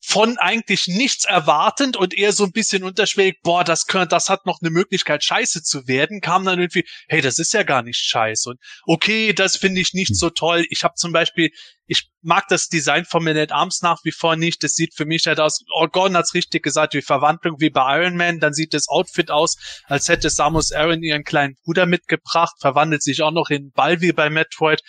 [0.09, 4.45] von eigentlich nichts erwartend und eher so ein bisschen unterschwellig, boah, das könnte, das hat
[4.45, 7.97] noch eine Möglichkeit, scheiße zu werden, kam dann irgendwie, hey, das ist ja gar nicht
[7.97, 8.51] scheiße.
[8.51, 10.15] Und okay, das finde ich nicht hm.
[10.15, 10.65] so toll.
[10.69, 11.51] Ich habe zum Beispiel,
[11.87, 14.63] ich mag das Design von Man at Arms nach wie vor nicht.
[14.63, 17.97] Das sieht für mich halt aus, oh, Gordon hat's richtig gesagt, wie Verwandlung wie bei
[17.99, 18.39] Iron Man.
[18.39, 23.23] Dann sieht das Outfit aus, als hätte Samus Aran ihren kleinen Bruder mitgebracht, verwandelt sich
[23.23, 24.81] auch noch in Ball wie bei Metroid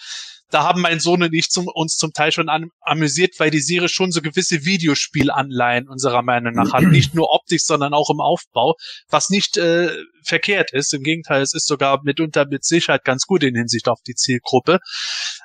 [0.51, 3.61] da haben mein Sohn und ich zum, uns zum Teil schon an, amüsiert, weil die
[3.61, 6.83] Serie schon so gewisse Videospielanleihen unserer Meinung nach hat.
[6.85, 8.75] Nicht nur optisch, sondern auch im Aufbau,
[9.11, 9.91] was nicht äh,
[10.25, 10.95] verkehrt ist.
[10.95, 14.79] Im Gegenteil, es ist sogar mitunter mit Sicherheit ganz gut in Hinsicht auf die Zielgruppe.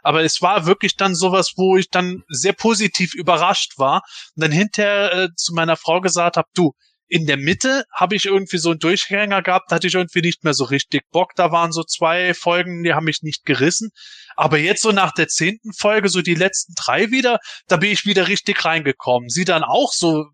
[0.04, 4.04] Aber es war wirklich dann sowas, wo ich dann sehr positiv überrascht war
[4.36, 6.74] und dann hinterher äh, zu meiner Frau gesagt habe, du,
[7.08, 10.44] in der Mitte habe ich irgendwie so einen Durchgänger gehabt, da hatte ich irgendwie nicht
[10.44, 11.34] mehr so richtig Bock.
[11.36, 13.90] Da waren so zwei Folgen, die haben mich nicht gerissen.
[14.36, 18.06] Aber jetzt so nach der zehnten Folge, so die letzten drei wieder, da bin ich
[18.06, 19.30] wieder richtig reingekommen.
[19.30, 20.26] Sie dann auch so,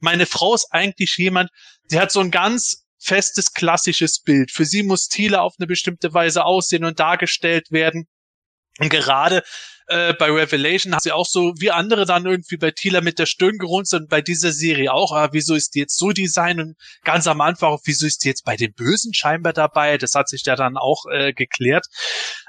[0.00, 1.50] meine Frau ist eigentlich jemand,
[1.90, 4.50] die hat so ein ganz festes klassisches Bild.
[4.50, 8.06] Für sie muss Thiele auf eine bestimmte Weise aussehen und dargestellt werden.
[8.78, 9.42] Und gerade
[9.88, 13.26] äh, bei Revelation hat sie auch so wie andere dann irgendwie bei Thieler mit der
[13.26, 16.76] Stirn gerunzelt und bei dieser Serie auch, ah, wieso ist die jetzt so design und
[17.04, 19.96] ganz am Anfang auch, wieso ist die jetzt bei den Bösen scheinbar dabei?
[19.96, 21.86] Das hat sich ja dann auch äh, geklärt.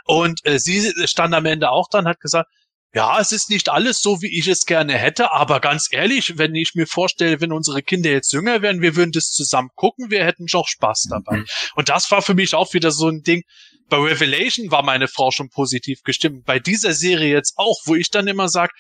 [0.06, 2.50] Und äh, sie stand am Ende auch dann, hat gesagt,
[2.94, 6.56] ja, es ist nicht alles so, wie ich es gerne hätte, aber ganz ehrlich, wenn
[6.56, 10.26] ich mir vorstelle, wenn unsere Kinder jetzt jünger wären, wir würden das zusammen gucken, wir
[10.26, 11.38] hätten doch Spaß dabei.
[11.38, 11.46] Mhm.
[11.76, 13.44] Und das war für mich auch wieder so ein Ding.
[13.90, 16.46] Bei Revelation war meine Frau schon positiv gestimmt.
[16.46, 18.72] Bei dieser Serie jetzt auch, wo ich dann immer sage,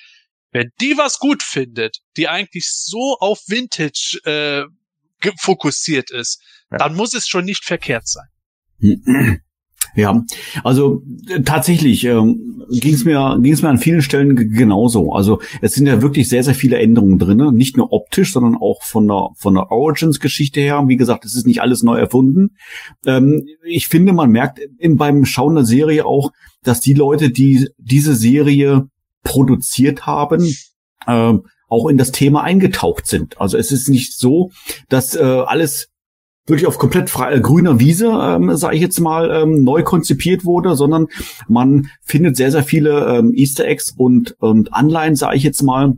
[0.51, 6.41] wenn die was gut findet, die eigentlich so auf Vintage äh, fokussiert ist,
[6.71, 6.77] ja.
[6.77, 8.27] dann muss es schon nicht verkehrt sein.
[9.95, 10.23] Ja,
[10.63, 15.13] also äh, tatsächlich ähm, ging es mir ging es mir an vielen Stellen genauso.
[15.13, 18.83] Also es sind ja wirklich sehr sehr viele Änderungen drinne, nicht nur optisch, sondern auch
[18.83, 20.83] von der von der Origins-Geschichte her.
[20.87, 22.55] Wie gesagt, es ist nicht alles neu erfunden.
[23.05, 26.31] Ähm, ich finde, man merkt in, beim Schauen der Serie auch,
[26.63, 28.87] dass die Leute, die diese Serie
[29.23, 30.55] produziert haben,
[31.07, 31.33] äh,
[31.67, 33.39] auch in das Thema eingetaucht sind.
[33.39, 34.51] Also es ist nicht so,
[34.89, 35.89] dass äh, alles
[36.49, 40.45] wirklich auf komplett frei, äh, grüner Wiese, ähm, sage ich jetzt mal, ähm, neu konzipiert
[40.45, 41.07] wurde, sondern
[41.47, 45.93] man findet sehr, sehr viele ähm, Easter Eggs und, und Anleihen, sage ich jetzt mal,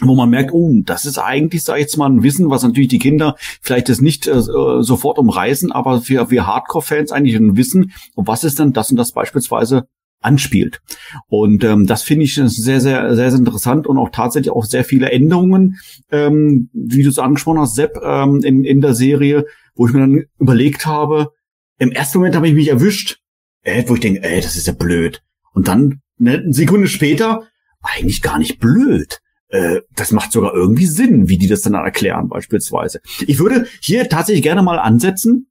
[0.00, 2.88] wo man merkt, oh, das ist eigentlich, sag ich jetzt mal, ein Wissen, was natürlich
[2.88, 7.92] die Kinder vielleicht das nicht äh, sofort umreißen, aber für wir Hardcore-Fans eigentlich ein Wissen,
[8.14, 9.88] was ist denn das und das beispielsweise
[10.20, 10.80] anspielt.
[11.28, 14.84] Und ähm, das finde ich sehr, sehr, sehr, sehr interessant und auch tatsächlich auch sehr
[14.84, 15.76] viele Änderungen,
[16.10, 19.44] ähm, wie du es angesprochen hast, Sepp, ähm, in, in der Serie,
[19.78, 21.32] wo ich mir dann überlegt habe,
[21.78, 23.20] im ersten Moment habe ich mich erwischt,
[23.62, 25.22] äh, wo ich denke, ey, das ist ja blöd.
[25.54, 27.46] Und dann eine Sekunde später,
[27.80, 29.20] eigentlich gar nicht blöd.
[29.48, 33.00] Äh, das macht sogar irgendwie Sinn, wie die das dann erklären beispielsweise.
[33.20, 35.48] Ich würde hier tatsächlich gerne mal ansetzen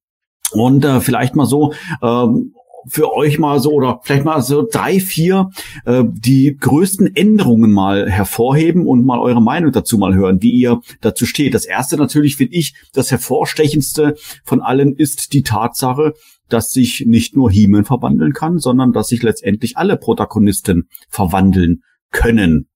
[0.52, 1.74] und äh, vielleicht mal so
[2.04, 2.54] ähm,
[2.88, 5.50] für euch mal so oder vielleicht mal so drei, vier
[5.86, 10.82] äh, die größten Änderungen mal hervorheben und mal eure Meinung dazu mal hören, wie ihr
[11.02, 11.54] dazu steht.
[11.54, 16.14] Das erste natürlich finde ich, das hervorstechendste von allen ist die Tatsache,
[16.50, 21.82] dass sich nicht nur He-Man verwandeln kann, sondern dass sich letztendlich alle Protagonisten verwandeln
[22.12, 22.68] können.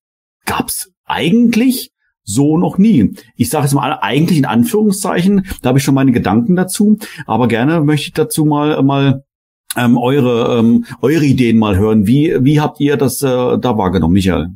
[0.45, 1.91] Gab's eigentlich
[2.23, 3.13] so noch nie.
[3.35, 7.47] Ich sage jetzt mal eigentlich in Anführungszeichen, da habe ich schon meine Gedanken dazu, aber
[7.47, 9.23] gerne möchte ich dazu mal mal
[9.77, 12.07] ähm, eure ähm, eure Ideen mal hören.
[12.07, 14.49] Wie wie habt ihr das äh, da wahrgenommen, Michael?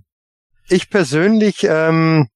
[0.70, 2.28] Ich persönlich ähm,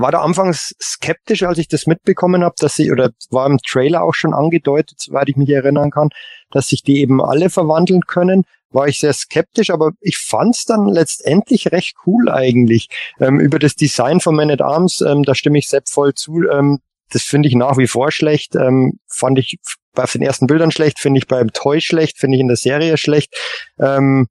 [0.00, 4.02] war da anfangs skeptisch, als ich das mitbekommen habe, dass sie, oder war im Trailer
[4.02, 6.08] auch schon angedeutet, soweit ich mich erinnern kann,
[6.50, 10.86] dass sich die eben alle verwandeln können, war ich sehr skeptisch, aber ich fand's dann
[10.86, 12.88] letztendlich recht cool eigentlich.
[13.20, 16.48] Ähm, über das Design von Man at Arms, ähm, da stimme ich Sepp voll zu.
[16.50, 16.78] Ähm,
[17.10, 18.54] das finde ich nach wie vor schlecht.
[18.54, 19.58] Ähm, fand ich
[19.92, 22.96] bei den ersten Bildern schlecht, finde ich beim Toy schlecht, finde ich in der Serie
[22.96, 23.34] schlecht.
[23.78, 24.28] Ähm,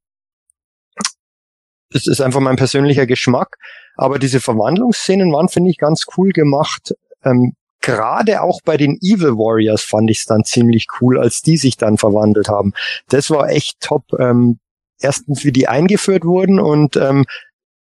[1.92, 3.56] das ist einfach mein persönlicher Geschmack.
[3.96, 6.94] Aber diese Verwandlungsszenen waren, finde ich, ganz cool gemacht.
[7.24, 11.56] Ähm, Gerade auch bei den Evil Warriors fand ich es dann ziemlich cool, als die
[11.56, 12.74] sich dann verwandelt haben.
[13.08, 14.04] Das war echt top.
[14.18, 14.58] Ähm,
[15.00, 17.24] erstens, wie die eingeführt wurden und ähm,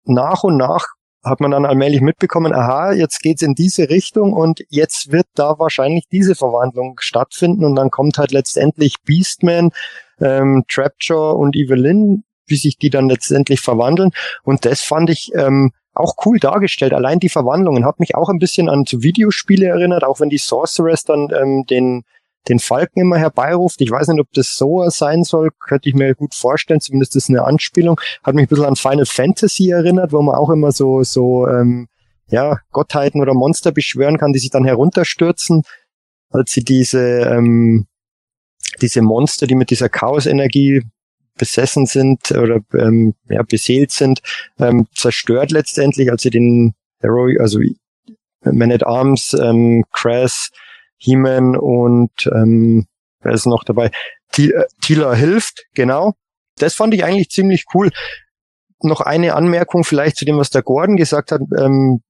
[0.04, 0.84] nach und nach
[1.24, 5.58] hat man dann allmählich mitbekommen, aha, jetzt geht's in diese Richtung und jetzt wird da
[5.58, 9.70] wahrscheinlich diese Verwandlung stattfinden und dann kommt halt letztendlich Beastman,
[10.20, 14.10] ähm, Trapjaw und Evelyn, wie sich die dann letztendlich verwandeln
[14.42, 16.92] und das fand ich ähm, auch cool dargestellt.
[16.92, 21.04] Allein die Verwandlungen hat mich auch ein bisschen an Videospiele erinnert, auch wenn die Sorceress
[21.04, 22.02] dann ähm, den
[22.48, 23.80] den Falken immer herbeiruft.
[23.80, 27.30] Ich weiß nicht, ob das so sein soll, könnte ich mir gut vorstellen, zumindest ist
[27.30, 28.00] eine Anspielung.
[28.22, 31.88] Hat mich ein bisschen an Final Fantasy erinnert, wo man auch immer so, so ähm,
[32.28, 35.62] ja, Gottheiten oder Monster beschwören kann, die sich dann herunterstürzen,
[36.30, 37.86] als sie diese, ähm,
[38.80, 40.82] diese Monster, die mit dieser Chaos-Energie
[41.36, 44.20] besessen sind oder ähm, ja, beseelt sind,
[44.58, 47.60] ähm, zerstört letztendlich, als sie den Hero, also
[48.44, 50.50] Man at Arms, ähm, Crass,
[51.04, 52.86] He-Man und ähm,
[53.20, 53.90] wer ist noch dabei?
[54.36, 56.14] Äh, Tila hilft, genau.
[56.58, 57.90] Das fand ich eigentlich ziemlich cool.
[58.80, 61.40] Noch eine Anmerkung vielleicht zu dem, was der Gordon gesagt hat.
[61.58, 62.02] Ähm,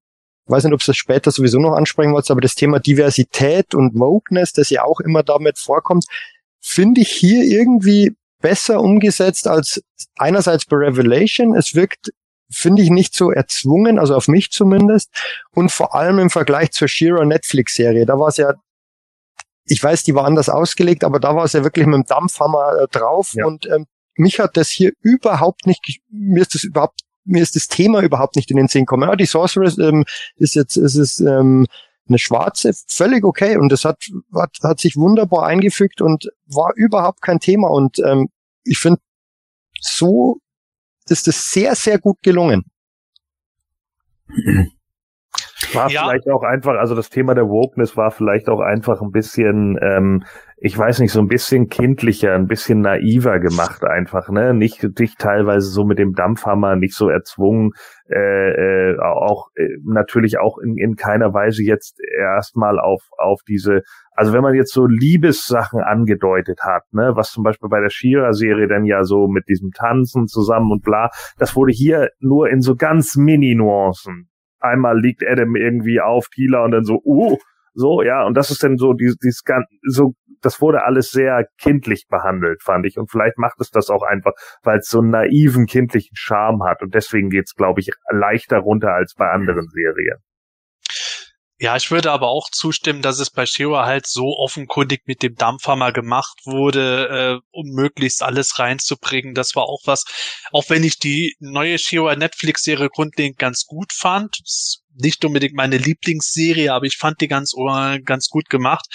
[0.47, 3.99] weiß nicht, ob es das später sowieso noch ansprechen wollt, aber das Thema Diversität und
[3.99, 6.05] Wokeness, das ja auch immer damit vorkommt,
[6.61, 9.83] finde ich hier irgendwie besser umgesetzt als
[10.17, 11.55] einerseits bei Revelation.
[11.55, 12.11] Es wirkt,
[12.51, 15.11] finde ich, nicht so erzwungen, also auf mich zumindest.
[15.53, 18.05] Und vor allem im Vergleich zur Shira Netflix-Serie.
[18.05, 18.53] Da war es ja,
[19.67, 22.83] ich weiß, die war anders ausgelegt, aber da war es ja wirklich mit dem Dampfhammer
[22.83, 23.33] äh, drauf.
[23.35, 23.47] Ja.
[23.47, 23.87] Und ähm,
[24.17, 28.37] mich hat das hier überhaupt nicht, mir ist das überhaupt, mir ist das Thema überhaupt
[28.37, 29.09] nicht in den Sinn gekommen.
[29.09, 30.05] Ja, die Sorceress ähm,
[30.37, 31.67] ist jetzt, es ist ähm,
[32.07, 33.57] eine schwarze, völlig okay.
[33.57, 34.05] Und das hat,
[34.35, 37.69] hat, hat sich wunderbar eingefügt und war überhaupt kein Thema.
[37.69, 38.29] Und ähm,
[38.63, 39.01] ich finde,
[39.81, 40.39] so
[41.09, 42.65] ist es sehr, sehr gut gelungen.
[45.75, 46.05] War ja.
[46.05, 50.25] vielleicht auch einfach, also das Thema der Wokeness war vielleicht auch einfach ein bisschen, ähm,
[50.57, 54.55] ich weiß nicht, so ein bisschen kindlicher, ein bisschen naiver gemacht einfach, ne?
[54.55, 57.73] Nicht, nicht teilweise so mit dem Dampfhammer, nicht so erzwungen,
[58.09, 63.83] äh, äh, auch äh, natürlich auch in, in keiner Weise jetzt erstmal auf, auf diese,
[64.13, 68.69] also wenn man jetzt so Liebessachen angedeutet hat, ne, was zum Beispiel bei der Shira-Serie
[68.69, 72.75] dann ja so mit diesem Tanzen zusammen und bla, das wurde hier nur in so
[72.77, 74.29] ganz Mini-Nuancen
[74.65, 77.37] einmal liegt Adam irgendwie auf Tila und dann so, uh,
[77.75, 79.43] so, ja, und das ist dann so, dieses, dieses
[79.83, 82.99] so, das wurde alles sehr kindlich behandelt, fand ich.
[82.99, 84.33] Und vielleicht macht es das auch einfach,
[84.63, 86.83] weil es so einen naiven, kindlichen Charme hat.
[86.83, 90.19] Und deswegen geht's, glaube ich, leichter runter als bei anderen Serien.
[91.59, 95.37] Ja, ich würde aber auch zustimmen, dass es bei Shira halt so offenkundig mit dem
[95.37, 99.35] Dampfhammer gemacht wurde, äh, um möglichst alles reinzubringen.
[99.35, 100.05] Das war auch was,
[100.51, 104.37] auch wenn ich die neue Shira Netflix-Serie grundlegend ganz gut fand,
[104.97, 108.87] nicht unbedingt meine Lieblingsserie, aber ich fand die ganz, uh, ganz gut gemacht.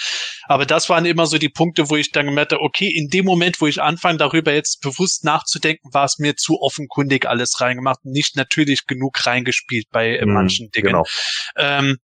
[0.44, 3.24] Aber das waren immer so die Punkte, wo ich dann gemerkt habe, okay, in dem
[3.24, 8.04] Moment, wo ich anfange, darüber jetzt bewusst nachzudenken, war es mir zu offenkundig alles reingemacht,
[8.04, 10.86] nicht natürlich genug reingespielt bei äh, manchen mm, Dingen.
[10.86, 11.04] Genau.
[11.56, 11.98] Ähm,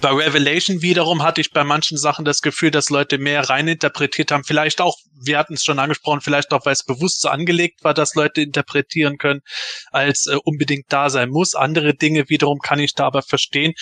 [0.00, 4.42] bei Revelation wiederum hatte ich bei manchen Sachen das Gefühl, dass Leute mehr reininterpretiert haben.
[4.44, 7.94] Vielleicht auch, wir hatten es schon angesprochen, vielleicht auch, weil es bewusst so angelegt war,
[7.94, 9.42] dass Leute interpretieren können,
[9.90, 11.54] als äh, unbedingt da sein muss.
[11.54, 13.74] Andere Dinge wiederum kann ich da aber verstehen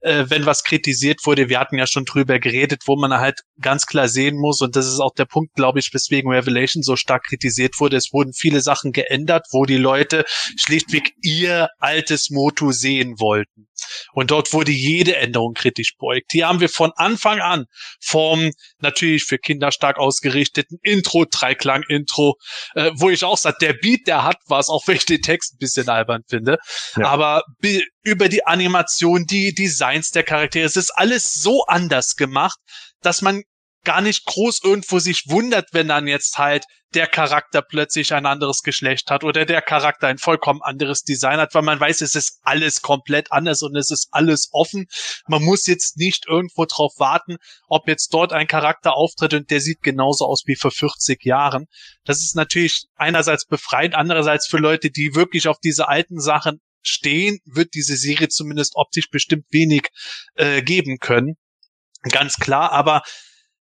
[0.00, 3.86] äh, wenn was kritisiert wurde, wir hatten ja schon drüber geredet, wo man halt ganz
[3.86, 7.24] klar sehen muss, und das ist auch der Punkt, glaube ich, weswegen Revelation so stark
[7.24, 7.96] kritisiert wurde.
[7.96, 10.24] Es wurden viele Sachen geändert, wo die Leute
[10.56, 13.68] schlichtweg ihr altes Motto sehen wollten.
[14.12, 16.32] Und dort wurde jede Änderung kritisch beugt.
[16.32, 17.64] Hier haben wir von Anfang an
[18.00, 22.36] vom natürlich für Kinder stark ausgerichteten Intro, Dreiklang-Intro,
[22.74, 25.54] äh, wo ich auch sage, der Beat, der hat was, auch wenn ich den Text
[25.54, 26.58] ein bisschen albern finde.
[26.96, 27.06] Ja.
[27.06, 27.42] Aber
[28.02, 29.52] über die Animation, die
[29.90, 32.58] Designs der Charaktere, es ist alles so anders gemacht,
[33.02, 33.42] dass man
[33.84, 38.62] gar nicht groß irgendwo sich wundert, wenn dann jetzt halt der Charakter plötzlich ein anderes
[38.62, 42.40] Geschlecht hat oder der Charakter ein vollkommen anderes Design hat, weil man weiß, es ist
[42.42, 44.86] alles komplett anders und es ist alles offen.
[45.28, 47.36] Man muss jetzt nicht irgendwo drauf warten,
[47.68, 51.66] ob jetzt dort ein Charakter auftritt und der sieht genauso aus wie vor 40 Jahren.
[52.04, 57.38] Das ist natürlich einerseits befreiend, andererseits für Leute, die wirklich auf diese alten Sachen stehen,
[57.44, 59.88] wird diese Serie zumindest optisch bestimmt wenig
[60.34, 61.36] äh, geben können.
[62.02, 63.02] Ganz klar, aber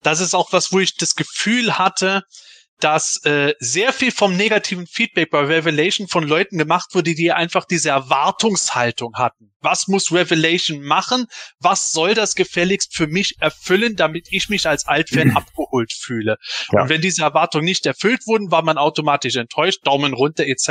[0.01, 2.23] das ist auch was, wo ich das Gefühl hatte,
[2.79, 7.65] dass äh, sehr viel vom negativen Feedback bei Revelation von Leuten gemacht wurde, die einfach
[7.65, 9.51] diese Erwartungshaltung hatten.
[9.61, 11.25] Was muss Revelation machen?
[11.59, 16.37] Was soll das gefälligst für mich erfüllen, damit ich mich als Altfan abgeholt fühle?
[16.71, 16.83] Ja.
[16.83, 20.67] Und wenn diese Erwartungen nicht erfüllt wurden, war man automatisch enttäuscht, Daumen runter etc.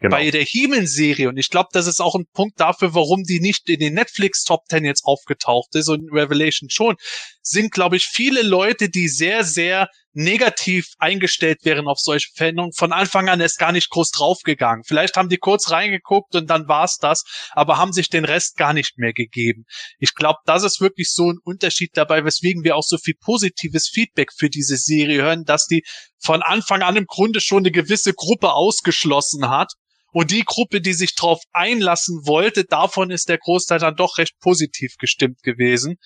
[0.00, 0.16] Genau.
[0.16, 3.68] Bei der He-Man-Serie, und ich glaube, das ist auch ein Punkt dafür, warum die nicht
[3.68, 6.96] in den Netflix Top Ten jetzt aufgetaucht ist und Revelation schon,
[7.42, 12.92] sind, glaube ich, viele Leute, die sehr, sehr negativ eingestellt wären auf solche Veränderungen, von
[12.92, 14.84] Anfang an ist gar nicht groß draufgegangen.
[14.84, 18.72] Vielleicht haben die kurz reingeguckt und dann war's das, aber haben sich den Rest gar
[18.72, 19.64] nicht mehr gegeben.
[19.98, 23.88] Ich glaube, das ist wirklich so ein Unterschied dabei, weswegen wir auch so viel positives
[23.88, 25.82] Feedback für diese Serie hören, dass die
[26.18, 29.72] von Anfang an im Grunde schon eine gewisse Gruppe ausgeschlossen hat.
[30.12, 34.38] Und die Gruppe, die sich darauf einlassen wollte, davon ist der Großteil dann doch recht
[34.40, 35.98] positiv gestimmt gewesen.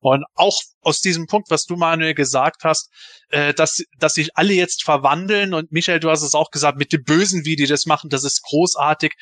[0.00, 2.90] Und auch aus diesem Punkt, was du, Manuel, gesagt hast,
[3.28, 6.92] äh, dass, dass sich alle jetzt verwandeln und Michael, du hast es auch gesagt, mit
[6.92, 9.12] dem Bösen, wie die das machen, das ist großartig.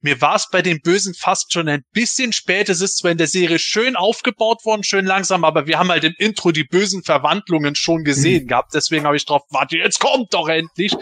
[0.00, 2.68] Mir war es bei den Bösen fast schon ein bisschen spät.
[2.68, 6.04] Es ist zwar in der Serie schön aufgebaut worden, schön langsam, aber wir haben halt
[6.04, 8.48] im Intro die bösen Verwandlungen schon gesehen mhm.
[8.48, 8.74] gehabt.
[8.74, 10.94] Deswegen habe ich drauf, warte, jetzt kommt doch endlich.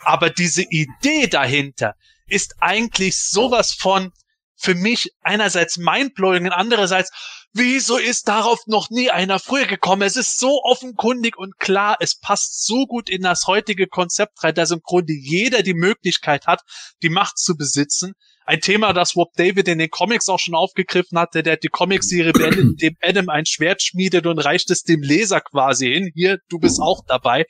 [0.00, 1.94] Aber diese Idee dahinter
[2.26, 4.12] ist eigentlich sowas von
[4.56, 7.10] für mich einerseits mindblowing und andererseits
[7.54, 10.02] Wieso ist darauf noch nie einer früher gekommen?
[10.02, 14.54] Es ist so offenkundig und klar, es passt so gut in das heutige Konzept rein,
[14.54, 16.62] dass im Grunde jeder die Möglichkeit hat,
[17.02, 18.14] die Macht zu besitzen.
[18.46, 21.68] Ein Thema, das Wop David in den Comics auch schon aufgegriffen hatte, der hat die
[21.68, 26.10] Comicserie beendet, dem Adam ein Schwert schmiedet und reicht es dem Leser quasi hin.
[26.14, 27.44] Hier, du bist auch dabei.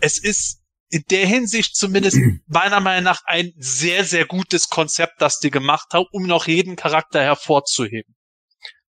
[0.00, 5.38] Es ist in der Hinsicht zumindest meiner Meinung nach ein sehr, sehr gutes Konzept, das
[5.38, 8.14] die gemacht haben, um noch jeden Charakter hervorzuheben.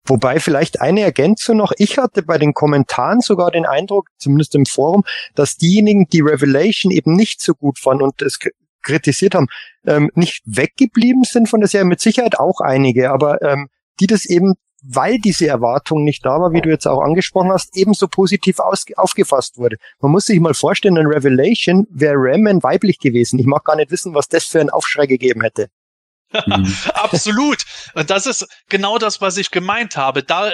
[0.07, 1.73] Wobei vielleicht eine Ergänzung noch.
[1.77, 5.03] Ich hatte bei den Kommentaren sogar den Eindruck, zumindest im Forum,
[5.35, 8.39] dass diejenigen, die Revelation eben nicht so gut fanden und es
[8.81, 9.47] kritisiert haben,
[9.85, 11.85] ähm, nicht weggeblieben sind von der Serie.
[11.85, 13.67] Mit Sicherheit auch einige, aber ähm,
[13.99, 17.75] die das eben, weil diese Erwartung nicht da war, wie du jetzt auch angesprochen hast,
[17.75, 19.75] ebenso positiv aufgefasst wurde.
[19.99, 23.39] Man muss sich mal vorstellen, ein Revelation wäre Raman weiblich gewesen.
[23.39, 25.69] Ich mag gar nicht wissen, was das für einen Aufschrei gegeben hätte
[26.31, 26.73] mhm.
[26.93, 27.63] Absolut.
[27.93, 30.23] Und das ist genau das, was ich gemeint habe.
[30.23, 30.51] Da,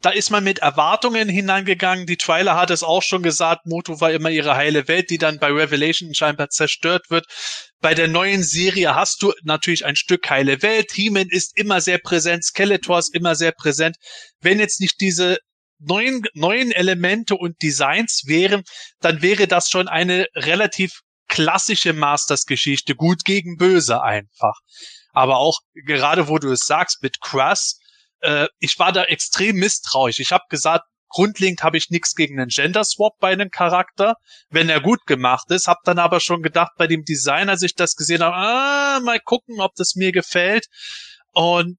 [0.00, 2.06] da ist man mit Erwartungen hineingegangen.
[2.06, 5.38] Die Trailer hat es auch schon gesagt, Moto war immer ihre heile Welt, die dann
[5.38, 7.26] bei Revelation scheinbar zerstört wird.
[7.80, 10.92] Bei der neuen Serie hast du natürlich ein Stück heile Welt.
[10.92, 13.96] He-Man ist immer sehr präsent, Skeletor ist immer sehr präsent.
[14.40, 15.38] Wenn jetzt nicht diese
[15.80, 18.62] neuen, neuen Elemente und Designs wären,
[19.00, 24.54] dann wäre das schon eine relativ klassische Masters-Geschichte, gut gegen böse einfach
[25.12, 27.74] aber auch gerade wo du es sagst mit Crush,
[28.20, 30.20] äh, ich war da extrem misstrauisch.
[30.20, 34.16] Ich habe gesagt, grundlegend habe ich nichts gegen einen Gender Swap bei einem Charakter,
[34.50, 35.66] wenn er gut gemacht ist.
[35.66, 39.20] Hab dann aber schon gedacht bei dem Design, als ich das gesehen habe, ah, mal
[39.20, 40.66] gucken, ob das mir gefällt.
[41.32, 41.78] Und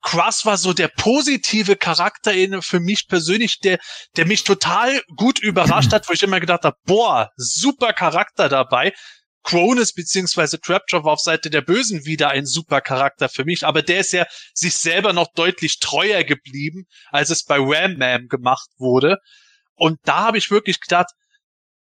[0.00, 3.78] Crush war so der positive Charakter in, für mich persönlich, der,
[4.16, 8.92] der mich total gut überrascht hat, wo ich immer gedacht habe, boah, super Charakter dabei.
[9.48, 13.80] Cronus beziehungsweise Trapjaw war auf Seite der Bösen wieder ein super Charakter für mich, aber
[13.80, 18.68] der ist ja sich selber noch deutlich treuer geblieben, als es bei Ram Man gemacht
[18.76, 19.16] wurde.
[19.74, 21.06] Und da habe ich wirklich gedacht,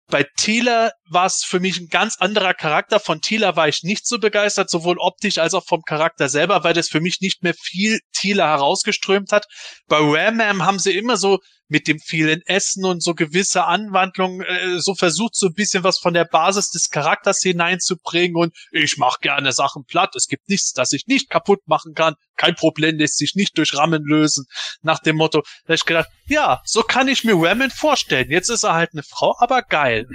[0.07, 2.98] bei Thieler war es für mich ein ganz anderer Charakter.
[3.02, 6.73] Von Thieler war ich nicht so begeistert, sowohl optisch als auch vom Charakter selber, weil
[6.73, 9.48] das für mich nicht mehr viel Thieler herausgeströmt hat.
[9.88, 11.40] Bei Ram haben sie immer so
[11.70, 16.00] mit dem vielen Essen und so gewisse Anwandlungen äh, so versucht, so ein bisschen was
[16.00, 20.16] von der Basis des Charakters hineinzubringen und ich mache gerne Sachen platt.
[20.16, 22.16] Es gibt nichts, das ich nicht kaputt machen kann.
[22.36, 24.46] Kein Problem lässt sich nicht durch Rammen lösen.
[24.82, 28.32] Nach dem Motto, da ich gedacht, ja, so kann ich mir Ramen vorstellen.
[28.32, 30.08] Jetzt ist er halt eine Frau, aber geil.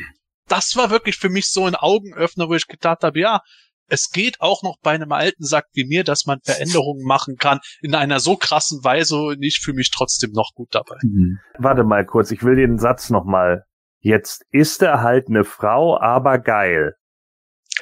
[0.49, 3.41] Das war wirklich für mich so ein Augenöffner, wo ich gedacht habe, ja,
[3.89, 7.61] es geht auch noch bei einem alten Sack wie mir, dass man Veränderungen machen kann
[7.81, 10.97] in einer so krassen Weise und ich fühle mich trotzdem noch gut dabei.
[11.03, 11.39] Mhm.
[11.59, 13.65] Warte mal kurz, ich will den Satz nochmal.
[14.01, 16.95] Jetzt ist er halt eine Frau, aber geil.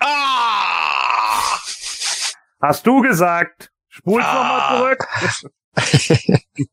[0.00, 1.58] Ah!
[2.60, 3.70] Hast du gesagt?
[3.88, 4.34] Spul's ah!
[4.34, 5.08] nochmal zurück.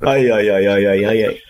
[0.00, 1.40] Eieieiei.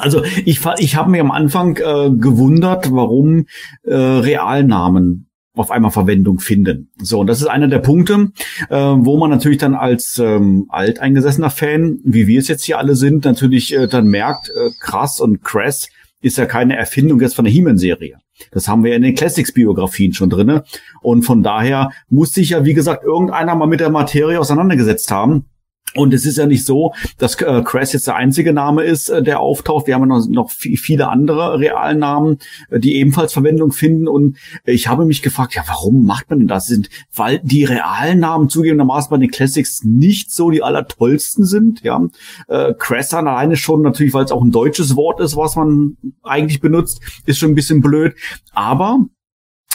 [0.00, 3.46] Also ich, ich habe mir am Anfang äh, gewundert, warum
[3.82, 6.90] äh, Realnamen auf einmal Verwendung finden.
[6.98, 8.32] So, und das ist einer der Punkte,
[8.68, 12.94] äh, wo man natürlich dann als ähm, alteingesessener Fan, wie wir es jetzt hier alle
[12.96, 15.88] sind, natürlich äh, dann merkt, äh, krass und Cress
[16.22, 18.18] ist ja keine Erfindung jetzt von der He-Man-Serie.
[18.52, 20.64] Das haben wir in den Classics-Biografien schon drinne.
[21.02, 25.46] Und von daher muss sich ja, wie gesagt, irgendeiner mal mit der Materie auseinandergesetzt haben
[25.94, 29.22] und es ist ja nicht so, dass äh, Crash jetzt der einzige Name ist, äh,
[29.22, 29.86] der auftaucht.
[29.86, 32.38] Wir haben ja noch, noch viele andere Realnamen,
[32.70, 34.06] äh, die ebenfalls Verwendung finden.
[34.06, 36.66] Und ich habe mich gefragt, ja, warum macht man denn das?
[36.66, 41.82] Sind, weil die Realnamen zugegebenermaßen bei den Classics nicht so die allertollsten sind.
[41.82, 42.00] Ja,
[42.46, 46.60] äh, Cressan alleine schon natürlich, weil es auch ein deutsches Wort ist, was man eigentlich
[46.60, 48.14] benutzt, ist schon ein bisschen blöd.
[48.52, 49.00] Aber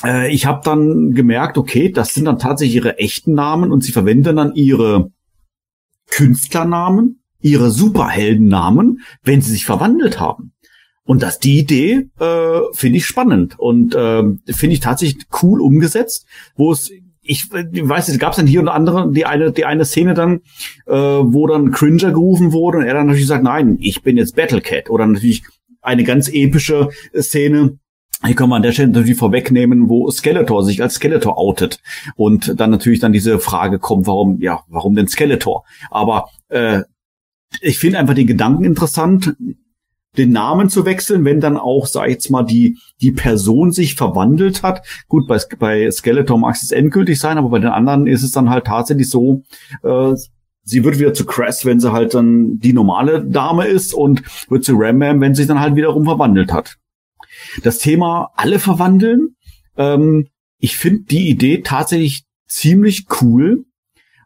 [0.04, 3.92] äh, ich habe dann gemerkt, okay, das sind dann tatsächlich ihre echten Namen und sie
[3.92, 5.12] verwenden dann ihre
[6.10, 10.54] Künstlernamen, ihre Superheldennamen, wenn sie sich verwandelt haben.
[11.04, 16.26] Und das die Idee äh, finde ich spannend und äh, finde ich tatsächlich cool umgesetzt,
[16.56, 16.90] wo es
[17.28, 20.14] ich, ich weiß nicht, gab es dann hier und andere die eine die eine Szene
[20.14, 20.42] dann,
[20.88, 24.36] äh, wo dann Cringer gerufen wurde und er dann natürlich sagt, nein, ich bin jetzt
[24.36, 25.44] Battlecat oder natürlich
[25.82, 27.78] eine ganz epische Szene,
[28.24, 31.80] hier können wir an der Stelle natürlich vorwegnehmen, wo Skeletor sich als Skeletor outet
[32.16, 35.66] und dann natürlich dann diese Frage kommt, warum, ja, warum denn Skeletor?
[35.92, 36.82] Aber äh,
[37.62, 39.36] ich finde einfach den Gedanken interessant,
[40.18, 43.96] den Namen zu wechseln, wenn dann auch, sag ich jetzt mal, die, die Person sich
[43.96, 44.86] verwandelt hat.
[45.08, 48.50] Gut, bei, bei Skeletor mag es endgültig sein, aber bei den anderen ist es dann
[48.50, 49.44] halt tatsächlich so,
[49.84, 50.14] äh,
[50.64, 54.64] sie wird wieder zu Crass, wenn sie halt dann die normale Dame ist und wird
[54.64, 56.78] zu Ram Man, wenn sie sich dann halt wiederum verwandelt hat.
[57.64, 59.36] Das Thema alle verwandeln,
[59.78, 60.28] ähm,
[60.60, 63.66] ich finde die Idee tatsächlich ziemlich cool.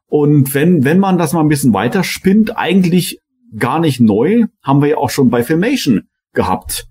[0.06, 3.20] Und wenn, wenn man das mal ein bisschen weiter spinnt, eigentlich
[3.58, 6.88] gar nicht neu, haben wir ja auch schon bei Filmation gehabt.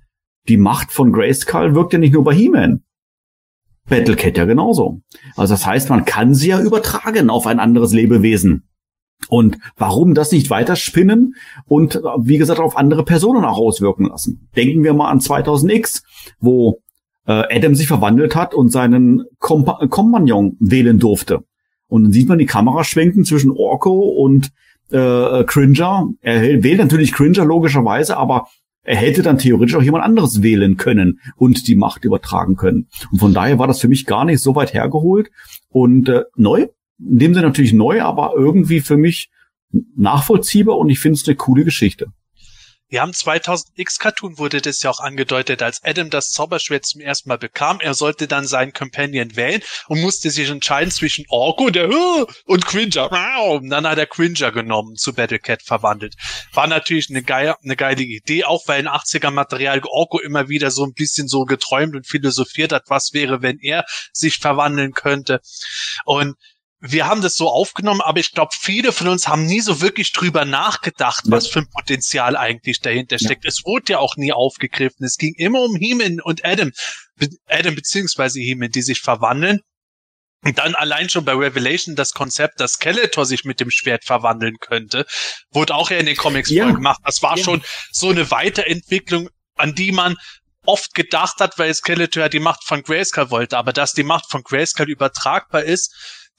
[0.48, 2.82] Die Macht von Grayskull wirkt ja nicht nur bei He-Man.
[3.88, 5.00] Battlecat ja genauso.
[5.36, 8.67] Also das heißt, man kann sie ja übertragen auf ein anderes Lebewesen.
[9.28, 11.34] Und warum das nicht weiter spinnen
[11.66, 14.48] und wie gesagt auf andere Personen auch auswirken lassen?
[14.56, 16.02] Denken wir mal an 2000X,
[16.40, 16.80] wo
[17.26, 21.44] äh, Adam sich verwandelt hat und seinen Kompa Kompagnon wählen durfte.
[21.88, 24.50] Und dann sieht man die Kamera schwenken zwischen Orko und
[24.90, 26.08] äh, Cringer.
[26.20, 28.48] Er wählt natürlich Cringer logischerweise, aber
[28.82, 32.88] er hätte dann theoretisch auch jemand anderes wählen können und die Macht übertragen können.
[33.12, 35.30] Und von daher war das für mich gar nicht so weit hergeholt
[35.68, 36.68] und äh, neu
[36.98, 39.30] in dem Sinne natürlich neu, aber irgendwie für mich
[39.96, 42.06] nachvollziehbar und ich finde es eine coole Geschichte.
[42.90, 47.28] Wir haben 2000 X-Cartoon wurde das ja auch angedeutet, als Adam das Zauberschwert zum ersten
[47.28, 47.80] Mal bekam.
[47.80, 51.90] Er sollte dann seinen Companion wählen und musste sich entscheiden zwischen Orko der,
[52.46, 53.10] und Cringer.
[53.62, 56.14] Dann hat er Cringer genommen, zu Battlecat verwandelt.
[56.54, 60.70] War natürlich eine geile, eine geile Idee, auch weil in 80er Material Orko immer wieder
[60.70, 63.84] so ein bisschen so geträumt und philosophiert hat, was wäre, wenn er
[64.14, 65.40] sich verwandeln könnte.
[66.06, 66.36] Und
[66.80, 70.12] wir haben das so aufgenommen, aber ich glaube, viele von uns haben nie so wirklich
[70.12, 71.32] drüber nachgedacht, ja.
[71.32, 73.44] was für ein Potenzial eigentlich dahinter steckt.
[73.44, 73.48] Ja.
[73.48, 75.04] Es wurde ja auch nie aufgegriffen.
[75.04, 76.70] Es ging immer um Heeman und Adam,
[77.48, 79.60] Adam beziehungsweise Heeman, die sich verwandeln.
[80.44, 84.56] Und dann allein schon bei Revelation das Konzept, dass Skeletor sich mit dem Schwert verwandeln
[84.60, 85.04] könnte,
[85.50, 86.70] wurde auch ja in den Comics ja.
[86.70, 87.00] gemacht.
[87.04, 87.42] Das war ja.
[87.42, 90.16] schon so eine Weiterentwicklung, an die man
[90.64, 93.58] oft gedacht hat, weil Skeletor die Macht von Grayskull wollte.
[93.58, 95.92] Aber dass die Macht von Grayskull übertragbar ist,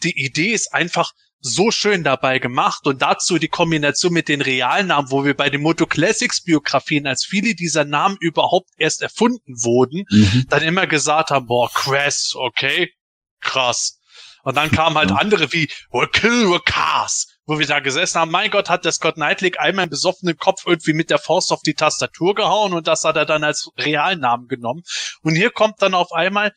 [0.03, 4.88] die Idee ist einfach so schön dabei gemacht und dazu die Kombination mit den realen
[4.88, 9.63] Namen, wo wir bei den Moto Classics Biografien, als viele dieser Namen überhaupt erst erfunden
[9.63, 10.45] wurden, mhm.
[10.49, 12.91] dann immer gesagt haben, boah, Crass, okay,
[13.39, 13.99] krass.
[14.43, 18.31] Und dann kamen halt andere wie We'll Kill We'll Cars, wo wir da gesessen haben,
[18.31, 21.61] mein Gott, hat der Scott Knightley einmal einen besoffenen Kopf irgendwie mit der Faust auf
[21.61, 24.84] die Tastatur gehauen und das hat er dann als Realnamen genommen.
[25.23, 26.53] Und hier kommt dann auf einmal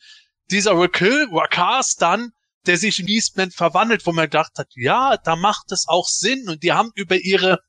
[0.49, 2.31] dieser We'll Kill We'll Cars dann
[2.65, 6.49] der sich in Eastman verwandelt, wo man gedacht hat, ja, da macht es auch Sinn.
[6.49, 7.59] Und die haben über ihre,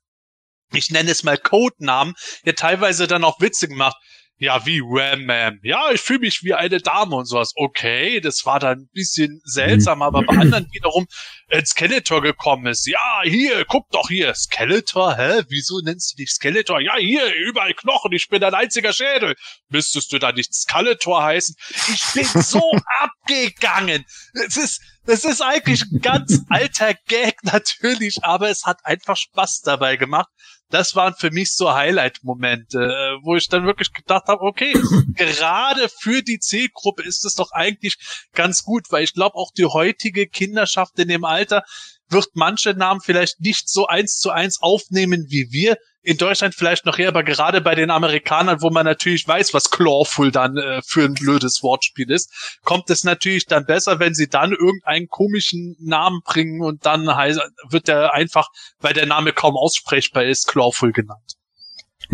[0.71, 2.15] ich nenne es mal Codenamen,
[2.45, 3.97] ja teilweise dann auch Witze gemacht
[4.37, 5.59] ja, wie Ram Man.
[5.63, 7.53] Ja, ich fühle mich wie eine Dame und sowas.
[7.55, 11.07] Okay, das war dann ein bisschen seltsam, aber bei anderen wiederum
[11.49, 12.85] ein äh, Skeletor gekommen ist.
[12.85, 14.33] Ja, hier, guck doch hier.
[14.35, 15.43] Skeletor, hä?
[15.47, 16.81] Wieso nennst du dich Skeletor?
[16.81, 19.35] Ja, hier, überall Knochen, ich bin ein einziger Schädel.
[19.69, 21.55] Müsstest du da nicht Skeletor heißen?
[21.93, 22.61] Ich bin so
[22.99, 24.03] abgegangen.
[24.33, 29.61] Es ist, Das ist eigentlich ein ganz alter Gag natürlich, aber es hat einfach Spaß
[29.61, 30.29] dabei gemacht.
[30.69, 34.73] Das waren für mich so Highlight-Momente, äh, wo ich dann wirklich gedacht habe, okay,
[35.15, 37.97] gerade für die Zielgruppe ist es doch eigentlich
[38.33, 41.63] ganz gut, weil ich glaube auch die heutige Kinderschaft in dem Alter
[42.09, 45.77] wird manche Namen vielleicht nicht so eins zu eins aufnehmen wie wir.
[46.05, 49.71] In Deutschland vielleicht noch eher, aber gerade bei den Amerikanern, wo man natürlich weiß, was
[49.71, 54.29] Clawful dann äh, für ein blödes Wortspiel ist, kommt es natürlich dann besser, wenn sie
[54.29, 58.49] dann irgendeinen komischen Namen bringen und dann heißt, wird der einfach,
[58.79, 61.33] weil der Name kaum aussprechbar ist, Clawful genannt.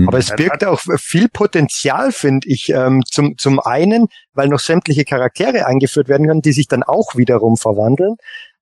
[0.08, 2.70] Aber es birgt auch viel Potenzial, finde ich.
[2.70, 7.16] Ähm, zum, zum einen, weil noch sämtliche Charaktere eingeführt werden können, die sich dann auch
[7.16, 8.16] wiederum verwandeln.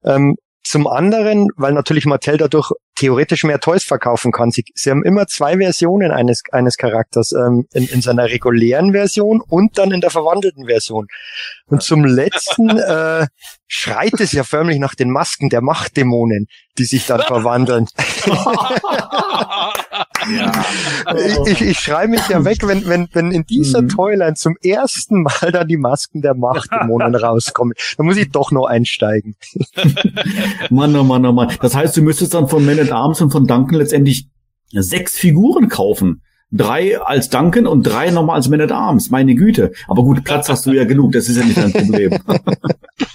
[0.03, 4.51] Ähm, zum anderen, weil natürlich Mattel dadurch theoretisch mehr Toys verkaufen kann.
[4.51, 9.41] Sie, sie haben immer zwei Versionen eines, eines Charakters, ähm, in, in seiner regulären Version
[9.47, 11.07] und dann in der verwandelten Version.
[11.67, 13.27] Und zum letzten äh,
[13.67, 16.47] schreit es ja förmlich nach den Masken der Machtdämonen,
[16.79, 17.87] die sich dann verwandeln.
[21.45, 23.89] ich, ich, ich schreibe mich ja weg, wenn, wenn, wenn in dieser mhm.
[23.89, 27.73] Toyline zum ersten Mal dann die Masken der Machtdämonen rauskommen.
[27.97, 29.35] Dann muss ich doch noch einsteigen.
[30.69, 31.53] Mann, oh Mann, oh Mann.
[31.61, 34.29] Das heißt, du müsstest dann von Man at Arms und von Duncan letztendlich
[34.71, 36.21] sechs Figuren kaufen.
[36.51, 39.09] Drei als Duncan und drei nochmal als Man at Arms.
[39.09, 39.71] Meine Güte.
[39.87, 41.11] Aber gut, Platz hast du ja genug.
[41.11, 42.17] Das ist ja nicht dein Problem.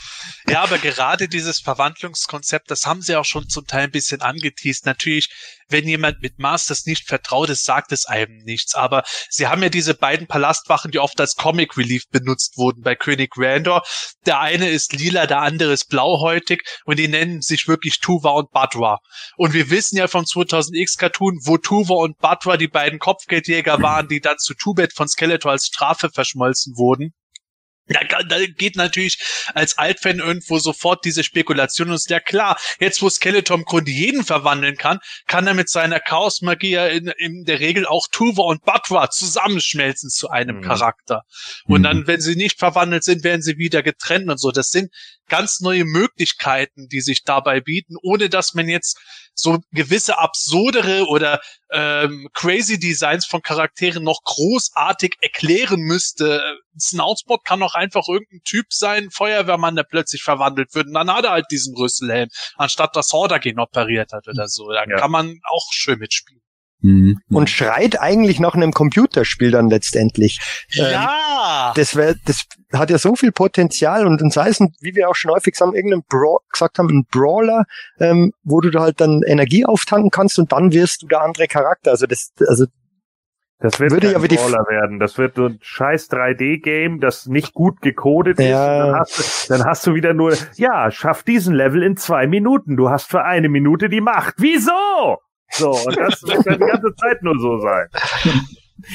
[0.47, 4.85] Ja, aber gerade dieses Verwandlungskonzept, das haben sie auch schon zum Teil ein bisschen angeteased.
[4.85, 5.31] Natürlich,
[5.71, 8.75] wenn jemand mit Masters nicht vertraut ist, sagt es einem nichts.
[8.75, 12.95] Aber sie haben ja diese beiden Palastwachen, die oft als Comic Relief benutzt wurden bei
[12.95, 13.85] König Randor.
[14.27, 18.51] Der eine ist lila, der andere ist blauhäutig und die nennen sich wirklich Tuva und
[18.51, 18.99] Badwa.
[19.39, 24.09] Und wir wissen ja vom 2000X Cartoon, wo Tuva und Badwa die beiden Kopfgeldjäger waren,
[24.09, 27.15] die dann zu Tubet von Skeletor als Strafe verschmolzen wurden.
[27.87, 29.19] Da, da geht natürlich
[29.55, 33.91] als Altfan irgendwo sofort diese Spekulation und ist ja klar, jetzt wo Skeletor im Grunde
[33.91, 38.65] jeden verwandeln kann, kann er mit seiner Chaos-Magie in, in der Regel auch Tuva und
[38.65, 40.63] Batwa zusammenschmelzen zu einem mhm.
[40.63, 41.25] Charakter.
[41.67, 41.85] Und mhm.
[41.85, 44.51] dann, wenn sie nicht verwandelt sind, werden sie wieder getrennt und so.
[44.51, 44.91] Das sind
[45.29, 48.99] ganz neue Möglichkeiten, die sich dabei bieten, ohne dass man jetzt
[49.35, 51.41] so gewisse absurdere oder
[51.73, 56.43] ähm, crazy Designs von Charakteren noch großartig erklären müsste.
[56.79, 61.25] Snoutspot kann auch einfach irgendein Typ sein, Feuerwehrmann, der plötzlich verwandelt wird und dann hat
[61.25, 64.71] er halt diesen Rüsselhelm, anstatt dass Hordagen operiert hat oder so.
[64.71, 64.97] Da ja.
[64.97, 66.44] kann man auch schön mitspielen.
[66.85, 67.19] Mhm.
[67.31, 70.39] Und schreit eigentlich nach einem Computerspiel dann letztendlich.
[70.69, 71.69] Ja!
[71.69, 72.43] Ähm, das, wär, das
[72.75, 75.73] hat ja so viel Potenzial und, und sei es, wie wir auch schon häufig sagen,
[75.73, 77.65] irgendein Bra gesagt haben, ein Brawler,
[78.01, 81.47] ähm, wo du da halt dann Energie auftanken kannst und dann wirst du der andere
[81.47, 81.91] Charakter.
[81.91, 82.67] Also das, also
[83.61, 84.99] das wird würde ja wie Brawler werden.
[84.99, 88.45] Das wird so ein scheiß 3D-Game, das nicht gut gecodet ja.
[88.45, 88.83] ist.
[88.83, 92.77] Dann hast, du, dann hast du wieder nur, ja, schaff diesen Level in zwei Minuten.
[92.77, 94.35] Du hast für eine Minute die Macht.
[94.37, 95.19] Wieso?
[95.57, 97.89] So, und das wird dann die ganze Zeit nur so sein.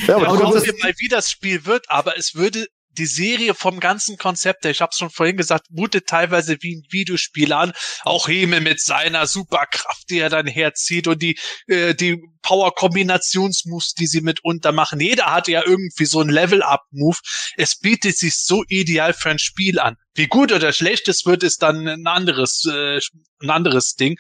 [0.07, 3.53] Ja, aber ja, schauen wir mal, wie das Spiel wird, aber es würde die Serie
[3.53, 7.73] vom ganzen Konzept, ich habe es schon vorhin gesagt, mutet teilweise wie ein Videospiel an.
[8.03, 11.37] Auch Heme mit seiner Superkraft, die er dann herzieht und die
[11.67, 14.99] äh, die Power-Kombinationsmoves, die sie mitunter machen.
[14.99, 17.17] Jeder hat ja irgendwie so ein Level-Up-Move.
[17.57, 19.97] Es bietet sich so ideal für ein Spiel an.
[20.13, 22.99] Wie gut oder schlecht es wird, ist dann ein anderes äh,
[23.41, 24.17] ein anderes Ding.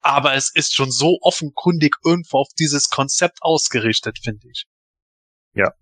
[0.00, 4.64] Aber es ist schon so offenkundig irgendwo auf dieses Konzept ausgerichtet, finde ich.
[5.54, 5.72] Ja,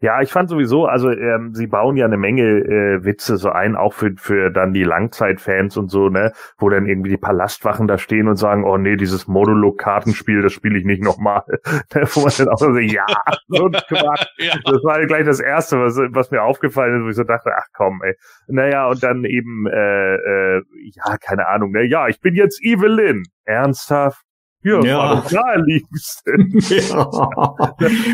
[0.00, 3.76] ja, ich fand sowieso, also ähm, sie bauen ja eine Menge äh, Witze so ein,
[3.76, 7.98] auch für, für dann die Langzeitfans und so, ne, wo dann irgendwie die Palastwachen da
[7.98, 11.42] stehen und sagen, oh nee, dieses Modulo-Kartenspiel, das spiele ich nicht nochmal.
[12.14, 13.04] wo man dann auch so, ja,
[13.48, 14.26] so Quatsch.
[14.38, 14.54] ja.
[14.64, 17.66] Das war gleich das Erste, was, was mir aufgefallen ist, wo ich so dachte, ach
[17.74, 18.14] komm, ey.
[18.48, 20.62] Naja, und dann eben, äh, äh,
[20.94, 23.24] ja, keine Ahnung, ne, ja, ich bin jetzt Evelyn.
[23.44, 24.29] Ernsthaft?
[24.62, 24.98] Ja, ja.
[24.98, 25.56] war doch ja.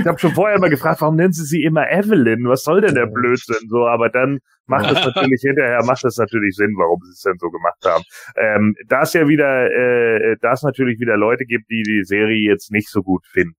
[0.00, 2.48] Ich habe schon vorher mal gefragt, warum nennen sie sie immer Evelyn?
[2.48, 3.68] Was soll denn der Blödsinn?
[3.68, 7.38] So, aber dann macht es natürlich hinterher, macht es natürlich Sinn, warum sie es denn
[7.38, 8.04] so gemacht haben.
[8.36, 12.38] Ähm, da es ja wieder, äh, da es natürlich wieder Leute gibt, die die Serie
[12.48, 13.56] jetzt nicht so gut finden.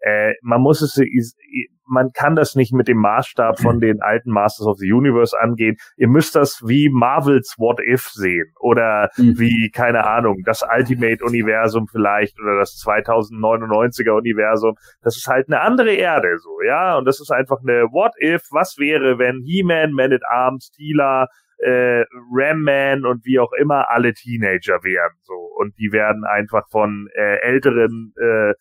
[0.00, 0.98] Äh, man muss es,
[1.90, 5.76] man kann das nicht mit dem Maßstab von den alten Masters of the Universe angehen.
[5.96, 9.38] Ihr müsst das wie Marvels What If sehen oder mhm.
[9.38, 14.76] wie, keine Ahnung, das Ultimate-Universum vielleicht oder das 2099er-Universum.
[15.02, 16.96] Das ist halt eine andere Erde, so, ja.
[16.96, 21.26] Und das ist einfach eine What If, was wäre, wenn He-Man, Man at Arms, Tila,
[21.58, 25.34] äh, Ram Man und wie auch immer alle Teenager wären, so.
[25.34, 28.54] Und die werden einfach von äh, älteren äh,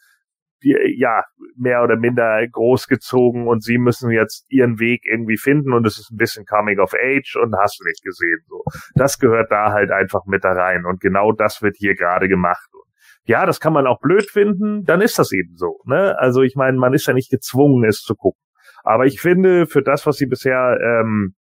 [0.61, 1.23] ja,
[1.55, 6.11] mehr oder minder großgezogen und sie müssen jetzt ihren Weg irgendwie finden und es ist
[6.11, 8.63] ein bisschen Coming of Age und hast du nicht gesehen, so.
[8.95, 12.69] Das gehört da halt einfach mit da rein und genau das wird hier gerade gemacht.
[12.73, 12.91] Und
[13.23, 16.17] ja, das kann man auch blöd finden, dann ist das eben so, ne?
[16.19, 18.41] Also ich meine, man ist ja nicht gezwungen, es zu gucken.
[18.83, 21.35] Aber ich finde, für das, was sie bisher ähm,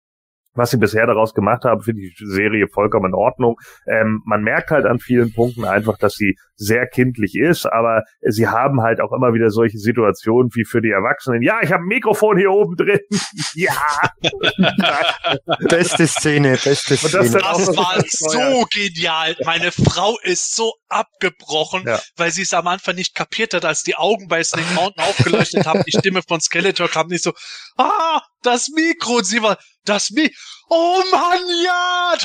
[0.56, 3.58] was sie bisher daraus gemacht haben, finde ich die Serie vollkommen in Ordnung.
[3.88, 8.48] Ähm, man merkt halt an vielen Punkten einfach, dass sie sehr kindlich ist, aber sie
[8.48, 11.42] haben halt auch immer wieder solche Situationen wie für die Erwachsenen.
[11.42, 13.00] Ja, ich habe ein Mikrofon hier oben drin.
[13.56, 13.74] ja.
[15.70, 17.12] beste Szene, beste Szene.
[17.12, 19.36] das, das war so genial.
[19.46, 22.00] Meine Frau ist so abgebrochen, ja.
[22.16, 25.66] weil sie es am Anfang nicht kapiert hat, als die Augen bei Snake Mountain aufgeleuchtet
[25.66, 25.84] haben.
[25.86, 27.34] Die Stimme von Skeletor kam nicht so,
[27.78, 29.18] ah, das Mikro.
[29.18, 30.36] Und sie war, das Mikro.
[30.70, 32.16] Oh Mann, ja!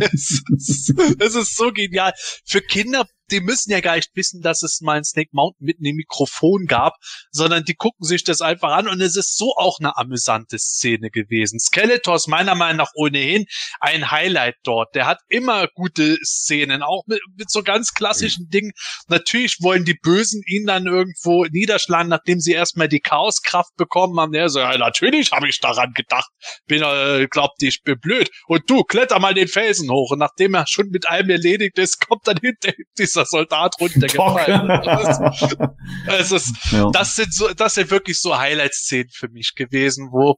[0.00, 2.12] Es ist, es ist so genial.
[2.44, 5.84] Für Kinder die müssen ja gar nicht wissen, dass es mal ein Snake Mountain mitten
[5.84, 6.94] im Mikrofon gab,
[7.30, 11.10] sondern die gucken sich das einfach an und es ist so auch eine amüsante Szene
[11.10, 11.58] gewesen.
[11.58, 13.46] Skeletor ist meiner Meinung nach ohnehin
[13.80, 14.94] ein Highlight dort.
[14.94, 18.50] Der hat immer gute Szenen, auch mit, mit so ganz klassischen mhm.
[18.50, 18.72] Dingen.
[19.08, 24.32] Natürlich wollen die Bösen ihn dann irgendwo niederschlagen, nachdem sie erstmal die Chaoskraft bekommen haben.
[24.32, 26.28] Der so, ja, natürlich habe ich daran gedacht.
[26.66, 28.30] Bin, äh, glaubt, ich bin blöd.
[28.46, 30.12] Und du, kletter mal den Felsen hoch.
[30.12, 34.70] Und nachdem er schon mit allem erledigt ist, kommt dann hinter dieser dieser Soldat runtergefallen.
[36.08, 36.90] es ist, ja.
[36.90, 40.36] das sind so, das sind wirklich so Highlight-Szenen für mich gewesen, wo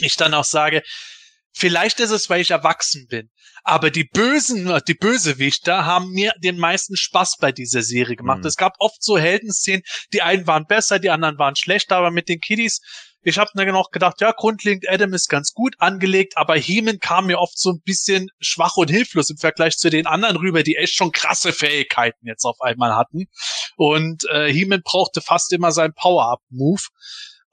[0.00, 0.82] ich dann auch sage,
[1.52, 3.30] vielleicht ist es, weil ich erwachsen bin.
[3.62, 8.40] Aber die Bösen, die Bösewichter haben mir den meisten Spaß bei dieser Serie gemacht.
[8.40, 8.46] Mhm.
[8.46, 9.82] Es gab oft so Heldenszenen,
[10.12, 12.80] die einen waren besser, die anderen waren schlechter, aber mit den Kiddies
[13.22, 17.26] ich habe mir noch gedacht, ja, grundlegend Adam ist ganz gut angelegt, aber Heeman kam
[17.26, 20.76] mir oft so ein bisschen schwach und hilflos im Vergleich zu den anderen rüber, die
[20.76, 23.26] echt schon krasse Fähigkeiten jetzt auf einmal hatten.
[23.76, 26.82] Und äh, Heeman brauchte fast immer seinen Power-Up-Move.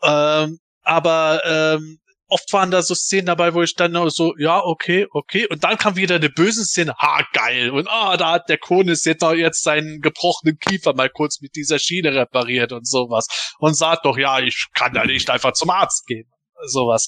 [0.03, 5.07] Ähm, aber ähm, oft waren da so Szenen dabei, wo ich dann so, ja, okay,
[5.11, 5.47] okay.
[5.47, 7.69] Und dann kam wieder eine böse Szene, ha, geil.
[7.69, 11.55] Und ah, da hat der Konis jetzt noch jetzt seinen gebrochenen Kiefer mal kurz mit
[11.55, 13.27] dieser Schiene repariert und sowas.
[13.59, 16.29] Und sagt doch, ja, ich kann da nicht einfach zum Arzt gehen.
[16.65, 17.07] Sowas.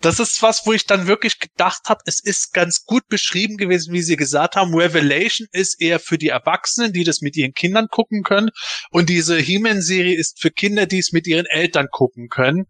[0.00, 3.94] Das ist was, wo ich dann wirklich gedacht habe, es ist ganz gut beschrieben gewesen,
[3.94, 4.74] wie Sie gesagt haben.
[4.74, 8.50] Revelation ist eher für die Erwachsenen, die das mit ihren Kindern gucken können.
[8.90, 12.66] Und diese He-Man-Serie ist für Kinder, die es mit ihren Eltern gucken können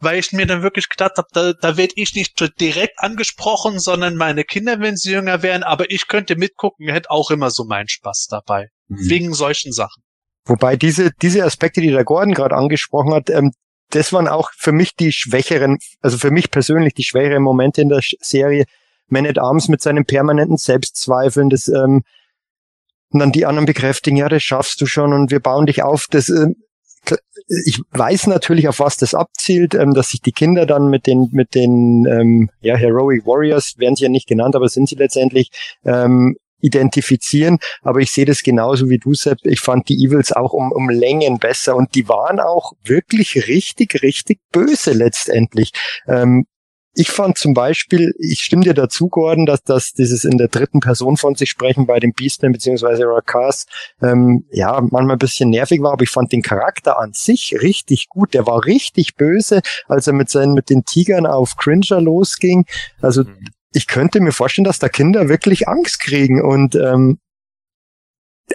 [0.00, 4.16] weil ich mir dann wirklich gedacht habe, da, da werde ich nicht direkt angesprochen, sondern
[4.16, 7.88] meine Kinder, wenn sie jünger wären, aber ich könnte mitgucken, hätte auch immer so meinen
[7.88, 8.68] Spaß dabei.
[8.88, 9.08] Mhm.
[9.08, 10.02] Wegen solchen Sachen.
[10.44, 13.52] Wobei diese, diese Aspekte, die der Gordon gerade angesprochen hat, ähm,
[13.90, 17.88] das waren auch für mich die schwächeren, also für mich persönlich die schwächeren Momente in
[17.88, 18.64] der Serie.
[19.08, 22.02] Man at Arms mit seinen permanenten Selbstzweifeln, das, ähm,
[23.12, 26.06] und dann die anderen bekräftigen, ja, das schaffst du schon und wir bauen dich auf.
[26.08, 26.46] Das, äh,
[27.66, 31.28] ich weiß natürlich, auf was das abzielt, ähm, dass sich die Kinder dann mit den,
[31.32, 35.50] mit den ähm, ja, Heroic Warriors, werden sie ja nicht genannt, aber sind sie letztendlich,
[35.84, 37.58] ähm, identifizieren.
[37.82, 39.38] Aber ich sehe das genauso wie du, Sepp.
[39.44, 44.02] Ich fand die Evils auch um, um Längen besser und die waren auch wirklich richtig,
[44.02, 45.72] richtig böse letztendlich.
[46.06, 46.44] Ähm,
[46.94, 50.80] ich fand zum Beispiel, ich stimme dir dazu, Gordon, dass das dieses in der dritten
[50.80, 53.66] Person von sich sprechen bei den Beastmen beziehungsweise Rakas
[54.02, 58.08] ähm, ja manchmal ein bisschen nervig war, aber ich fand den Charakter an sich richtig
[58.08, 58.34] gut.
[58.34, 62.66] Der war richtig böse, als er mit seinen mit den Tigern auf Cringer losging.
[63.00, 63.46] Also mhm.
[63.72, 67.18] ich könnte mir vorstellen, dass da Kinder wirklich Angst kriegen und ähm,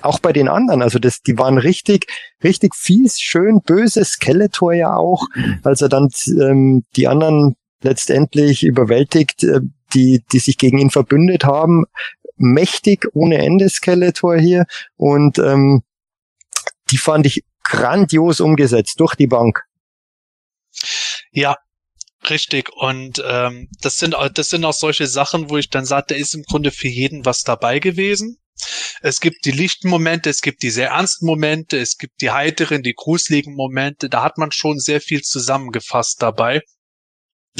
[0.02, 2.08] auch bei den anderen, also das, die waren richtig,
[2.44, 5.60] richtig fies, schön, böse, Skeletor ja auch, mhm.
[5.64, 7.56] als er dann ähm, die anderen
[7.86, 9.62] letztendlich überwältigt, äh,
[9.94, 11.86] die, die sich gegen ihn verbündet haben.
[12.38, 14.66] Mächtig ohne Ende Skeletor hier
[14.98, 15.84] und ähm,
[16.92, 19.64] die fand ich grandios umgesetzt durch die Bank.
[21.32, 21.56] Ja,
[22.30, 22.72] Richtig.
[22.74, 26.34] Und ähm, das sind das sind auch solche Sachen, wo ich dann sage, da ist
[26.34, 28.40] im Grunde für jeden was dabei gewesen.
[29.02, 32.82] Es gibt die lichten Momente, es gibt die sehr ernsten Momente, es gibt die heiteren,
[32.82, 34.10] die gruseligen Momente.
[34.10, 36.62] Da hat man schon sehr viel zusammengefasst dabei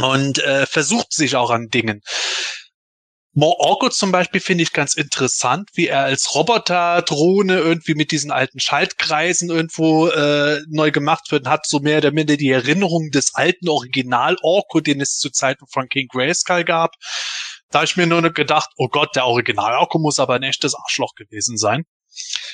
[0.02, 2.02] und äh, versucht sich auch an Dingen.
[3.38, 8.32] More Orko zum Beispiel finde ich ganz interessant, wie er als Roboter-Drohne irgendwie mit diesen
[8.32, 13.36] alten Schaltkreisen irgendwo äh, neu gemacht wird, hat so mehr oder minder die Erinnerung des
[13.36, 16.96] alten Original Orko, den es zu Zeiten von King Grayskull gab.
[17.72, 20.74] Da habe ich mir nur gedacht, oh Gott, der Original Orko muss aber ein echtes
[20.74, 21.84] Arschloch gewesen sein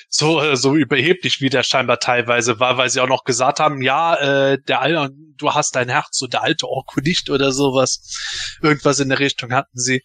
[0.10, 3.82] so äh, so überheblich, wie der scheinbar teilweise war, weil sie auch noch gesagt haben,
[3.82, 8.58] ja, äh, der Alte, du hast dein Herz, so der alte Orko nicht oder sowas.
[8.62, 10.02] Irgendwas in der Richtung hatten sie.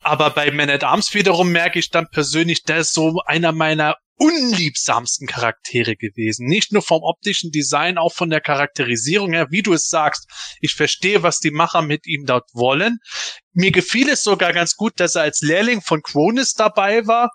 [0.00, 3.96] Aber bei Man at Arms wiederum merke ich dann persönlich, der ist so einer meiner
[4.18, 6.46] unliebsamsten Charaktere gewesen.
[6.46, 10.26] Nicht nur vom optischen Design, auch von der Charakterisierung her, wie du es sagst.
[10.60, 12.98] Ich verstehe, was die Macher mit ihm dort wollen.
[13.52, 17.30] Mir gefiel es sogar ganz gut, dass er als Lehrling von Cronus dabei war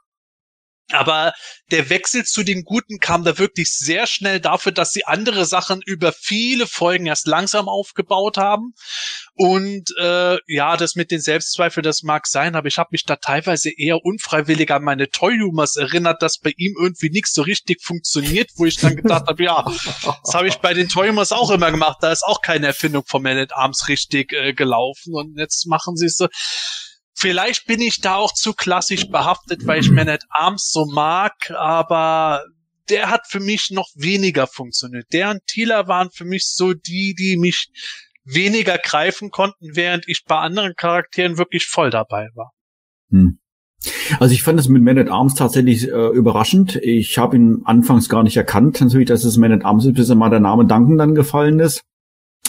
[0.94, 1.34] aber
[1.72, 5.82] der Wechsel zu den Guten kam da wirklich sehr schnell dafür, dass sie andere Sachen
[5.86, 8.74] über viele Folgen erst langsam aufgebaut haben.
[9.34, 13.16] Und äh, ja, das mit den Selbstzweifeln, das mag sein, aber ich habe mich da
[13.16, 18.50] teilweise eher unfreiwillig an meine Toy-Humors erinnert, dass bei ihm irgendwie nichts so richtig funktioniert,
[18.56, 21.98] wo ich dann gedacht habe, ja, das habe ich bei den Toy-Humors auch immer gemacht.
[22.02, 25.16] Da ist auch keine Erfindung von Man at Arms richtig äh, gelaufen.
[25.16, 26.28] Und jetzt machen sie es so
[27.14, 31.34] Vielleicht bin ich da auch zu klassisch behaftet, weil ich Man at Arms so mag,
[31.52, 32.44] aber
[32.90, 35.08] der hat für mich noch weniger funktioniert.
[35.14, 37.70] Der und Thieler waren für mich so die, die mich
[38.24, 42.52] weniger greifen konnten, während ich bei anderen Charakteren wirklich voll dabei war.
[43.10, 43.40] Hm.
[44.20, 46.76] Also ich fand es mit Man at Arms tatsächlich äh, überraschend.
[46.76, 50.10] Ich habe ihn anfangs gar nicht erkannt, natürlich, dass es Man at Arms ist, bis
[50.10, 51.82] er mal der Name Duncan dann gefallen ist.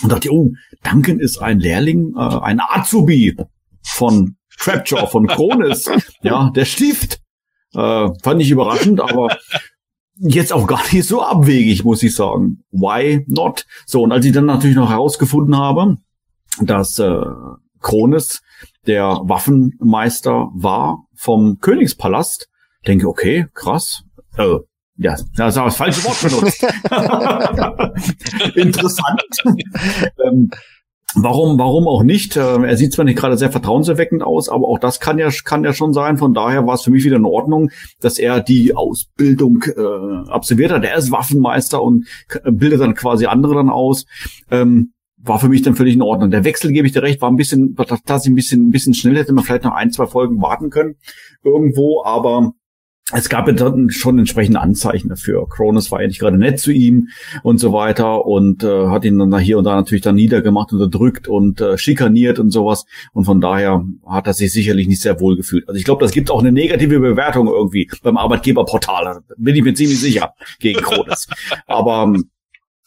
[0.02, 0.50] Und dachte, oh,
[0.82, 3.36] Duncan ist ein Lehrling, äh, ein Azubi
[3.82, 5.90] von Trapjaw von Kronis.
[6.22, 7.20] ja, der stieft.
[7.74, 9.36] Äh, fand ich überraschend, aber
[10.16, 12.64] jetzt auch gar nicht so abwegig, muss ich sagen.
[12.70, 13.66] Why not?
[13.86, 15.96] So, und als ich dann natürlich noch herausgefunden habe,
[16.60, 17.24] dass äh,
[17.80, 18.42] Kronis
[18.86, 22.48] der Waffenmeister war vom Königspalast,
[22.86, 24.02] denke, okay, krass.
[24.36, 24.56] Äh,
[24.96, 26.62] ja, das habe das falsche Wort benutzt.
[28.56, 29.22] Interessant.
[30.24, 30.50] ähm,
[31.14, 32.36] Warum, warum auch nicht?
[32.36, 35.64] Ähm, er sieht zwar nicht gerade sehr vertrauenserweckend aus, aber auch das kann ja, kann
[35.64, 36.16] ja schon sein.
[36.16, 37.70] Von daher war es für mich wieder in Ordnung,
[38.00, 40.84] dass er die Ausbildung äh, absolviert hat.
[40.84, 42.06] Er ist Waffenmeister und
[42.44, 44.06] bildet dann quasi andere dann aus.
[44.50, 46.30] Ähm, war für mich dann völlig in Ordnung.
[46.30, 47.76] Der Wechsel, gebe ich dir recht, war ein bisschen,
[48.06, 50.70] dass ich ein bisschen, ein bisschen schnell hätte man vielleicht noch ein, zwei Folgen warten
[50.70, 50.96] können
[51.44, 52.52] irgendwo, aber
[53.10, 55.46] es gab ja dann schon entsprechende Anzeichen dafür.
[55.48, 57.08] Cronus war eigentlich gerade nett zu ihm
[57.42, 61.26] und so weiter und äh, hat ihn dann hier und da natürlich dann niedergemacht, unterdrückt
[61.28, 62.86] und äh, schikaniert und sowas.
[63.12, 65.68] Und von daher hat er sich sicherlich nicht sehr wohl gefühlt.
[65.68, 69.20] Also ich glaube, das gibt auch eine negative Bewertung irgendwie beim Arbeitgeberportal.
[69.36, 71.26] Bin ich mir ziemlich sicher gegen Cronus.
[71.66, 72.14] Aber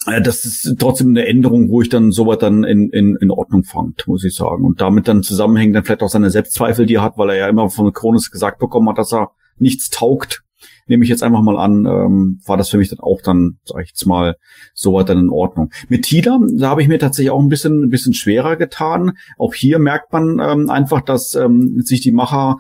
[0.08, 3.64] äh, das ist trotzdem eine Änderung, wo ich dann sowas dann in, in, in Ordnung
[3.64, 4.64] fand, muss ich sagen.
[4.64, 7.48] Und damit dann zusammenhängen dann vielleicht auch seine Selbstzweifel, die er hat, weil er ja
[7.50, 10.44] immer von Cronus gesagt bekommen hat, dass er nichts taugt,
[10.88, 13.84] nehme ich jetzt einfach mal an, ähm, war das für mich dann auch dann, sag
[13.84, 14.36] ich jetzt mal,
[14.74, 15.72] soweit dann in Ordnung.
[15.90, 19.14] Mit Tida, da habe ich mir tatsächlich auch ein bisschen, ein bisschen schwerer getan.
[19.38, 22.58] Auch hier merkt man ähm, einfach, dass ähm, sich die Macher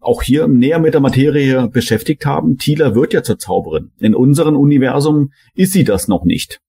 [0.00, 2.58] auch hier näher mit der Materie beschäftigt haben.
[2.58, 3.90] Tila wird ja zur Zauberin.
[3.98, 6.60] In unserem Universum ist sie das noch nicht.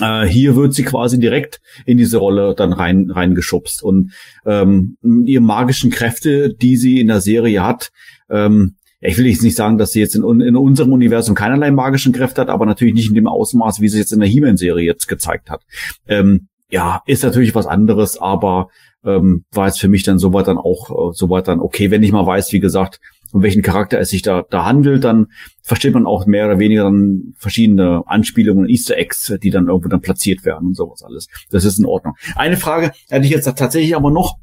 [0.00, 4.12] Äh, hier wird sie quasi direkt in diese Rolle dann rein reingeschubst und
[4.44, 4.96] ähm,
[5.26, 7.90] ihre magischen Kräfte, die sie in der Serie hat,
[8.28, 12.12] ähm, ich will jetzt nicht sagen, dass sie jetzt in, in unserem Universum keinerlei magischen
[12.12, 15.08] Kräfte hat, aber natürlich nicht in dem Ausmaß, wie sie jetzt in der He-Man-Serie jetzt
[15.08, 15.62] gezeigt hat.
[16.08, 18.68] Ähm, ja, ist natürlich was anderes, aber
[19.04, 22.12] ähm, war jetzt für mich dann soweit dann auch äh, soweit dann okay, wenn ich
[22.12, 23.00] mal weiß, wie gesagt,
[23.32, 25.26] um welchen Charakter es sich da, da handelt, dann
[25.62, 30.00] versteht man auch mehr oder weniger dann verschiedene Anspielungen, Easter Eggs, die dann irgendwo dann
[30.00, 31.26] platziert werden und sowas alles.
[31.50, 32.14] Das ist in Ordnung.
[32.36, 34.36] Eine Frage hätte ich jetzt tatsächlich aber noch,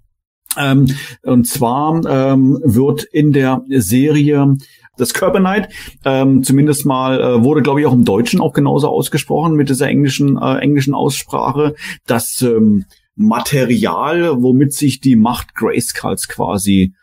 [0.57, 0.87] ähm,
[1.23, 4.57] und zwar ähm, wird in der Serie
[4.97, 5.69] das Carbonite,
[6.05, 9.87] ähm, zumindest mal äh, wurde, glaube ich, auch im Deutschen auch genauso ausgesprochen mit dieser
[9.87, 11.75] englischen äh, englischen Aussprache,
[12.05, 16.93] das ähm, Material, womit sich die Macht Grayskulls quasi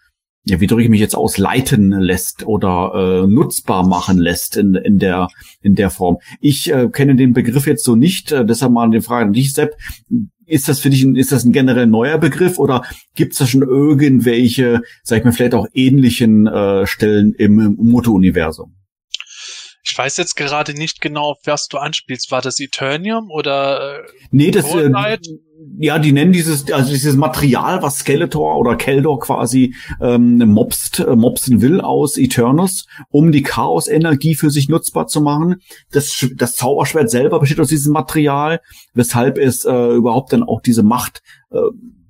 [0.49, 4.75] ja, wie drücke ich mich jetzt aus, leiten lässt oder äh, nutzbar machen lässt in,
[4.75, 5.29] in, der,
[5.61, 6.19] in der Form.
[6.41, 9.53] Ich äh, kenne den Begriff jetzt so nicht, äh, deshalb mal die Frage an dich,
[9.53, 9.77] Sepp.
[10.49, 12.83] Ist das für dich ein, ist das ein generell neuer Begriff oder
[13.15, 18.75] gibt es da schon irgendwelche, sag ich mal, vielleicht auch ähnlichen äh, Stellen im Moto-Universum?
[19.85, 22.31] Ich weiß jetzt gerade nicht genau, auf was du anspielst.
[22.31, 24.01] War das Eternium oder?
[24.01, 24.91] Äh, nee, das äh,
[25.79, 31.17] ja, die nennen dieses also dieses Material, was Skeletor oder Keldor quasi ähm, mobst, äh,
[31.17, 35.57] mobsen will aus Eternus, um die Chaos-Energie für sich nutzbar zu machen.
[35.91, 38.61] Das das Zauberschwert selber besteht aus diesem Material,
[38.95, 41.59] weshalb es äh, überhaupt dann auch diese Macht äh,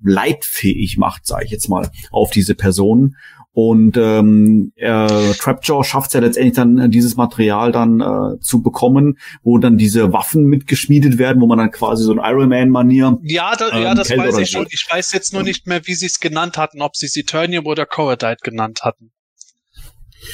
[0.02, 3.16] leitfähig macht, sage ich jetzt mal, auf diese Personen.
[3.60, 8.62] Und ähm, äh, Trapjaw schafft es ja letztendlich dann, äh, dieses Material dann äh, zu
[8.62, 13.18] bekommen, wo dann diese Waffen mitgeschmiedet werden, wo man dann quasi so ein Iron Man-Manier.
[13.24, 14.68] Ja, da, ähm, ja, das weiß ich schon.
[14.70, 17.66] Ich weiß jetzt nur nicht mehr, wie sie es genannt hatten, ob sie es Eternium
[17.66, 19.10] oder Corradite genannt hatten.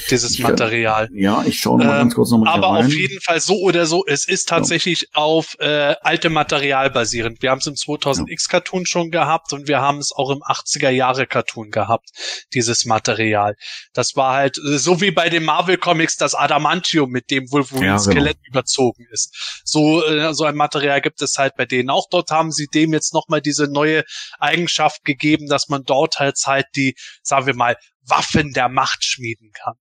[0.09, 1.09] Dieses Material.
[1.13, 2.85] Ja, ich schaue mal Ähm, ganz kurz nochmal Aber rein.
[2.85, 7.41] auf jeden Fall so oder so, es ist tatsächlich auf äh, alte Material basierend.
[7.41, 10.89] Wir haben es im 2000X Cartoon schon gehabt und wir haben es auch im 80er
[10.89, 12.09] Jahre Cartoon gehabt,
[12.53, 13.55] dieses Material.
[13.93, 17.85] Das war halt äh, so wie bei den Marvel Comics das Adamantium, mit dem Wolverine
[17.85, 18.11] Ja, genau.
[18.11, 19.61] Skelett überzogen ist.
[19.63, 21.89] So äh, so ein Material gibt es halt bei denen.
[21.89, 24.03] Auch dort haben sie dem jetzt nochmal diese neue
[24.39, 27.75] Eigenschaft gegeben, dass man dort halt halt die, sagen wir mal,
[28.07, 29.75] Waffen der Macht schmieden kann.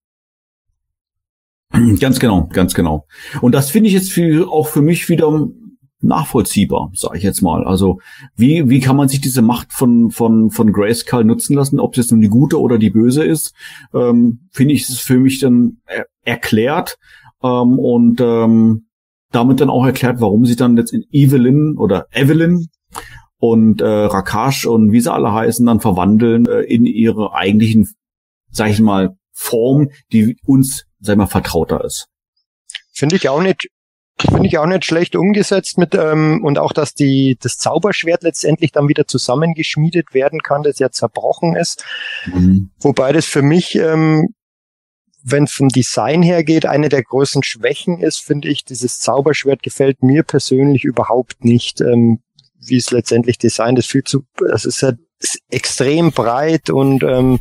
[1.98, 3.06] Ganz genau, ganz genau.
[3.40, 5.48] Und das finde ich jetzt für, auch für mich wieder
[6.04, 7.64] nachvollziehbar, sage ich jetzt mal.
[7.64, 7.98] Also
[8.36, 11.96] wie, wie kann man sich diese Macht von, von, von Grayskull nutzen lassen, ob es
[11.98, 13.54] jetzt nun die gute oder die böse ist,
[13.92, 16.98] ähm, finde ich, es für mich dann er erklärt
[17.42, 18.86] ähm, und ähm,
[19.32, 22.68] damit dann auch erklärt, warum sie dann jetzt in Evelyn oder Evelyn
[23.38, 27.88] und äh, Rakash und wie sie alle heißen, dann verwandeln äh, in ihre eigentlichen,
[28.54, 32.06] sag ich mal, Form, die uns, sag ich mal, vertrauter ist.
[32.92, 33.68] Finde ich auch nicht,
[34.20, 38.70] finde ich auch nicht schlecht umgesetzt mit ähm, und auch, dass die das Zauberschwert letztendlich
[38.70, 41.84] dann wieder zusammengeschmiedet werden kann, das ja zerbrochen ist.
[42.80, 44.28] Wobei das für mich, ähm,
[45.24, 49.62] wenn es vom Design her geht, eine der größten Schwächen ist, finde ich, dieses Zauberschwert
[49.62, 52.20] gefällt mir persönlich überhaupt nicht, ähm,
[52.60, 53.90] wie es letztendlich designt ist.
[53.90, 54.24] Viel zu,
[54.54, 57.40] es ist halt ist extrem breit und ähm,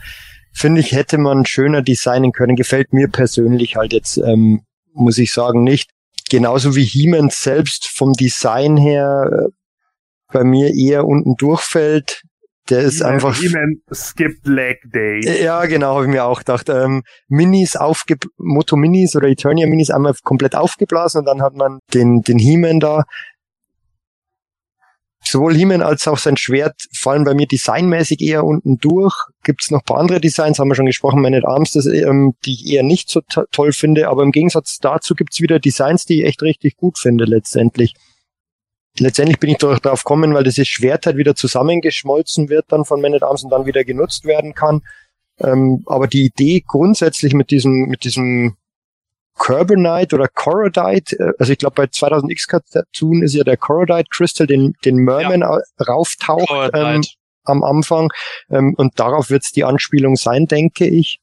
[0.54, 2.56] finde ich, hätte man schöner designen können.
[2.56, 4.62] Gefällt mir persönlich halt jetzt, ähm,
[4.94, 5.92] muss ich sagen, nicht.
[6.30, 9.50] Genauso wie He-Man selbst vom Design her äh,
[10.32, 12.24] bei mir eher unten durchfällt.
[12.70, 15.44] Der ist einfach He-Man skipped leg day.
[15.44, 16.70] ja, genau, habe ich mir auch gedacht.
[16.70, 21.80] Ähm, Minis aufge Moto Minis oder Eternia Minis einmal komplett aufgeblasen und dann hat man
[21.94, 23.04] den, den He-Man da.
[25.34, 29.16] Sowohl He-Man als auch sein Schwert fallen bei mir designmäßig eher unten durch.
[29.44, 32.54] Gibt es noch paar andere Designs, haben wir schon gesprochen, Man Arms, das, ähm, die
[32.54, 36.06] ich eher nicht so to toll finde, aber im Gegensatz dazu gibt es wieder Designs,
[36.06, 37.96] die ich echt richtig gut finde letztendlich.
[39.00, 43.02] Letztendlich bin ich doch darauf gekommen, weil dieses Schwert halt wieder zusammengeschmolzen wird dann von
[43.02, 44.84] Man at Arms und dann wieder genutzt werden kann.
[45.40, 48.56] Ähm, aber die Idee grundsätzlich mit diesem, mit diesem
[49.38, 54.48] Carbonite oder Corrodite, äh, also ich glaube bei 2000X Cartoon ist ja der Corrodite Crystal,
[54.48, 55.60] den, den Merman ja.
[55.88, 57.02] rauftaucht ähm,
[57.44, 58.10] am Anfang.
[58.50, 61.20] Ähm, und darauf wird es die Anspielung sein, denke ich.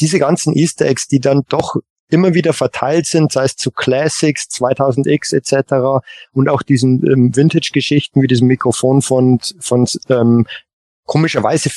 [0.00, 1.76] Diese ganzen Easter Eggs, die dann doch
[2.10, 6.04] immer wieder verteilt sind, sei es zu Classics, 2000X etc.
[6.32, 10.46] und auch diesen ähm, Vintage-Geschichten wie diesem Mikrofon von, von ähm,
[11.04, 11.70] komischerweise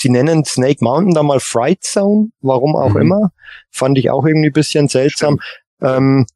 [0.00, 3.02] sie nennen Snake Mountain da mal Fright Zone, warum auch mhm.
[3.02, 3.32] immer.
[3.70, 5.38] Fand ich auch irgendwie ein bisschen seltsam.
[5.80, 6.26] Ähm,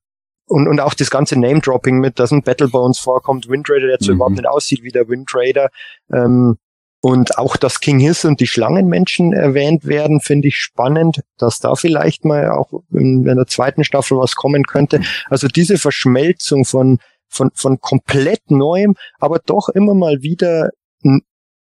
[0.47, 4.13] und, und auch das ganze Name-Dropping mit, dass ein Battlebones vorkommt, Wind Raider, der so
[4.13, 4.17] mhm.
[4.17, 5.71] überhaupt nicht aussieht wie der Wind Raider.
[6.13, 6.59] Ähm,
[7.01, 11.75] und auch, dass King Hiss und die Schlangenmenschen erwähnt werden, finde ich spannend, dass da
[11.75, 15.01] vielleicht mal auch in, in der zweiten Staffel was kommen könnte.
[15.29, 16.99] Also diese Verschmelzung von,
[17.29, 20.71] von, von komplett Neuem, aber doch immer mal wieder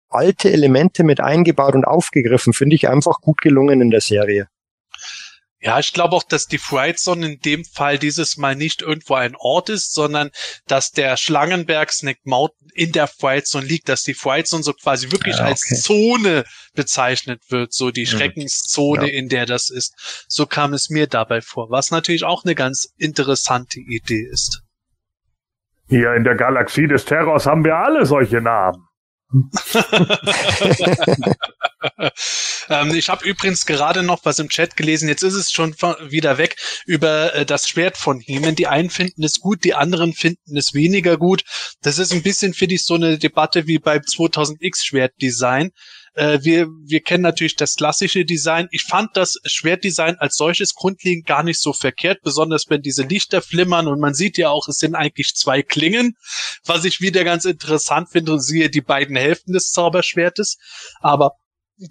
[0.09, 4.47] alte Elemente mit eingebaut und aufgegriffen, finde ich einfach gut gelungen in der Serie.
[5.61, 9.15] Ja, ich glaube auch, dass die Fright Zone in dem Fall dieses Mal nicht irgendwo
[9.15, 10.31] ein Ort ist, sondern
[10.67, 14.71] dass der Schlangenberg Snake Mountain in der Fright Zone liegt, dass die Fright Zone so
[14.71, 15.49] quasi wirklich ja, okay.
[15.49, 16.45] als Zone
[16.75, 19.13] bezeichnet wird, so die Schreckenszone, ja.
[19.13, 20.25] in der das ist.
[20.29, 24.61] So kam es mir dabei vor, was natürlich auch eine ganz interessante Idee ist.
[25.89, 28.88] Hier in der Galaxie des Terrors haben wir alle solche Namen.
[32.69, 35.75] ähm, ich habe übrigens gerade noch was im Chat gelesen, jetzt ist es schon
[36.09, 36.55] wieder weg,
[36.87, 38.55] über äh, das Schwert von Heeman.
[38.55, 41.43] Die einen finden es gut, die anderen finden es weniger gut.
[41.81, 45.71] Das ist ein bisschen, finde ich, so eine Debatte wie beim 2000X Schwertdesign.
[46.19, 48.67] Äh, wir, wir kennen natürlich das klassische Design.
[48.71, 53.41] Ich fand das Schwertdesign als solches grundlegend gar nicht so verkehrt, besonders wenn diese Lichter
[53.41, 56.17] flimmern und man sieht ja auch, es sind eigentlich zwei Klingen,
[56.65, 60.57] was ich wieder ganz interessant finde und siehe die beiden Hälften des Zauberschwertes.
[60.99, 61.31] Aber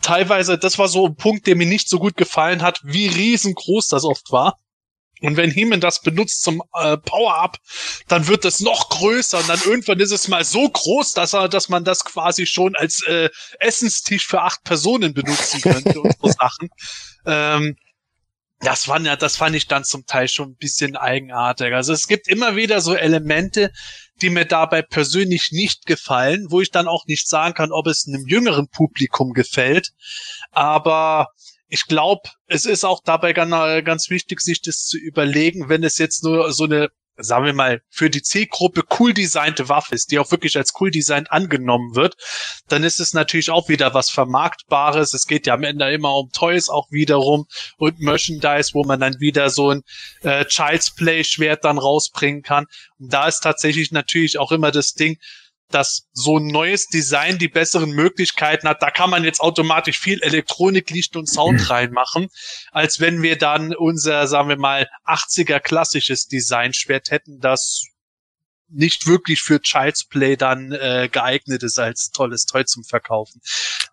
[0.03, 3.89] teilweise, das war so ein Punkt, der mir nicht so gut gefallen hat, wie riesengroß
[3.89, 4.59] das oft war.
[5.23, 7.59] Und wenn Heeman das benutzt zum äh, Power-Up,
[8.07, 11.49] dann wird es noch größer und dann irgendwann ist es mal so groß, dass er,
[11.49, 13.29] dass man das quasi schon als äh,
[13.59, 16.69] Essenstisch für acht Personen benutzen könnte und so Sachen.
[17.27, 17.77] Ähm,
[18.61, 21.73] das fand ja, das fand ich dann zum Teil schon ein bisschen eigenartig.
[21.73, 23.71] Also es gibt immer wieder so Elemente,
[24.21, 28.07] die mir dabei persönlich nicht gefallen, wo ich dann auch nicht sagen kann, ob es
[28.09, 29.93] einem jüngeren Publikum gefällt.
[30.51, 31.29] Aber
[31.69, 36.25] ich glaube, es ist auch dabei ganz, wichtig, sich das zu überlegen, wenn es jetzt
[36.25, 36.89] nur so eine
[37.21, 40.91] sagen wir mal, für die Zielgruppe cool designte Waffe ist, die auch wirklich als cool
[40.91, 42.15] designt angenommen wird,
[42.69, 45.15] dann ist es natürlich auch wieder was Vermarktbares.
[45.15, 47.47] Es geht ja am Ende immer um Toys auch wiederum
[47.77, 49.83] und Merchandise, wo man dann wieder so ein
[50.23, 52.67] äh, Child's Play Schwert dann rausbringen kann.
[52.99, 55.19] Und da ist tatsächlich natürlich auch immer das Ding,
[55.71, 58.83] dass so ein neues Design die besseren Möglichkeiten hat.
[58.83, 61.67] Da kann man jetzt automatisch viel Elektronik, Licht und Sound mhm.
[61.67, 62.29] reinmachen,
[62.71, 67.83] als wenn wir dann unser, sagen wir mal, 80er klassisches Designschwert hätten, das
[68.71, 73.41] nicht wirklich für Child's Play dann äh, geeignet ist als tolles Toy zum Verkaufen.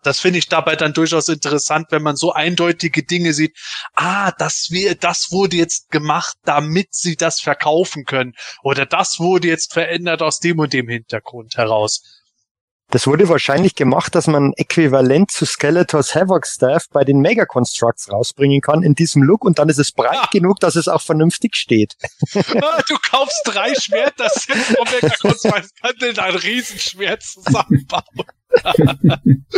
[0.02, 3.56] Das finde ich dabei dann durchaus interessant, wenn man so eindeutige Dinge sieht.
[3.94, 8.34] Ah, das wir, das wurde jetzt gemacht, damit sie das verkaufen können.
[8.62, 12.02] Oder das wurde jetzt verändert aus dem und dem Hintergrund heraus.
[12.90, 18.12] Das wurde wahrscheinlich gemacht, dass man äquivalent zu Skeletors Havoc Staff bei den Mega Constructs
[18.12, 20.28] rausbringen kann in diesem Look und dann ist es breit ja.
[20.32, 21.96] genug, dass es auch vernünftig steht.
[22.62, 28.02] Ah, du kaufst drei Schwerter, das sind vom Mega Constructs, kann ein Riesenschwert zusammenbauen.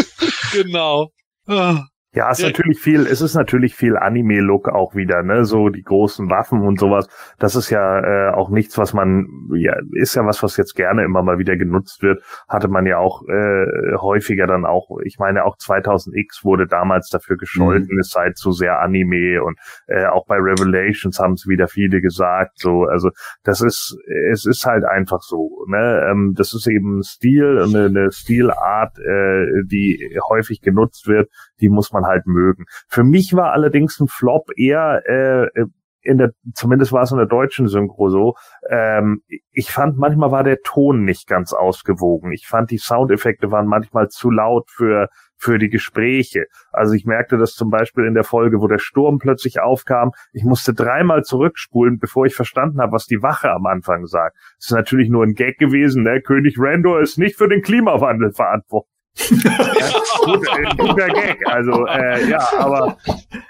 [0.53, 1.13] genau.
[1.47, 1.85] Ah.
[2.19, 5.85] Ja, es ist natürlich viel, es ist natürlich viel Anime-Look auch wieder, ne, so die
[5.85, 7.07] großen Waffen und sowas.
[7.39, 11.05] Das ist ja äh, auch nichts, was man, ja, ist ja was, was jetzt gerne
[11.05, 12.25] immer mal wieder genutzt wird.
[12.49, 17.37] Hatte man ja auch äh, häufiger dann auch, ich meine auch 2000X wurde damals dafür
[17.37, 18.01] gescholten, mhm.
[18.01, 22.59] es sei zu sehr Anime und äh, auch bei Revelations haben es wieder viele gesagt,
[22.59, 23.11] so, also
[23.45, 23.97] das ist,
[24.33, 29.47] es ist halt einfach so, ne, ähm, das ist eben Stil, eine, eine Stilart, äh,
[29.71, 31.31] die häufig genutzt wird,
[31.61, 32.65] die muss man halt mögen.
[32.89, 35.65] Für mich war allerdings ein Flop eher äh,
[36.09, 38.35] in der, zumindest war es in der deutschen Synchro so,
[38.71, 39.23] ähm,
[39.53, 42.33] ich fand manchmal war der Ton nicht ganz ausgewogen.
[42.33, 46.47] Ich fand die Soundeffekte waren manchmal zu laut für für die Gespräche.
[46.73, 50.11] Also ich merkte das zum Beispiel in der Folge, wo der Sturm plötzlich aufkam.
[50.33, 54.37] Ich musste dreimal zurückspulen, bevor ich verstanden habe, was die Wache am Anfang sagt.
[54.57, 56.03] Das ist natürlich nur ein Gag gewesen.
[56.03, 56.21] Ne?
[56.23, 61.47] König Randor ist nicht für den Klimawandel verantwortlich ja, guter Gag.
[61.47, 62.97] Also äh, ja, aber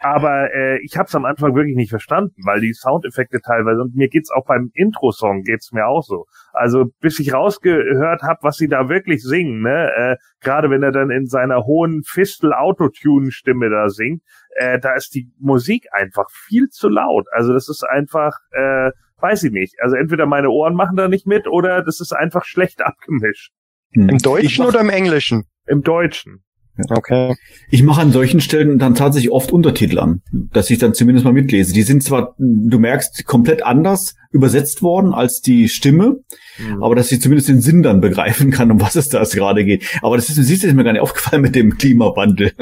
[0.01, 3.95] aber äh, ich habe es am Anfang wirklich nicht verstanden, weil die Soundeffekte teilweise und
[3.95, 6.27] mir geht's auch beim Intro-Song geht's mir auch so.
[6.53, 10.93] Also bis ich rausgehört habe, was sie da wirklich singen, ne, äh, gerade wenn er
[10.93, 14.23] dann in seiner hohen Fistel Autotune Stimme da singt,
[14.57, 17.27] äh, da ist die Musik einfach viel zu laut.
[17.33, 18.91] Also das ist einfach äh,
[19.21, 19.75] weiß ich nicht.
[19.81, 23.53] Also entweder meine Ohren machen da nicht mit oder das ist einfach schlecht abgemischt.
[23.93, 25.45] Im Deutschen oder im Englischen?
[25.69, 26.43] Im Deutschen.
[26.91, 27.35] Okay.
[27.71, 30.23] Ich mache an solchen Stellen dann tatsächlich oft Untertitel an,
[30.53, 31.73] dass ich dann zumindest mal mitlese.
[31.73, 36.21] Die sind zwar, du merkst, komplett anders übersetzt worden als die Stimme,
[36.59, 36.83] mhm.
[36.83, 39.85] aber dass ich zumindest den Sinn dann begreifen kann, um was es da gerade geht.
[40.03, 42.53] Aber das ist, siehst du, ist mir gar nicht aufgefallen mit dem Klimawandel.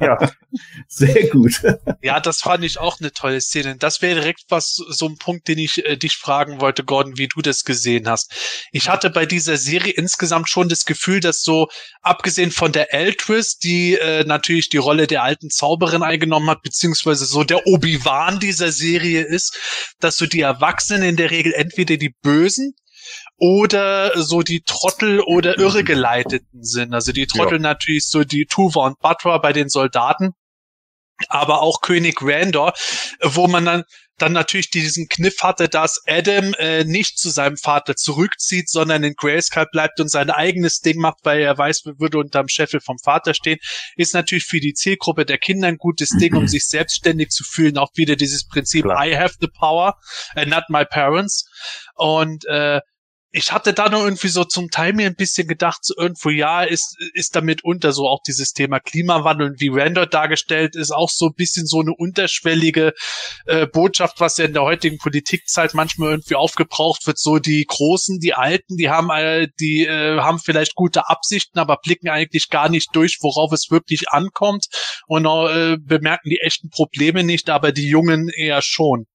[0.00, 0.30] Ja.
[0.88, 1.62] Sehr gut.
[2.02, 3.76] Ja, das fand ich auch eine tolle Szene.
[3.76, 7.28] Das wäre direkt was, so ein Punkt, den ich äh, dich fragen wollte, Gordon, wie
[7.28, 8.32] du das gesehen hast.
[8.72, 11.68] Ich hatte bei dieser Serie insgesamt schon das Gefühl, dass so,
[12.02, 17.26] abgesehen von der Eltris, die äh, natürlich die Rolle der alten Zauberin eingenommen hat, beziehungsweise
[17.26, 19.58] so der Obi-Wan dieser Serie ist,
[20.00, 22.74] dass so die Erwachsenen in der Regel entweder die Bösen
[23.38, 26.94] oder so die Trottel oder Irregeleiteten sind.
[26.94, 27.62] Also die Trottel ja.
[27.62, 30.32] natürlich so die Tuva und Batra bei den Soldaten,
[31.28, 32.72] aber auch König Randor,
[33.22, 33.84] wo man dann
[34.18, 39.14] dann natürlich diesen Kniff hatte, dass Adam äh, nicht zu seinem Vater zurückzieht, sondern in
[39.14, 43.34] Grayskull bleibt und sein eigenes Ding macht, weil er weiß, würde unterm Scheffel vom Vater
[43.34, 43.58] stehen,
[43.96, 47.76] ist natürlich für die Zielgruppe der Kinder ein gutes Ding, um sich selbstständig zu fühlen.
[47.76, 49.06] Auch wieder dieses Prinzip, Klar.
[49.06, 49.96] I have the power,
[50.34, 51.46] and not my parents.
[51.94, 52.80] Und äh,
[53.36, 56.62] ich hatte da noch irgendwie so zum Teil mir ein bisschen gedacht, so irgendwo, ja,
[56.62, 61.10] ist, ist damit unter so auch dieses Thema Klimawandel und wie Randall dargestellt ist, auch
[61.10, 62.94] so ein bisschen so eine unterschwellige
[63.44, 68.20] äh, Botschaft, was ja in der heutigen Politikzeit manchmal irgendwie aufgebraucht wird, so die Großen,
[68.20, 72.70] die Alten, die haben, äh, die äh, haben vielleicht gute Absichten, aber blicken eigentlich gar
[72.70, 74.68] nicht durch, worauf es wirklich ankommt
[75.08, 79.06] und äh, bemerken die echten Probleme nicht, aber die Jungen eher schon.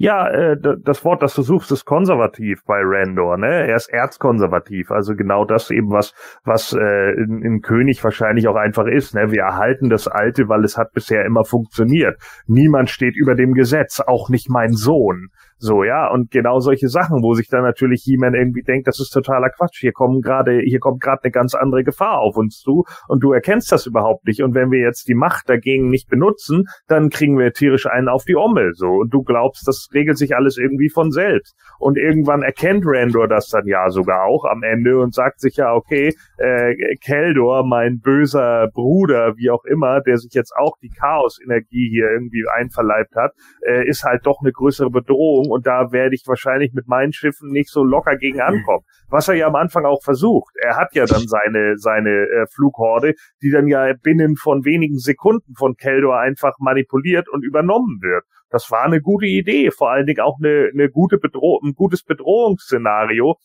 [0.00, 3.66] Ja, äh, das Wort, das du suchst, ist konservativ bei Randor, ne?
[3.66, 6.14] Er ist erzkonservativ, also genau das eben, was,
[6.44, 9.32] was äh, in, in König wahrscheinlich auch einfach ist, ne?
[9.32, 12.16] Wir erhalten das Alte, weil es hat bisher immer funktioniert.
[12.46, 15.30] Niemand steht über dem Gesetz, auch nicht mein Sohn.
[15.60, 19.10] So, ja, und genau solche Sachen, wo sich dann natürlich He-Man irgendwie denkt, das ist
[19.10, 19.80] totaler Quatsch.
[19.80, 23.32] Hier kommen gerade, hier kommt gerade eine ganz andere Gefahr auf uns zu und du
[23.32, 24.42] erkennst das überhaupt nicht.
[24.42, 28.24] Und wenn wir jetzt die Macht dagegen nicht benutzen, dann kriegen wir tierisch einen auf
[28.24, 28.72] die Ommel.
[28.74, 31.56] So, und du glaubst, das regelt sich alles irgendwie von selbst.
[31.80, 35.74] Und irgendwann erkennt Randor das dann ja sogar auch am Ende und sagt sich ja,
[35.74, 41.90] okay, äh, Keldor, mein böser Bruder, wie auch immer, der sich jetzt auch die Chaos-Energie
[41.90, 43.32] hier irgendwie einverleibt hat,
[43.66, 47.50] äh, ist halt doch eine größere Bedrohung und da werde ich wahrscheinlich mit meinen Schiffen
[47.50, 48.84] nicht so locker gegen ankommen.
[49.08, 50.54] Was er ja am Anfang auch versucht.
[50.62, 55.54] Er hat ja dann seine, seine äh, Flughorde, die dann ja binnen von wenigen Sekunden
[55.56, 58.24] von Keldor einfach manipuliert und übernommen wird.
[58.50, 62.02] Das war eine gute Idee, vor allen Dingen auch eine, eine gute Bedroh ein gutes
[62.02, 63.36] Bedrohungsszenario,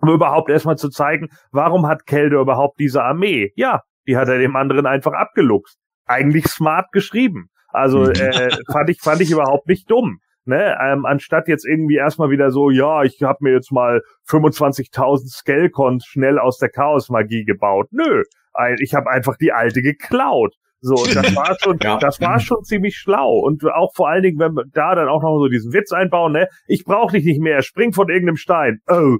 [0.00, 3.52] um überhaupt erstmal zu zeigen, warum hat Keldor überhaupt diese Armee?
[3.56, 5.78] Ja, die hat er dem anderen einfach abgeluchst.
[6.06, 7.48] Eigentlich smart geschrieben.
[7.68, 10.18] Also äh, fand ich fand ich überhaupt nicht dumm.
[10.48, 15.28] Ne, ähm, anstatt jetzt irgendwie erstmal wieder so, ja, ich habe mir jetzt mal 25.000
[15.28, 17.88] Skelcons schnell aus der Chaosmagie gebaut.
[17.90, 18.22] Nö,
[18.78, 20.54] ich habe einfach die alte geklaut.
[20.80, 21.98] So, das war schon, ja.
[21.98, 23.40] das war schon ziemlich schlau.
[23.40, 26.32] Und auch vor allen Dingen, wenn wir da dann auch noch so diesen Witz einbauen,
[26.32, 28.78] ne, ich brauche dich nicht mehr, spring von irgendeinem Stein.
[28.88, 29.16] Oh.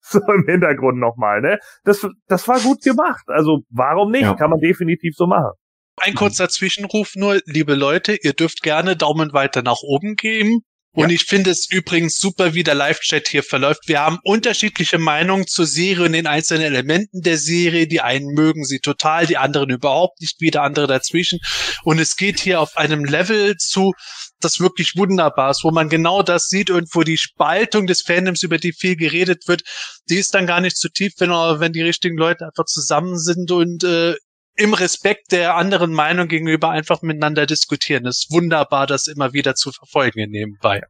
[0.10, 1.58] So im Hintergrund nochmal, ne?
[1.84, 3.24] Das, das war gut gemacht.
[3.26, 4.22] Also warum nicht?
[4.22, 4.34] Ja.
[4.34, 5.52] Kann man definitiv so machen.
[6.00, 10.62] Ein kurzer Zwischenruf nur, liebe Leute, ihr dürft gerne Daumen weiter nach oben geben.
[10.92, 11.14] Und ja.
[11.14, 13.82] ich finde es übrigens super, wie der Live-Chat hier verläuft.
[13.86, 17.86] Wir haben unterschiedliche Meinungen zur Serie und den einzelnen Elementen der Serie.
[17.86, 21.40] Die einen mögen sie total, die anderen überhaupt nicht, wieder andere dazwischen.
[21.84, 23.92] Und es geht hier auf einem Level zu,
[24.40, 28.42] das wirklich wunderbar ist, wo man genau das sieht und wo die Spaltung des Fandoms,
[28.42, 29.62] über die viel geredet wird,
[30.08, 33.50] die ist dann gar nicht zu tief, wenn, wenn die richtigen Leute einfach zusammen sind
[33.50, 34.14] und äh,
[34.56, 38.06] im Respekt der anderen Meinung gegenüber einfach miteinander diskutieren.
[38.06, 40.82] Es ist wunderbar, das immer wieder zu verfolgen nebenbei.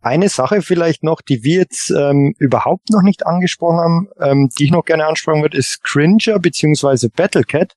[0.00, 4.64] Eine Sache vielleicht noch, die wir jetzt ähm, überhaupt noch nicht angesprochen haben, ähm, die
[4.64, 7.74] ich noch gerne ansprechen würde, ist Cringer beziehungsweise Battlecat,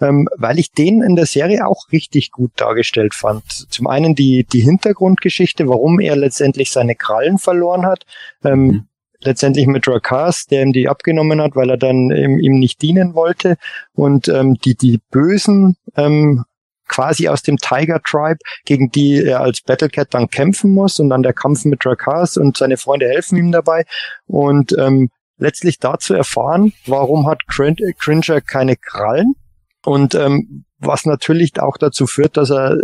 [0.00, 3.44] ähm, weil ich den in der Serie auch richtig gut dargestellt fand.
[3.70, 8.04] Zum einen die, die Hintergrundgeschichte, warum er letztendlich seine Krallen verloren hat.
[8.44, 8.86] Ähm, mhm
[9.22, 13.14] letztendlich mit Rakas, der ihm die abgenommen hat, weil er dann ähm, ihm nicht dienen
[13.14, 13.56] wollte.
[13.92, 16.44] Und ähm, die, die Bösen ähm,
[16.88, 21.22] quasi aus dem Tiger Tribe, gegen die er als Battlecat dann kämpfen muss und dann
[21.22, 23.84] der Kampf mit Rakas und seine Freunde helfen ihm dabei.
[24.26, 29.34] Und ähm, letztlich dazu erfahren, warum hat Cringer keine Krallen
[29.84, 32.76] und ähm, was natürlich auch dazu führt, dass er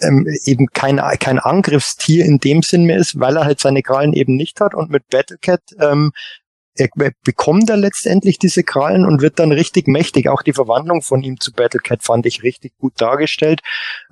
[0.00, 4.12] ähm, eben kein, kein Angriffstier in dem Sinn mehr ist, weil er halt seine Krallen
[4.12, 6.12] eben nicht hat und mit Battlecat ähm,
[6.74, 6.88] er
[7.24, 10.28] bekommt er letztendlich diese Krallen und wird dann richtig mächtig.
[10.28, 13.60] Auch die Verwandlung von ihm zu Battlecat fand ich richtig gut dargestellt.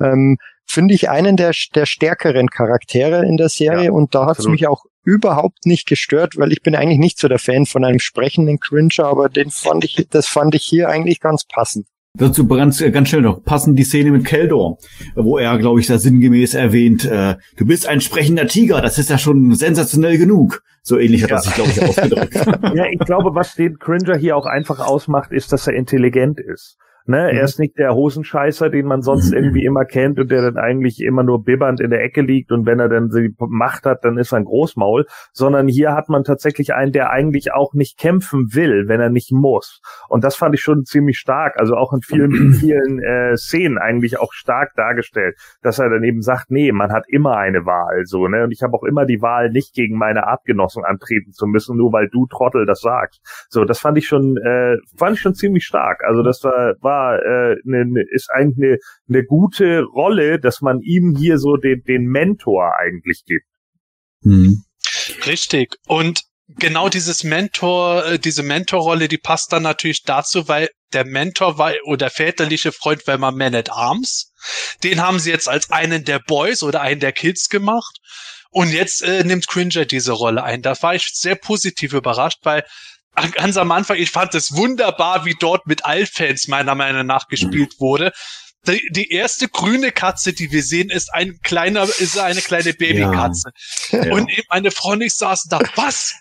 [0.01, 0.39] Ähm,
[0.71, 4.47] Finde ich einen der, der stärkeren Charaktere in der Serie ja, und da hat es
[4.47, 8.01] mich auch überhaupt nicht gestört, weil ich bin eigentlich nicht so der Fan von einem
[8.01, 11.87] sprechenden Cringer, aber den fand ich, das fand ich hier eigentlich ganz passend.
[12.15, 14.77] Dazu ganz, äh, ganz schnell noch passen die Szene mit Keldor,
[15.15, 19.09] wo er, glaube ich, da sinngemäß erwähnt, äh, du bist ein sprechender Tiger, das ist
[19.09, 20.63] ja schon sensationell genug.
[20.83, 21.37] So ähnlich hat ja.
[21.37, 22.35] er sich, glaube ich, ausgedrückt.
[22.75, 26.77] ja, ich glaube, was den Cringer hier auch einfach ausmacht, ist, dass er intelligent ist.
[27.09, 27.31] Ne?
[27.33, 27.39] Mhm.
[27.39, 29.39] Er ist nicht der Hosenscheißer, den man sonst mhm.
[29.39, 32.67] irgendwie immer kennt und der dann eigentlich immer nur bibbernd in der Ecke liegt und
[32.67, 36.23] wenn er dann die Macht hat, dann ist er ein Großmaul, sondern hier hat man
[36.23, 39.81] tatsächlich einen, der eigentlich auch nicht kämpfen will, wenn er nicht muss.
[40.11, 44.21] Und das fand ich schon ziemlich stark, also auch in vielen, vielen äh, Szenen eigentlich
[44.21, 48.29] auch stark dargestellt, dass er dann eben sagt, nee, man hat immer eine Wahl, so,
[48.29, 48.45] ne?
[48.45, 51.91] Und ich habe auch immer die Wahl, nicht gegen meine Artgenossen antreten zu müssen, nur
[51.91, 53.23] weil du Trottel das sagst.
[53.49, 56.05] So, das fand ich schon, äh, fand ich schon ziemlich stark.
[56.05, 60.81] Also das war, war äh, ne, ne, ist eigentlich eine ne gute Rolle, dass man
[60.81, 63.47] ihm hier so den, den Mentor eigentlich gibt.
[64.23, 64.65] Mhm.
[65.27, 65.77] Richtig.
[65.87, 71.59] Und genau dieses Mentor, äh, diese Mentorrolle, die passt dann natürlich dazu, weil der Mentor
[71.59, 74.33] war oder väterliche Freund war immer Man at Arms.
[74.83, 77.99] Den haben sie jetzt als einen der Boys oder einen der Kids gemacht.
[78.51, 80.63] Und jetzt äh, nimmt Cringer diese Rolle ein.
[80.63, 82.65] Da war ich sehr positiv überrascht, weil
[83.33, 87.75] ganz am Anfang, ich fand es wunderbar, wie dort mit Altfans meiner Meinung nach gespielt
[87.79, 88.13] wurde.
[88.67, 93.51] Die, die, erste grüne Katze, die wir sehen, ist ein kleiner, ist eine kleine Babykatze.
[93.91, 94.13] Ja.
[94.13, 96.15] Und eben meine Frau und ich saßen da, was?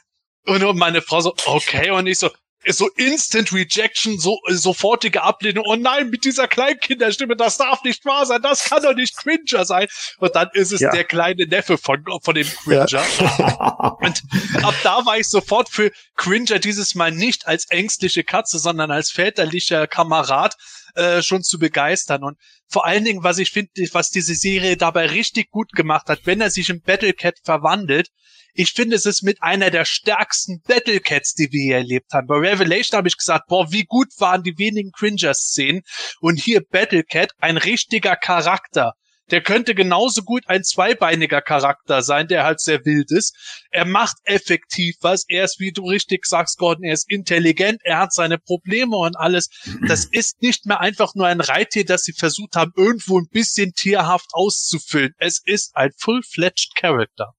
[0.45, 2.29] Und meine Frau so, okay, und ich so,
[2.73, 5.65] so Instant Rejection, so sofortige Ablehnung.
[5.67, 9.65] Oh nein, mit dieser Kleinkinderstimme, das darf nicht wahr sein, das kann doch nicht Cringer
[9.65, 9.87] sein.
[10.19, 10.91] Und dann ist es ja.
[10.91, 12.87] der kleine Neffe von, von dem Cringer.
[12.87, 13.97] Ja.
[14.01, 14.23] Und
[14.63, 19.11] ab da war ich sofort für Cringer dieses Mal nicht als ängstliche Katze, sondern als
[19.11, 20.55] väterlicher Kamerad
[20.97, 22.23] äh, schon zu begeistern.
[22.23, 22.37] Und
[22.67, 26.41] vor allen Dingen, was ich finde, was diese Serie dabei richtig gut gemacht hat, wenn
[26.41, 28.09] er sich in Battlecat verwandelt,
[28.59, 32.25] ich finde, es ist mit einer der stärksten Battlecats, die wir hier erlebt haben.
[32.25, 35.83] Bei Revelation habe ich gesagt, boah, wie gut waren die wenigen Cringer-Szenen.
[36.21, 38.93] Und hier Battlecat, ein richtiger Charakter.
[39.31, 43.35] Der könnte genauso gut ein zweibeiniger Charakter sein, der halt sehr wild ist.
[43.71, 45.25] Er macht effektiv was.
[45.27, 49.17] Er ist, wie du richtig sagst, Gordon, er ist intelligent, er hat seine Probleme und
[49.17, 49.49] alles.
[49.87, 53.73] Das ist nicht mehr einfach nur ein Reittier, das sie versucht haben, irgendwo ein bisschen
[53.73, 55.13] tierhaft auszufüllen.
[55.17, 57.33] Es ist ein full-fledged Character.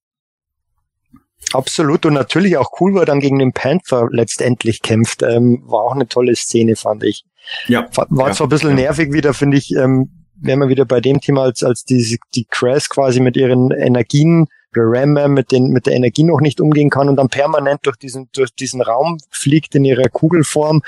[1.53, 5.23] Absolut und natürlich auch cool, weil er dann gegen den Panther letztendlich kämpft.
[5.23, 7.25] Ähm, war auch eine tolle Szene, fand ich.
[7.69, 7.89] Ja.
[7.95, 8.77] War ja, zwar ein bisschen ja.
[8.77, 12.47] nervig wieder, finde ich, ähm, wenn man wieder bei dem Thema, als, als die, die
[12.51, 14.47] Crash quasi mit ihren Energien,
[14.77, 17.97] der Ram mit, den, mit der Energie noch nicht umgehen kann und dann permanent durch
[17.97, 20.83] diesen, durch diesen Raum fliegt in ihrer Kugelform.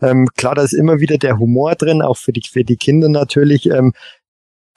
[0.00, 3.08] Ähm, klar, da ist immer wieder der Humor drin, auch für die, für die Kinder
[3.08, 3.66] natürlich.
[3.66, 3.94] Ähm,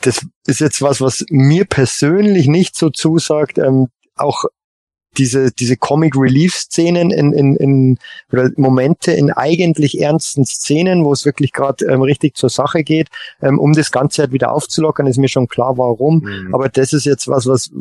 [0.02, 3.58] das ist jetzt was, was mir persönlich nicht so zusagt.
[3.58, 4.46] Ähm, auch
[5.18, 7.98] diese, diese Comic Relief Szenen in, in, in
[8.32, 13.10] oder Momente in eigentlich ernsten Szenen, wo es wirklich gerade ähm, richtig zur Sache geht,
[13.42, 16.24] ähm, um das Ganze halt wieder aufzulockern, ist mir schon klar, warum.
[16.24, 16.54] Mhm.
[16.54, 17.72] Aber das ist jetzt was, was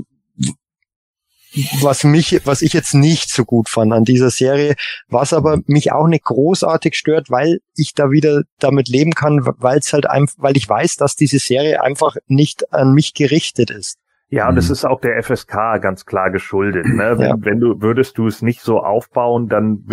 [1.80, 4.74] was mich, was ich jetzt nicht so gut fand an dieser Serie,
[5.08, 9.78] was aber mich auch nicht großartig stört, weil ich da wieder damit leben kann, weil
[9.78, 13.98] es halt einfach, weil ich weiß, dass diese Serie einfach nicht an mich gerichtet ist.
[14.34, 14.72] Ja, und es mhm.
[14.72, 16.86] ist auch der FSK ganz klar geschuldet.
[16.86, 17.14] Ne?
[17.18, 17.36] Wenn, ja.
[17.38, 19.84] wenn du würdest du es nicht so aufbauen, dann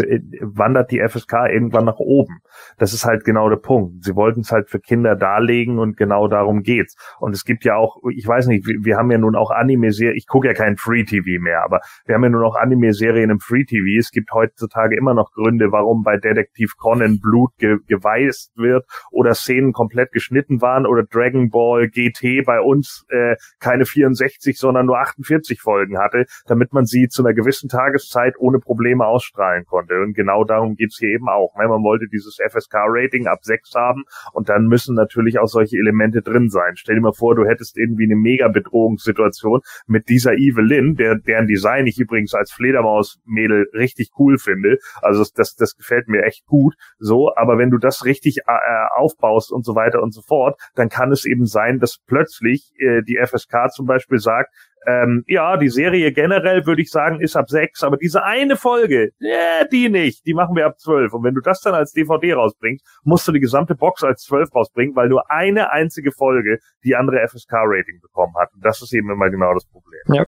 [0.42, 2.40] wandert die FSK irgendwann nach oben.
[2.80, 4.04] Das ist halt genau der Punkt.
[4.04, 6.96] Sie wollten es halt für Kinder darlegen und genau darum geht's.
[7.20, 10.18] Und es gibt ja auch, ich weiß nicht, wir, wir haben ja nun auch Anime-Serien,
[10.18, 14.00] ich gucke ja kein Free-TV mehr, aber wir haben ja nun auch Anime-Serien im Free-TV.
[14.00, 19.36] Es gibt heutzutage immer noch Gründe, warum bei Detektiv Conan Blut ge geweißt wird oder
[19.36, 25.00] Szenen komplett geschnitten waren oder Dragon Ball GT bei uns äh, keine 64, sondern nur
[25.00, 30.02] 48 Folgen hatte, damit man sie zu einer gewissen Tageszeit ohne Probleme ausstrahlen konnte.
[30.02, 31.56] Und genau darum geht's hier eben auch.
[31.58, 31.68] Ne?
[31.68, 34.04] Man wollte dieses FSK-Rating ab 6 haben
[34.34, 36.76] und dann müssen natürlich auch solche Elemente drin sein.
[36.76, 41.88] Stell dir mal vor, du hättest irgendwie eine Mega-Bedrohungssituation mit dieser Evelyn, der, deren Design
[41.88, 44.78] ich übrigens als Fledermaus-Mädel richtig cool finde.
[45.02, 46.76] Also das, das gefällt mir echt gut.
[47.00, 50.90] So, aber wenn du das richtig äh aufbaust und so weiter und so fort, dann
[50.90, 54.54] kann es eben sein, dass plötzlich äh, die FSK zum Beispiel sagt,
[54.88, 59.12] ähm, ja, die Serie generell würde ich sagen, ist ab sechs, aber diese eine Folge,
[59.22, 61.14] yeah, die nicht, die machen wir ab zwölf.
[61.14, 64.54] Und wenn du das dann als DVD rausbringst, musst du die gesamte Box als zwölf
[64.56, 68.52] rausbringen, weil nur eine einzige Folge die andere FSK-Rating bekommen hat.
[68.54, 70.02] Und das ist eben immer genau das Problem.
[70.08, 70.26] Ja,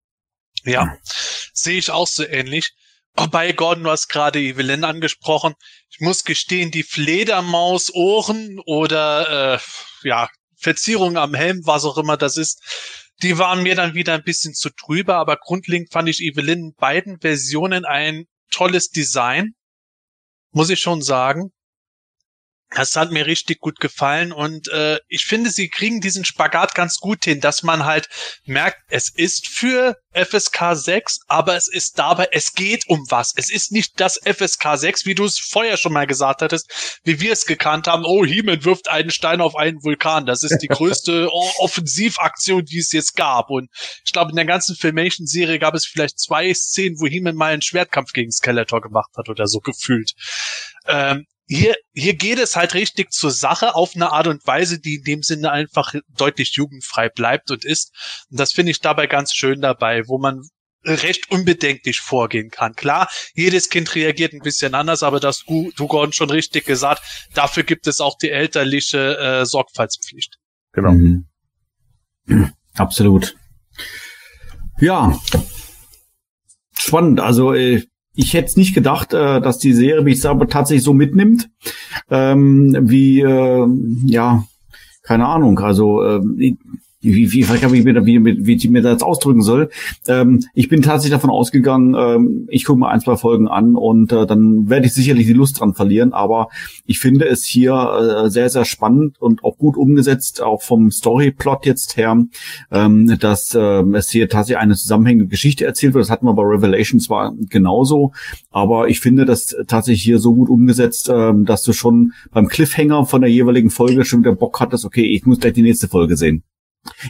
[0.66, 0.98] ja.
[1.54, 2.76] sehe ich auch so ähnlich.
[3.18, 5.54] Oh, bei Gordon, du hast gerade Evelyn angesprochen.
[5.90, 9.60] Ich muss gestehen, die Fledermaus-Ohren oder äh,
[10.08, 14.23] ja, Verzierung am Helm, was auch immer das ist, die waren mir dann wieder ein
[14.23, 19.53] bisschen zu trüber, aber grundlegend fand ich Evelyn in beiden Versionen ein tolles Design.
[20.52, 21.52] Muss ich schon sagen.
[22.76, 26.98] Das hat mir richtig gut gefallen und äh, ich finde, sie kriegen diesen Spagat ganz
[26.98, 28.10] gut hin, dass man halt
[28.45, 33.34] merkt, es ist für FSK 6, aber es ist dabei, es geht um was.
[33.35, 37.19] Es ist nicht das FSK 6, wie du es vorher schon mal gesagt hattest, wie
[37.19, 38.06] wir es gekannt haben.
[38.06, 40.26] Oh, He-Man wirft einen Stein auf einen Vulkan.
[40.26, 41.30] Das ist die größte
[41.60, 43.49] Offensivaktion, die es jetzt gab.
[43.49, 43.69] Und
[44.06, 47.61] ich glaube, in der ganzen Filmation-Serie gab es vielleicht zwei Szenen, wo He-Man mal einen
[47.61, 50.14] Schwertkampf gegen Skeletor gemacht hat oder so gefühlt.
[50.88, 54.95] Ähm, hier, hier geht es halt richtig zur Sache auf eine Art und Weise, die
[54.95, 57.94] in dem Sinne einfach deutlich jugendfrei bleibt und ist.
[58.30, 60.41] Und das finde ich dabei ganz schön dabei, wo man
[60.86, 62.74] recht unbedenklich vorgehen kann.
[62.74, 67.02] Klar, jedes Kind reagiert ein bisschen anders, aber das du, du Gordon schon richtig gesagt,
[67.34, 70.38] dafür gibt es auch die elterliche äh, Sorgfaltspflicht.
[70.74, 70.91] Genau.
[70.91, 71.26] Mhm.
[72.76, 73.36] Absolut.
[74.80, 75.20] Ja.
[76.78, 77.20] Spannend.
[77.20, 81.49] Also äh, ich hätte nicht gedacht, äh, dass die Serie mich aber tatsächlich so mitnimmt,
[82.10, 83.68] ähm, wie äh,
[84.06, 84.44] ja,
[85.02, 85.60] keine Ahnung.
[85.60, 86.56] Also äh,
[87.04, 89.70] wie, wie, wie, wie, wie, wie ich mir das ausdrücken soll.
[90.08, 94.12] Ähm, ich bin tatsächlich davon ausgegangen, ähm, ich gucke mir ein, zwei Folgen an und
[94.12, 96.14] äh, dann werde ich sicherlich die Lust dran verlieren.
[96.14, 96.50] Aber
[96.86, 101.66] ich finde es hier äh, sehr, sehr spannend und auch gut umgesetzt, auch vom Storyplot
[101.66, 102.18] jetzt her,
[102.72, 106.04] ähm, dass äh, es hier tatsächlich eine zusammenhängende Geschichte erzählt wird.
[106.04, 108.14] Das hatten wir bei Revelation zwar genauso,
[108.52, 113.06] aber ich finde das tatsächlich hier so gut umgesetzt, äh, dass du schon beim Cliffhanger
[113.06, 116.18] von der jeweiligen Folge schon wieder Bock hattest, okay, ich muss gleich die nächste Folge
[116.18, 116.44] sehen.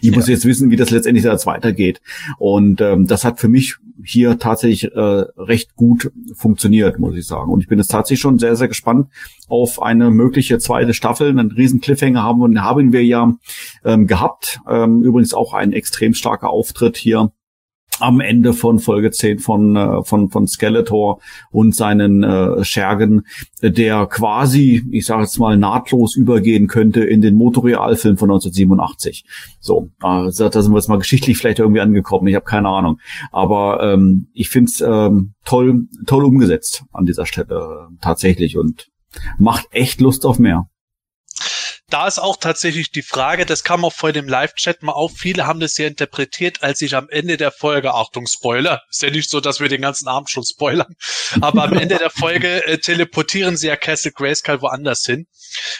[0.01, 0.15] Ich ja.
[0.15, 2.01] muss jetzt wissen, wie das letztendlich jetzt weitergeht.
[2.37, 7.51] Und ähm, das hat für mich hier tatsächlich äh, recht gut funktioniert, muss ich sagen.
[7.51, 9.07] Und ich bin jetzt tatsächlich schon sehr, sehr gespannt
[9.47, 11.29] auf eine mögliche zweite Staffel.
[11.29, 13.33] Einen riesen Cliffhanger haben, und haben wir ja
[13.83, 14.59] ähm, gehabt.
[14.69, 17.31] Ähm, übrigens auch ein extrem starker Auftritt hier
[17.99, 21.19] am Ende von Folge 10 von, äh, von, von Skeletor
[21.51, 23.23] und seinen äh, Schergen,
[23.61, 29.25] der quasi, ich sage jetzt mal, nahtlos übergehen könnte in den Motorealfilm von 1987.
[29.59, 32.99] So, äh, da sind wir jetzt mal geschichtlich vielleicht irgendwie angekommen, ich habe keine Ahnung.
[33.31, 38.89] Aber ähm, ich finde es ähm, toll, toll umgesetzt an dieser Stelle äh, tatsächlich und
[39.37, 40.67] macht echt Lust auf mehr
[41.93, 45.45] da ist auch tatsächlich die Frage, das kam auch vor dem Live-Chat mal auf, viele
[45.45, 49.29] haben das ja interpretiert, als ich am Ende der Folge, Achtung, Spoiler, ist ja nicht
[49.29, 50.95] so, dass wir den ganzen Abend schon spoilern,
[51.39, 55.27] aber am Ende der Folge äh, teleportieren sie ja Castle Grayskull woanders hin.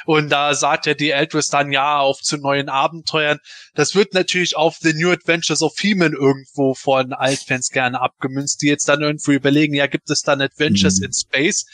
[0.06, 3.40] Und da sagt ja die Eldris dann ja auf zu neuen Abenteuern.
[3.73, 8.68] Das wird natürlich auf The New Adventures of He-Man irgendwo von Altfans gerne abgemünzt, die
[8.68, 11.06] jetzt dann irgendwo überlegen, ja, gibt es dann Adventures mhm.
[11.06, 11.65] in Space?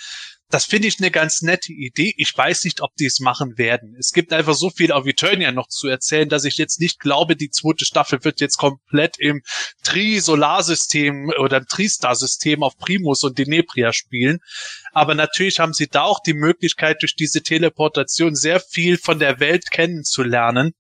[0.50, 2.14] Das finde ich eine ganz nette Idee.
[2.18, 3.96] Ich weiß nicht, ob die es machen werden.
[4.00, 7.36] Es gibt einfach so viel auf Eternia noch zu erzählen, dass ich jetzt nicht glaube,
[7.36, 9.44] die zweite Staffel wird jetzt komplett im
[9.84, 14.40] Tri-Solarsystem oder im Tri-Star-System auf Primus und Denebria spielen.
[14.92, 19.40] Aber natürlich haben sie da auch die Möglichkeit, durch diese Teleportation sehr viel von der
[19.40, 20.74] Welt kennenzulernen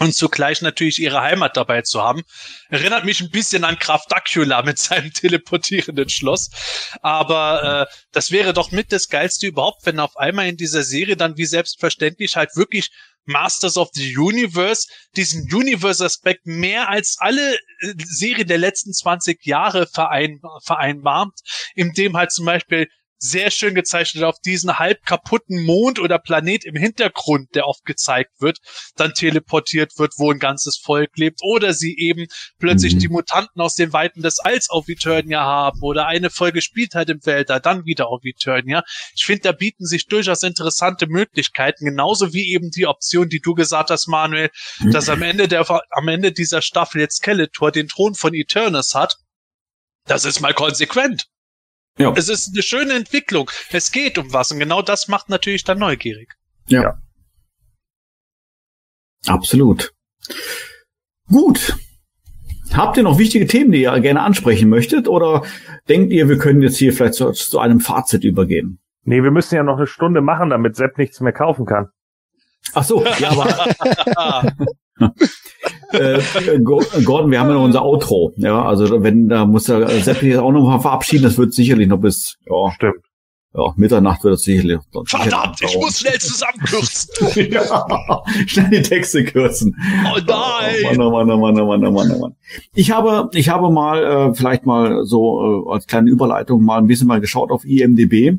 [0.00, 2.22] und zugleich natürlich ihre Heimat dabei zu haben.
[2.68, 6.50] Erinnert mich ein bisschen an Kraft Dracula mit seinem teleportierenden Schloss.
[7.02, 11.16] Aber äh, das wäre doch mit das Geilste überhaupt, wenn auf einmal in dieser Serie
[11.16, 12.90] dann wie selbstverständlich halt wirklich
[13.28, 19.86] Masters of the Universe diesen Universe-Aspekt mehr als alle äh, Serien der letzten 20 Jahre
[19.86, 21.38] verein, vereinbart,
[21.74, 22.88] indem halt zum Beispiel
[23.18, 28.40] sehr schön gezeichnet auf diesen halb kaputten Mond oder Planet im Hintergrund, der oft gezeigt
[28.40, 28.58] wird,
[28.96, 32.26] dann teleportiert wird, wo ein ganzes Volk lebt, oder sie eben
[32.58, 32.98] plötzlich mhm.
[33.00, 37.10] die Mutanten aus den Weiten des Alls auf Eternia haben, oder eine Folge spielt halt
[37.10, 38.82] im Weltall, dann wieder auf Eternia.
[39.14, 43.54] Ich finde, da bieten sich durchaus interessante Möglichkeiten, genauso wie eben die Option, die du
[43.54, 44.92] gesagt hast, Manuel, mhm.
[44.92, 49.16] dass am Ende der, am Ende dieser Staffel jetzt Skeletor den Thron von Eternus hat.
[50.04, 51.26] Das ist mal konsequent.
[51.98, 52.12] Ja.
[52.16, 53.50] Es ist eine schöne Entwicklung.
[53.70, 56.34] Es geht um was und genau das macht natürlich dann neugierig.
[56.68, 56.82] Ja.
[56.82, 56.98] ja.
[59.26, 59.92] Absolut.
[61.28, 61.76] Gut.
[62.72, 65.08] Habt ihr noch wichtige Themen, die ihr gerne ansprechen möchtet?
[65.08, 65.42] Oder
[65.88, 68.78] denkt ihr, wir können jetzt hier vielleicht zu, zu einem Fazit übergehen?
[69.04, 71.88] Nee, wir müssen ja noch eine Stunde machen, damit Sepp nichts mehr kaufen kann.
[72.74, 74.52] Ach so, ja, aber
[75.92, 76.20] äh,
[76.60, 78.32] Gordon, wir haben ja noch unser Outro.
[78.36, 81.88] Ja, also wenn da muss der Sepp jetzt auch noch mal verabschieden, das wird sicherlich
[81.88, 83.04] noch bis ja, stimmt.
[83.54, 84.78] Ja, Mitternacht wird es sicherlich.
[85.06, 87.50] Verdammt, ich muss schnell zusammenkürzen.
[87.50, 89.74] ja, schnell die Texte kürzen.
[90.04, 90.84] Oh nein!
[90.84, 92.36] Oh, Mann, oh Mann, oh Mann, oh Mann, oh Mann, oh Mann.
[92.74, 96.86] Ich habe, ich habe mal äh, vielleicht mal so äh, als kleine Überleitung mal ein
[96.86, 98.38] bisschen mal geschaut auf IMDb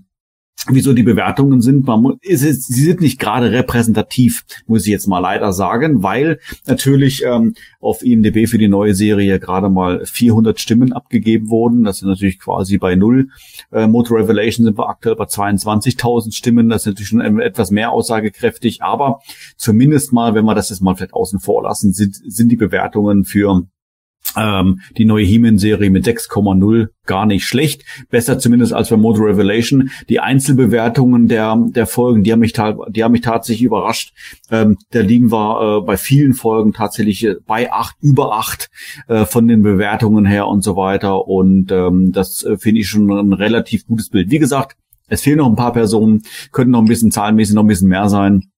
[0.67, 1.87] wieso die Bewertungen sind.
[1.87, 6.39] Man, ist es, sie sind nicht gerade repräsentativ, muss ich jetzt mal leider sagen, weil
[6.67, 11.83] natürlich ähm, auf IMDb für die neue Serie gerade mal 400 Stimmen abgegeben wurden.
[11.83, 13.29] Das sind natürlich quasi bei null.
[13.71, 16.69] Äh, Motor Revelation sind wir aktuell bei 22.000 Stimmen.
[16.69, 19.21] Das ist natürlich schon etwas mehr aussagekräftig, aber
[19.55, 23.23] zumindest mal, wenn wir das jetzt mal vielleicht außen vor lassen, sind, sind die Bewertungen
[23.23, 23.65] für
[24.37, 27.83] ähm, die neue He-Man-Serie mit 6,0 gar nicht schlecht.
[28.09, 29.89] Besser zumindest als bei Motor Revelation.
[30.09, 34.13] Die Einzelbewertungen der, der Folgen, die haben mich, die haben mich tatsächlich überrascht.
[34.51, 38.69] Ähm, da liegen wir äh, bei vielen Folgen tatsächlich äh, bei acht, über acht
[39.07, 41.27] äh, von den Bewertungen her und so weiter.
[41.27, 44.29] Und ähm, das äh, finde ich schon ein relativ gutes Bild.
[44.29, 44.77] Wie gesagt,
[45.07, 46.21] es fehlen noch ein paar Personen,
[46.51, 48.51] könnten noch ein bisschen zahlenmäßig noch ein bisschen mehr sein.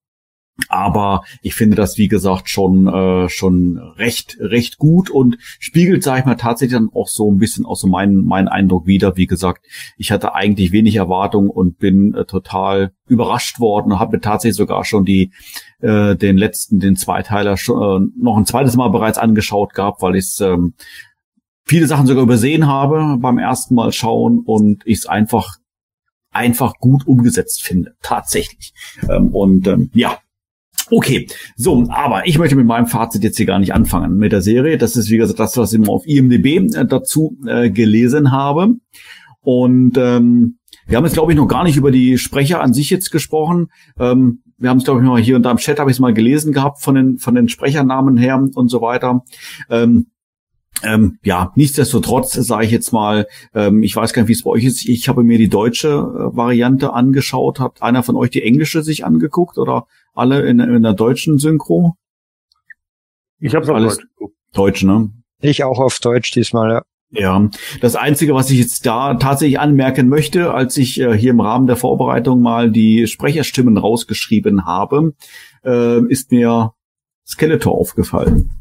[0.70, 6.22] Aber ich finde das, wie gesagt, schon, äh, schon recht, recht gut und spiegelt, sage
[6.22, 9.18] ich mal, tatsächlich dann auch so ein bisschen auch so meinen, meinen Eindruck wieder.
[9.18, 9.66] Wie gesagt,
[9.98, 14.58] ich hatte eigentlich wenig Erwartung und bin äh, total überrascht worden und habe mir tatsächlich
[14.58, 15.32] sogar schon die,
[15.82, 20.16] äh, den letzten, den Zweiteiler schon, äh, noch ein zweites Mal bereits angeschaut gehabt, weil
[20.16, 20.74] ich ähm,
[21.66, 25.58] viele Sachen sogar übersehen habe beim ersten Mal schauen und ich es einfach
[26.32, 28.74] einfach gut umgesetzt finde, tatsächlich.
[29.10, 30.18] Ähm, und ähm, ja,
[30.93, 34.41] Okay, so, aber ich möchte mit meinem Fazit jetzt hier gar nicht anfangen mit der
[34.41, 34.77] Serie.
[34.77, 38.76] Das ist, wie gesagt, das, was ich immer auf IMDB äh, dazu äh, gelesen habe.
[39.39, 40.57] Und ähm,
[40.88, 43.69] wir haben jetzt, glaube ich, noch gar nicht über die Sprecher an sich jetzt gesprochen.
[43.97, 46.01] Ähm, wir haben es, glaube ich, mal hier und da im Chat habe ich es
[46.01, 49.23] mal gelesen gehabt von den, von den Sprechernamen her und so weiter.
[49.69, 50.07] Ähm,
[50.84, 54.51] ähm, ja, nichtsdestotrotz sage ich jetzt mal, ähm, ich weiß gar nicht, wie es bei
[54.51, 54.88] euch ist.
[54.88, 57.59] Ich habe mir die deutsche äh, Variante angeschaut.
[57.59, 61.96] Hat einer von euch die englische sich angeguckt oder alle in, in der deutschen Synchro?
[63.40, 64.32] Ich habe es alles Deutsch.
[64.54, 65.10] Deutsch, ne?
[65.42, 66.82] Ich auch auf Deutsch diesmal, ja.
[67.14, 67.50] Ja,
[67.82, 71.68] das Einzige, was ich jetzt da tatsächlich anmerken möchte, als ich äh, hier im Rahmen
[71.68, 75.14] der Vorbereitung mal die Sprecherstimmen rausgeschrieben habe,
[75.66, 76.72] äh, ist mir
[77.28, 78.52] Skeletor aufgefallen.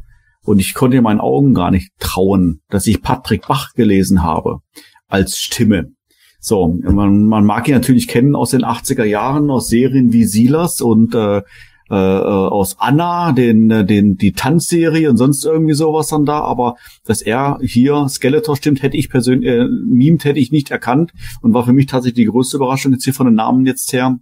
[0.43, 4.59] Und ich konnte meinen Augen gar nicht trauen, dass ich Patrick Bach gelesen habe
[5.07, 5.93] als Stimme.
[6.43, 10.81] So, man, man mag ihn natürlich kennen aus den 80er Jahren, aus Serien wie Silas
[10.81, 11.43] und äh,
[11.91, 16.77] äh, aus Anna, den, äh, den, die Tanzserie und sonst irgendwie sowas dann da, aber
[17.03, 21.11] dass er hier Skeletor stimmt, hätte ich persönlich, äh, mimt hätte ich nicht erkannt
[21.41, 24.17] und war für mich tatsächlich die größte Überraschung jetzt hier von den Namen jetzt her.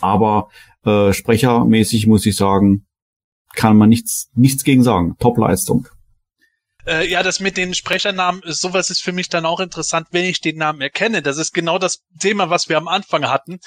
[0.00, 0.48] Aber
[0.84, 2.84] äh, sprechermäßig muss ich sagen,
[3.54, 5.14] kann man nichts, nichts gegen sagen.
[5.18, 5.88] Top-Leistung.
[6.88, 10.40] Äh, ja, das mit den Sprechernamen, sowas ist für mich dann auch interessant, wenn ich
[10.40, 11.20] den Namen erkenne.
[11.20, 13.58] Das ist genau das Thema, was wir am Anfang hatten.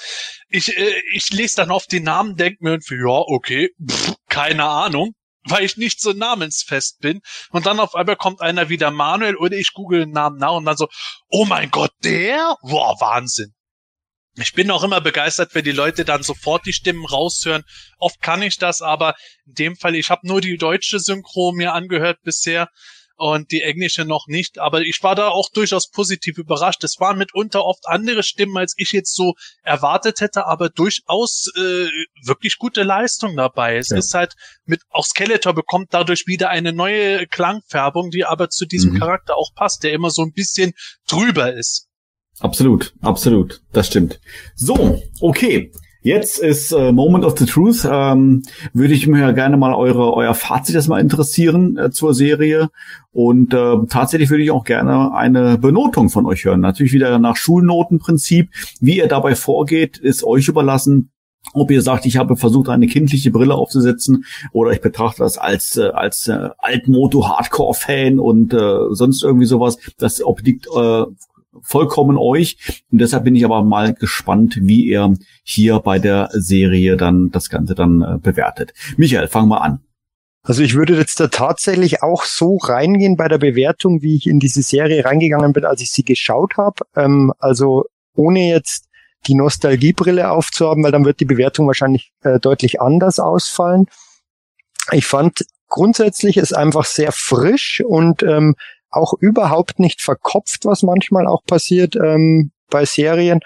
[0.48, 4.64] Ich, äh, ich lese dann oft den Namen, denke mir irgendwie, ja, okay, pff, keine
[4.64, 7.20] Ahnung weil ich nicht so namensfest bin.
[7.50, 10.64] Und dann auf einmal kommt einer wieder Manuel oder ich google den Namen nach und
[10.64, 10.86] dann so,
[11.30, 12.56] oh mein Gott, der?
[12.62, 13.52] Boah, Wahnsinn.
[14.36, 17.64] Ich bin auch immer begeistert, wenn die Leute dann sofort die Stimmen raushören.
[17.98, 21.74] Oft kann ich das, aber in dem Fall, ich habe nur die deutsche Synchro mir
[21.74, 22.68] angehört bisher
[23.22, 24.58] und die englische noch nicht.
[24.58, 26.82] Aber ich war da auch durchaus positiv überrascht.
[26.82, 31.86] Es waren mitunter oft andere Stimmen, als ich jetzt so erwartet hätte, aber durchaus äh,
[32.26, 33.76] wirklich gute Leistung dabei.
[33.76, 33.98] Es ja.
[33.98, 34.34] ist halt
[34.64, 38.98] mit auch Skeletor bekommt dadurch wieder eine neue Klangfärbung, die aber zu diesem mhm.
[38.98, 40.72] Charakter auch passt, der immer so ein bisschen
[41.06, 41.86] drüber ist.
[42.40, 44.18] Absolut, absolut, das stimmt.
[44.56, 45.70] So, okay.
[46.02, 47.86] Jetzt ist äh, Moment of the Truth.
[47.88, 48.42] Ähm,
[48.72, 52.70] würde ich mir ja gerne mal eure euer Fazit erstmal interessieren äh, zur Serie.
[53.12, 56.60] Und äh, tatsächlich würde ich auch gerne eine Benotung von euch hören.
[56.60, 58.50] Natürlich wieder nach Schulnotenprinzip.
[58.80, 61.10] Wie ihr dabei vorgeht, ist euch überlassen.
[61.54, 65.76] Ob ihr sagt, ich habe versucht, eine kindliche Brille aufzusetzen, oder ich betrachte das als
[65.76, 69.76] äh, als äh, Altmoto-Hardcore-Fan und äh, sonst irgendwie sowas.
[69.98, 71.04] Das obliegt äh,
[71.60, 72.82] vollkommen euch.
[72.90, 77.50] Und deshalb bin ich aber mal gespannt, wie ihr hier bei der Serie dann das
[77.50, 78.72] Ganze dann äh, bewertet.
[78.96, 79.80] Michael, fang mal an.
[80.44, 84.40] Also ich würde jetzt da tatsächlich auch so reingehen bei der Bewertung, wie ich in
[84.40, 86.84] diese Serie reingegangen bin, als ich sie geschaut habe.
[86.96, 87.84] Ähm, also
[88.14, 88.88] ohne jetzt
[89.28, 93.86] die Nostalgiebrille aufzuhaben, weil dann wird die Bewertung wahrscheinlich äh, deutlich anders ausfallen.
[94.90, 98.56] Ich fand grundsätzlich es einfach sehr frisch und ähm,
[98.92, 103.40] auch überhaupt nicht verkopft, was manchmal auch passiert ähm, bei Serien,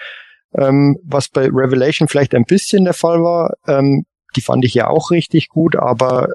[0.53, 3.53] ähm, was bei Revelation vielleicht ein bisschen der Fall war.
[3.67, 4.05] Ähm,
[4.35, 6.29] die fand ich ja auch richtig gut, aber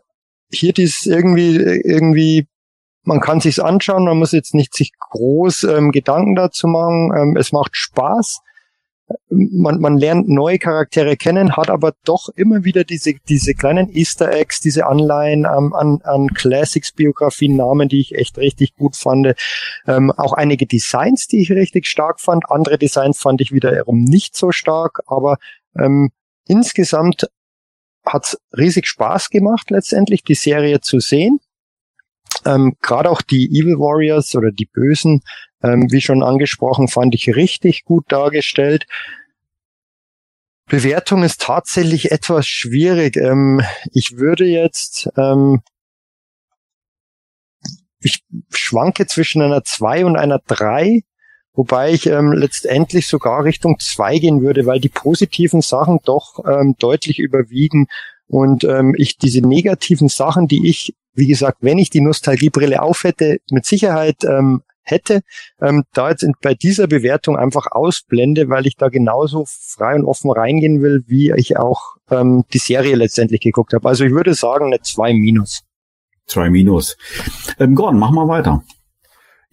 [0.51, 2.47] hier ist irgendwie irgendwie
[3.05, 7.13] man kann sich's anschauen, man muss jetzt nicht sich groß ähm, Gedanken dazu machen.
[7.17, 8.41] Ähm, es macht Spaß
[9.29, 14.33] man, man lernt neue Charaktere kennen, hat aber doch immer wieder diese, diese kleinen Easter
[14.33, 19.35] Eggs, diese Anleihen ähm, an, an Classics-Biografien, Namen, die ich echt richtig gut fand.
[19.87, 22.51] Ähm, auch einige Designs, die ich richtig stark fand.
[22.51, 25.39] Andere Designs fand ich wiederum nicht so stark, aber
[25.79, 26.11] ähm,
[26.47, 27.29] insgesamt
[28.05, 31.39] hat's riesig Spaß gemacht, letztendlich die Serie zu sehen.
[32.45, 35.23] Ähm, Gerade auch die Evil Warriors oder die Bösen
[35.63, 38.87] ähm, wie schon angesprochen, fand ich richtig gut dargestellt.
[40.67, 43.17] Bewertung ist tatsächlich etwas schwierig.
[43.17, 43.61] Ähm,
[43.93, 45.63] ich würde jetzt, ähm,
[48.01, 51.03] ich schwanke zwischen einer 2 und einer 3,
[51.53, 56.75] wobei ich ähm, letztendlich sogar Richtung 2 gehen würde, weil die positiven Sachen doch ähm,
[56.79, 57.87] deutlich überwiegen
[58.33, 63.41] und ähm, ich diese negativen Sachen, die ich, wie gesagt, wenn ich die Nostalgiebrille aufhätte,
[63.51, 65.21] mit Sicherheit ähm, hätte,
[65.61, 70.07] ähm, da jetzt in, bei dieser Bewertung einfach ausblende, weil ich da genauso frei und
[70.07, 73.87] offen reingehen will, wie ich auch ähm, die Serie letztendlich geguckt habe.
[73.87, 75.65] Also ich würde sagen eine 2 minus.
[76.25, 76.97] 2 minus.
[77.59, 78.65] Ähm, Gordon, mach mal weiter.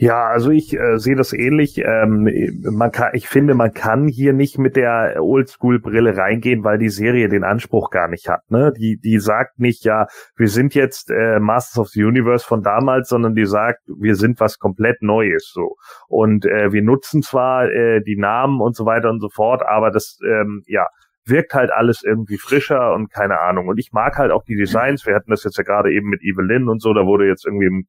[0.01, 1.77] Ja, also ich äh, sehe das ähnlich.
[1.79, 2.29] Ähm,
[2.63, 7.27] man kann, ich finde, man kann hier nicht mit der Oldschool-Brille reingehen, weil die Serie
[7.27, 8.49] den Anspruch gar nicht hat.
[8.49, 8.71] Ne?
[8.71, 10.07] Die, die sagt nicht, ja,
[10.37, 14.39] wir sind jetzt äh, Masters of the Universe von damals, sondern die sagt, wir sind
[14.39, 15.51] was komplett Neues.
[15.53, 15.75] So
[16.07, 19.91] und äh, wir nutzen zwar äh, die Namen und so weiter und so fort, aber
[19.91, 20.87] das, ähm, ja,
[21.25, 23.67] wirkt halt alles irgendwie frischer und keine Ahnung.
[23.67, 25.05] Und ich mag halt auch die Designs.
[25.05, 26.93] Wir hatten das jetzt ja gerade eben mit Evelyn und so.
[26.93, 27.85] Da wurde jetzt irgendwie im,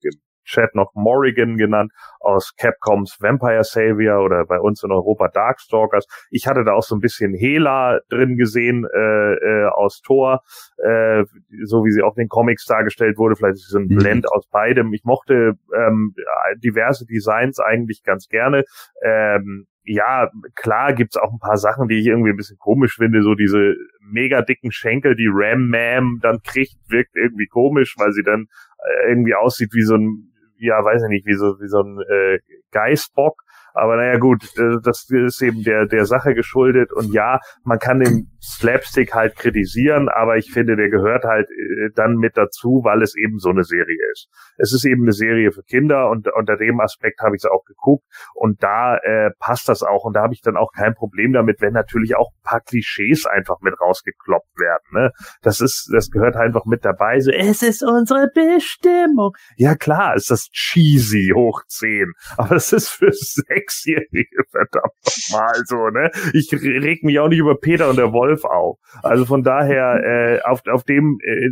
[0.51, 6.07] Chat noch Morrigan genannt aus Capcoms Vampire Savior oder bei uns in Europa Darkstalkers.
[6.31, 10.43] Ich hatte da auch so ein bisschen Hela drin gesehen äh, äh, aus Thor,
[10.79, 11.25] äh,
[11.65, 13.37] so wie sie auch in den Comics dargestellt wurde.
[13.37, 13.97] Vielleicht ist es ein mhm.
[13.97, 14.93] Blend aus beidem.
[14.93, 16.15] Ich mochte ähm,
[16.63, 18.65] diverse Designs eigentlich ganz gerne.
[19.03, 23.23] Ähm, ja, klar gibt's auch ein paar Sachen, die ich irgendwie ein bisschen komisch finde.
[23.23, 28.23] So diese mega dicken Schenkel, die Ram Mam dann kriegt, wirkt irgendwie komisch, weil sie
[28.23, 28.47] dann
[28.79, 30.30] äh, irgendwie aussieht wie so ein
[30.61, 32.39] ja, weiß ich nicht, wie so, wie so ein äh,
[32.71, 33.43] Geißbock.
[33.75, 36.93] Aber naja gut, äh, das ist eben der, der Sache geschuldet.
[36.93, 41.91] Und ja, man kann den Slapstick halt kritisieren, aber ich finde, der gehört halt äh,
[41.95, 44.29] dann mit dazu, weil es eben so eine Serie ist.
[44.57, 47.65] Es ist eben eine Serie für Kinder und unter dem Aspekt habe ich es auch
[47.65, 51.33] geguckt und da äh, passt das auch und da habe ich dann auch kein Problem
[51.33, 54.85] damit, wenn natürlich auch ein paar Klischees einfach mit rausgekloppt werden.
[54.93, 55.11] Ne?
[55.43, 57.21] Das ist, das gehört einfach mit dabei.
[57.21, 59.33] So, es ist unsere Bestimmung.
[59.57, 63.11] Ja klar, ist das cheesy hoch zehn, aber es ist für
[63.61, 65.89] Sechsjährige verdammt mal so.
[65.89, 66.11] Ne?
[66.33, 68.79] Ich reg mich auch nicht über Peter und der Wolf auf.
[69.03, 71.51] Also von daher äh, auf auf dem äh,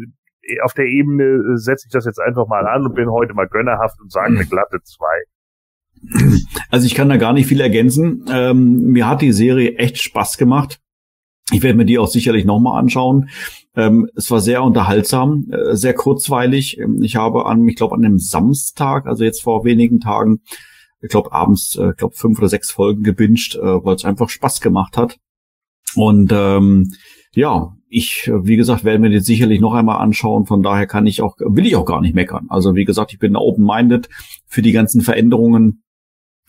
[0.62, 4.00] auf der Ebene setze ich das jetzt einfach mal an und bin heute mal gönnerhaft
[4.00, 5.22] und sage eine glatte zwei.
[6.70, 8.24] Also ich kann da gar nicht viel ergänzen.
[8.30, 10.80] Ähm, mir hat die Serie echt Spaß gemacht.
[11.50, 13.30] Ich werde mir die auch sicherlich nochmal anschauen.
[13.74, 16.78] Ähm, es war sehr unterhaltsam, äh, sehr kurzweilig.
[16.78, 20.40] Ähm, ich habe an, ich glaube, an einem Samstag, also jetzt vor wenigen Tagen,
[21.00, 24.60] ich glaube abends, äh, glaube fünf oder sechs Folgen gebinged, äh, weil es einfach Spaß
[24.60, 25.18] gemacht hat.
[25.94, 26.92] Und ähm,
[27.32, 30.46] ja, ich, wie gesagt, werde mir den sicherlich noch einmal anschauen.
[30.46, 32.46] Von daher kann ich auch, will ich auch gar nicht meckern.
[32.48, 34.08] Also wie gesagt, ich bin open-minded
[34.46, 35.82] für die ganzen Veränderungen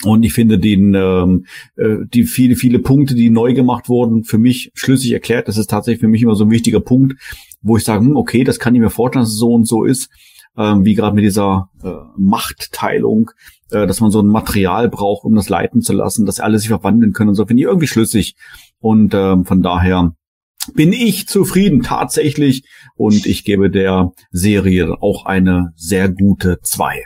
[0.04, 1.46] und ich finde den, ähm,
[1.76, 5.48] äh, die viele, viele Punkte, die neu gemacht wurden, für mich schlüssig erklärt.
[5.48, 7.16] Das ist tatsächlich für mich immer so ein wichtiger Punkt,
[7.62, 9.84] wo ich sage, hm, okay, das kann ich mir vorstellen, dass es so und so
[9.84, 10.10] ist,
[10.58, 13.32] ähm, wie gerade mit dieser äh, Machtteilung,
[13.72, 16.70] äh, dass man so ein Material braucht, um das leiten zu lassen, dass alle sich
[16.70, 18.36] verwandeln können und so, finde ich irgendwie schlüssig.
[18.80, 20.14] Und ähm, von daher
[20.74, 22.64] bin ich zufrieden tatsächlich
[22.96, 27.06] und ich gebe der Serie auch eine sehr gute zwei.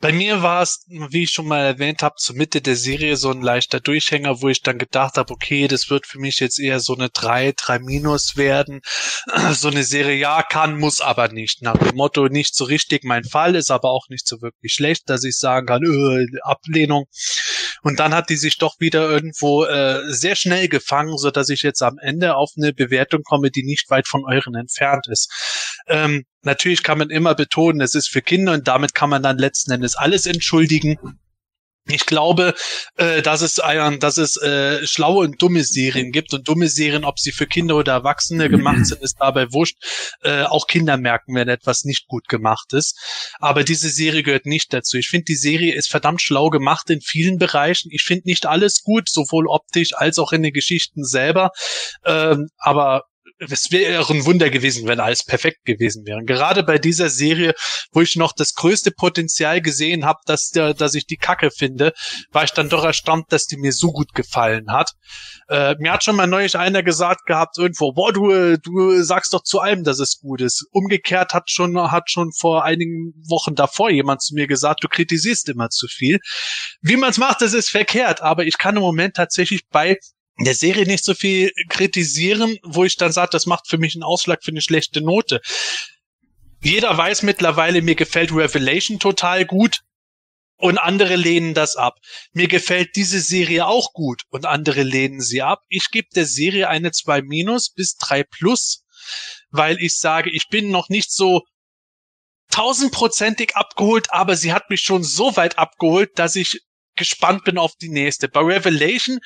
[0.00, 3.30] Bei mir war es, wie ich schon mal erwähnt habe, zur Mitte der Serie so
[3.30, 6.80] ein leichter Durchhänger, wo ich dann gedacht habe, okay, das wird für mich jetzt eher
[6.80, 8.80] so eine 3, 3 Minus werden.
[9.52, 11.60] So eine Serie, ja, kann, muss aber nicht.
[11.62, 15.10] Nach dem Motto, nicht so richtig mein Fall, ist aber auch nicht so wirklich schlecht,
[15.10, 17.06] dass ich sagen kann, öh, Ablehnung.
[17.82, 21.62] Und dann hat die sich doch wieder irgendwo äh, sehr schnell gefangen, so dass ich
[21.62, 25.82] jetzt am Ende auf eine Bewertung komme, die nicht weit von euren entfernt ist.
[25.86, 29.36] Ähm, Natürlich kann man immer betonen, es ist für Kinder und damit kann man dann
[29.36, 30.96] letzten Endes alles entschuldigen.
[31.88, 32.54] Ich glaube,
[32.96, 37.04] äh, dass es, äh, dass es äh, schlaue und dumme Serien gibt und dumme Serien,
[37.04, 39.76] ob sie für Kinder oder Erwachsene gemacht sind, ist dabei wurscht.
[40.22, 42.98] Äh, auch Kinder merken, wenn etwas nicht gut gemacht ist.
[43.38, 44.98] Aber diese Serie gehört nicht dazu.
[44.98, 47.88] Ich finde, die Serie ist verdammt schlau gemacht in vielen Bereichen.
[47.92, 51.50] Ich finde nicht alles gut, sowohl optisch als auch in den Geschichten selber.
[52.04, 53.04] Ähm, aber
[53.48, 56.22] es wäre ein Wunder gewesen, wenn alles perfekt gewesen wäre.
[56.24, 57.54] Gerade bei dieser Serie,
[57.92, 61.92] wo ich noch das größte Potenzial gesehen habe, dass, dass ich die Kacke finde,
[62.30, 64.92] war ich dann doch erstaunt, dass die mir so gut gefallen hat.
[65.48, 69.42] Äh, mir hat schon mal neulich einer gesagt gehabt irgendwo, boah, du, du sagst doch
[69.42, 70.66] zu allem, dass es gut ist.
[70.72, 75.48] Umgekehrt hat schon, hat schon vor einigen Wochen davor jemand zu mir gesagt, du kritisierst
[75.48, 76.18] immer zu viel.
[76.82, 79.96] Wie man es macht, das ist verkehrt, aber ich kann im Moment tatsächlich bei
[80.44, 84.02] der Serie nicht so viel kritisieren, wo ich dann sage, das macht für mich einen
[84.02, 85.40] Ausschlag für eine schlechte Note.
[86.62, 89.80] Jeder weiß mittlerweile, mir gefällt Revelation total gut
[90.56, 91.98] und andere lehnen das ab.
[92.32, 95.62] Mir gefällt diese Serie auch gut und andere lehnen sie ab.
[95.68, 98.84] Ich gebe der Serie eine 2 minus bis 3 plus,
[99.50, 101.42] weil ich sage, ich bin noch nicht so
[102.50, 106.60] tausendprozentig abgeholt, aber sie hat mich schon so weit abgeholt, dass ich
[106.96, 108.28] gespannt bin auf die nächste.
[108.28, 109.20] Bei Revelation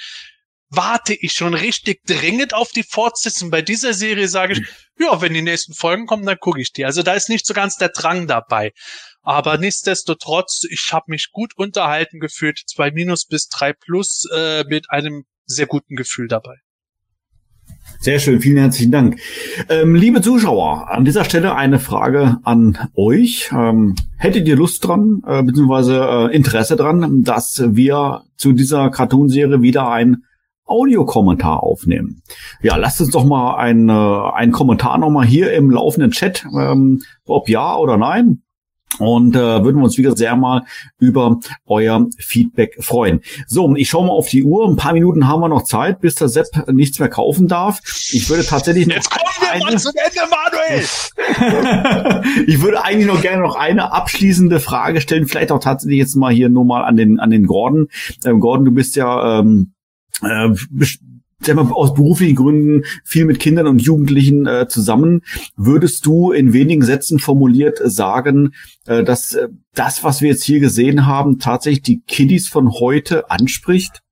[0.70, 3.50] warte ich schon richtig dringend auf die Fortsetzung.
[3.50, 4.62] Bei dieser Serie sage ich,
[4.98, 6.84] ja, wenn die nächsten Folgen kommen, dann gucke ich die.
[6.84, 8.72] Also da ist nicht so ganz der Drang dabei.
[9.22, 12.60] Aber nichtsdestotrotz, ich habe mich gut unterhalten gefühlt.
[12.66, 16.56] Zwei Minus bis drei Plus äh, mit einem sehr guten Gefühl dabei.
[18.00, 19.18] Sehr schön, vielen herzlichen Dank.
[19.68, 23.50] Ähm, liebe Zuschauer, an dieser Stelle eine Frage an euch.
[23.52, 29.62] Ähm, hättet ihr Lust dran, äh, beziehungsweise äh, Interesse dran, dass wir zu dieser Cartoonserie
[29.62, 30.24] wieder ein
[30.66, 32.22] Audiokommentar aufnehmen.
[32.62, 37.02] Ja, lasst uns doch mal ein, äh, einen Kommentar nochmal hier im laufenden Chat, ähm,
[37.26, 38.42] ob ja oder nein.
[38.98, 40.62] Und äh, würden wir uns wieder sehr mal
[40.98, 43.22] über euer Feedback freuen.
[43.46, 44.68] So, ich schaue mal auf die Uhr.
[44.68, 47.80] Ein paar Minuten haben wir noch Zeit, bis der Sepp nichts mehr kaufen darf.
[48.12, 50.84] Ich würde tatsächlich Jetzt kommen wir mal zum Ende, Manuel!
[52.46, 55.26] ich würde eigentlich noch gerne noch eine abschließende Frage stellen.
[55.26, 57.88] Vielleicht auch tatsächlich jetzt mal hier nur mal an den an den Gordon.
[58.24, 59.72] Ähm, Gordon, du bist ja ähm,
[60.22, 60.48] äh,
[61.46, 65.22] sag mal, aus beruflichen Gründen viel mit Kindern und Jugendlichen äh, zusammen.
[65.56, 68.54] Würdest du in wenigen Sätzen formuliert sagen,
[68.86, 73.30] äh, dass äh, das, was wir jetzt hier gesehen haben, tatsächlich die Kiddies von heute
[73.30, 74.03] anspricht?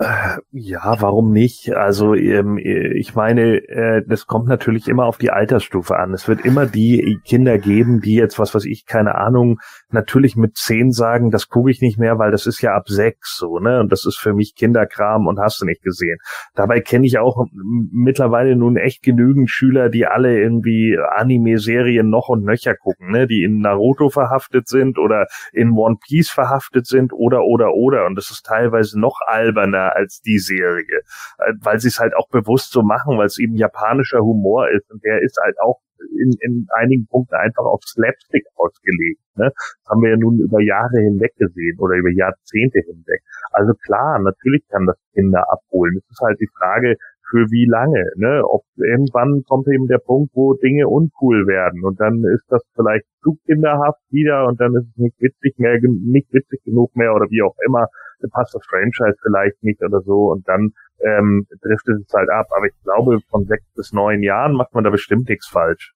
[0.00, 1.74] Äh, ja, warum nicht?
[1.74, 6.14] Also ähm, ich meine, äh, das kommt natürlich immer auf die Altersstufe an.
[6.14, 9.58] Es wird immer die Kinder geben, die jetzt, was weiß ich, keine Ahnung,
[9.90, 13.36] natürlich mit zehn sagen, das gucke ich nicht mehr, weil das ist ja ab sechs
[13.36, 13.78] so, ne?
[13.80, 16.16] Und das ist für mich Kinderkram und hast du nicht gesehen.
[16.54, 17.44] Dabei kenne ich auch
[17.92, 23.26] mittlerweile nun echt genügend Schüler, die alle irgendwie Anime-Serien noch und nöcher gucken, ne?
[23.26, 28.06] Die in Naruto verhaftet sind oder in One Piece verhaftet sind oder oder oder.
[28.06, 31.02] Und das ist teilweise noch alberner als die Serie,
[31.38, 34.90] äh, weil sie es halt auch bewusst so machen, weil es eben japanischer Humor ist
[34.90, 35.80] und der ist halt auch
[36.16, 39.20] in, in einigen Punkten einfach auf Slapstick ausgelegt.
[39.36, 39.52] Ne?
[39.52, 43.20] Das haben wir ja nun über Jahre hinweg gesehen oder über Jahrzehnte hinweg.
[43.52, 45.96] Also klar, natürlich kann das Kinder abholen.
[45.98, 46.96] Es ist halt die Frage,
[47.30, 48.42] für wie lange, ne?
[48.44, 53.06] Ob irgendwann kommt eben der Punkt, wo Dinge uncool werden und dann ist das vielleicht
[53.22, 57.26] zu kinderhaft wieder und dann ist es nicht witzig mehr, nicht witzig genug mehr oder
[57.30, 57.86] wie auch immer
[58.28, 62.46] passt das Franchise vielleicht nicht oder so und dann ähm, driftet es halt ab.
[62.56, 65.94] Aber ich glaube, von sechs bis neun Jahren macht man da bestimmt nichts falsch.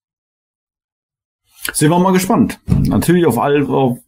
[1.72, 2.60] Sind wir mal gespannt.
[2.66, 3.98] Natürlich auf all, auf,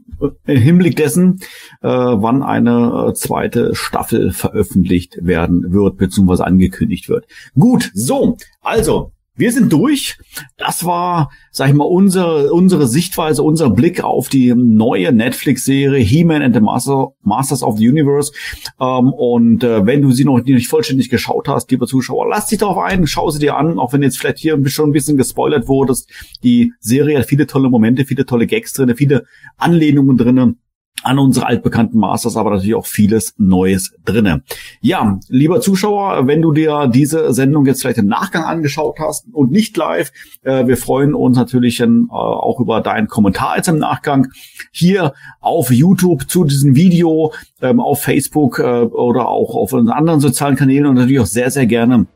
[0.47, 1.41] im Hinblick dessen,
[1.81, 7.27] äh, wann eine äh, zweite Staffel veröffentlicht werden wird, beziehungsweise angekündigt wird.
[7.55, 10.19] Gut, so, also, wir sind durch.
[10.57, 16.43] Das war, sag ich mal, unsere, unsere Sichtweise, unser Blick auf die neue Netflix-Serie He-Man
[16.43, 18.33] and the Master, Masters of the Universe.
[18.81, 22.59] Ähm, und äh, wenn du sie noch nicht vollständig geschaut hast, lieber Zuschauer, lass dich
[22.59, 25.69] darauf ein, schau sie dir an, auch wenn jetzt vielleicht hier schon ein bisschen gespoilert
[25.69, 26.11] wurdest.
[26.43, 29.25] Die Serie hat viele tolle Momente, viele tolle Gags drinne, viele
[29.57, 30.57] Anlehnungen drinne
[31.03, 34.43] an unsere altbekannten Masters, aber natürlich auch vieles Neues drinne.
[34.81, 39.53] Ja, lieber Zuschauer, wenn du dir diese Sendung jetzt vielleicht im Nachgang angeschaut hast und
[39.53, 40.11] nicht live,
[40.43, 44.29] äh, wir freuen uns natürlich äh, auch über deinen Kommentar jetzt im Nachgang
[44.73, 50.57] hier auf YouTube zu diesem Video, ähm, auf Facebook äh, oder auch auf anderen sozialen
[50.57, 52.07] Kanälen und natürlich auch sehr, sehr gerne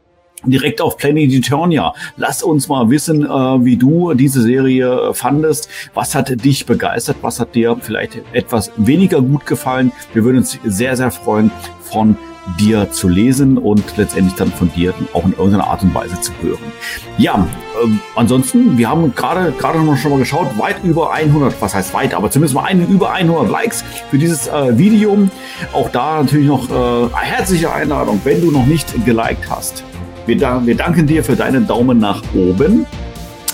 [0.45, 1.95] direkt auf Planet Eternia.
[2.17, 5.69] Lass uns mal wissen, äh, wie du diese Serie fandest.
[5.95, 7.17] Was hat dich begeistert?
[7.23, 9.93] Was hat dir vielleicht etwas weniger gut gefallen?
[10.13, 11.51] Wir würden uns sehr, sehr freuen,
[11.83, 12.17] von
[12.59, 16.33] dir zu lesen und letztendlich dann von dir auch in irgendeiner Art und Weise zu
[16.43, 16.73] hören.
[17.19, 17.47] Ja,
[17.83, 21.95] ähm, ansonsten, wir haben gerade gerade noch schon mal geschaut, weit über 100, was heißt
[21.95, 25.29] weit, aber zumindest mal einen, über 100 Likes für dieses äh, Video.
[25.73, 29.85] Auch da natürlich noch äh, herzliche Einladung, wenn du noch nicht geliked hast
[30.27, 32.87] wir, wir danken dir für deinen Daumen nach oben.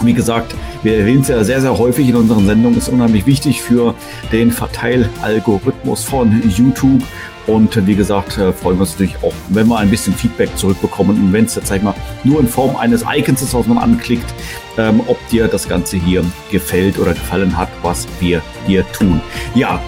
[0.02, 3.62] Wie gesagt, wir erwähnen es ja sehr, sehr häufig in unseren Sendungen, ist unheimlich wichtig
[3.62, 3.94] für
[4.30, 7.02] den Verteilalgorithmus von YouTube.
[7.46, 11.16] Und wie gesagt, äh, freuen wir uns natürlich auch, wenn wir ein bisschen Feedback zurückbekommen
[11.16, 11.94] und wenn es jetzt, sag ich mal,
[12.24, 14.34] nur in Form eines Icons ist, was man anklickt,
[14.76, 19.20] ähm, ob dir das Ganze hier gefällt oder gefallen hat, was wir hier tun.
[19.54, 19.80] Ja,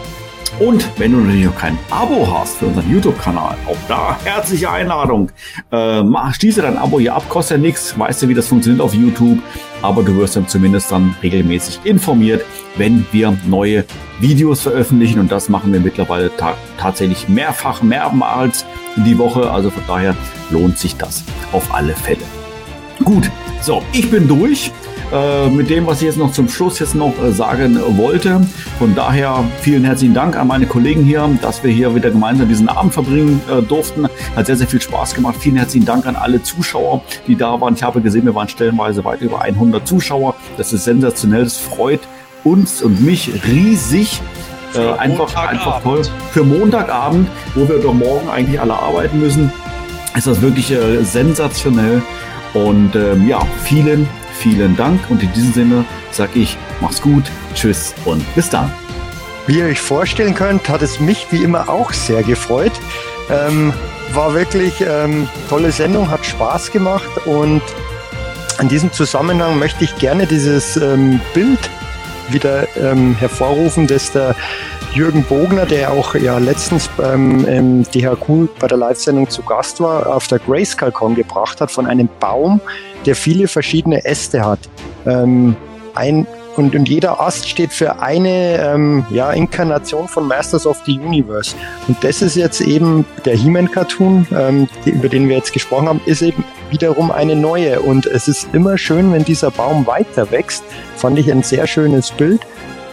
[0.59, 5.31] und wenn du natürlich noch kein Abo hast für unseren YouTube-Kanal, auch da herzliche Einladung.
[5.71, 8.81] Äh, mach, schließe dein Abo hier ab, kostet ja nichts, weißt du, wie das funktioniert
[8.83, 9.39] auf YouTube,
[9.83, 12.45] aber du wirst dann zumindest dann regelmäßig informiert,
[12.77, 13.85] wenn wir neue
[14.21, 18.65] Videos veröffentlichen und das machen wir mittlerweile ta tatsächlich mehrfach, mehrmals
[18.97, 20.17] in die Woche, also von daher
[20.51, 22.23] lohnt sich das auf alle Fälle.
[23.05, 23.31] Gut,
[23.61, 24.73] so, ich bin durch.
[25.11, 28.43] Äh, mit dem, was ich jetzt noch zum Schluss jetzt noch äh, sagen wollte.
[28.79, 32.69] Von daher vielen herzlichen Dank an meine Kollegen hier, dass wir hier wieder gemeinsam diesen
[32.69, 34.07] Abend verbringen äh, durften.
[34.37, 35.37] Hat sehr, sehr viel Spaß gemacht.
[35.41, 37.73] Vielen herzlichen Dank an alle Zuschauer, die da waren.
[37.73, 40.35] Ich habe gesehen, wir waren stellenweise weit über 100 Zuschauer.
[40.59, 41.45] Das ist sensationell.
[41.45, 42.01] Das freut
[42.45, 44.21] uns und mich riesig.
[44.75, 46.03] Äh, einfach, einfach toll.
[46.33, 49.51] Für Montagabend, wo wir doch morgen eigentlich alle arbeiten müssen,
[50.15, 52.03] ist das wirklich äh, sensationell.
[52.53, 54.07] Und ähm, ja, vielen,
[54.39, 57.25] vielen Dank und in diesem Sinne sage ich, mach's gut,
[57.55, 58.73] tschüss und bis dann.
[59.47, 62.73] Wie ihr euch vorstellen könnt, hat es mich wie immer auch sehr gefreut.
[63.31, 63.73] Ähm,
[64.13, 67.63] war wirklich ähm, tolle Sendung, hat Spaß gemacht und
[68.61, 71.71] in diesem Zusammenhang möchte ich gerne dieses ähm, Bild
[72.31, 74.35] wieder ähm, hervorrufen, dass der
[74.95, 80.07] Jürgen Bogner, der auch ja letztens beim ähm, DHQ bei der Live-Sendung zu Gast war,
[80.07, 82.61] auf der Grayscale-Con gebracht hat von einem Baum,
[83.09, 84.59] der viele verschiedene Äste hat.
[85.07, 85.57] Ähm,
[85.95, 86.27] ein,
[86.57, 91.57] und, und jeder Ast steht für eine ähm, ja, Inkarnation von Masters of the Universe.
[91.87, 96.21] Und das ist jetzt eben der He-Man-Cartoon, ähm, über den wir jetzt gesprochen haben, ist
[96.21, 97.81] eben wiederum eine neue.
[97.81, 100.63] Und es ist immer schön, wenn dieser Baum weiter wächst.
[100.97, 102.43] Fand ich ein sehr schönes Bild.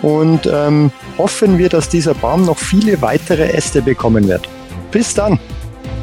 [0.02, 4.48] Und ähm, hoffen wir, dass dieser Baum noch viele weitere Äste bekommen wird.
[4.92, 5.38] Bis dann!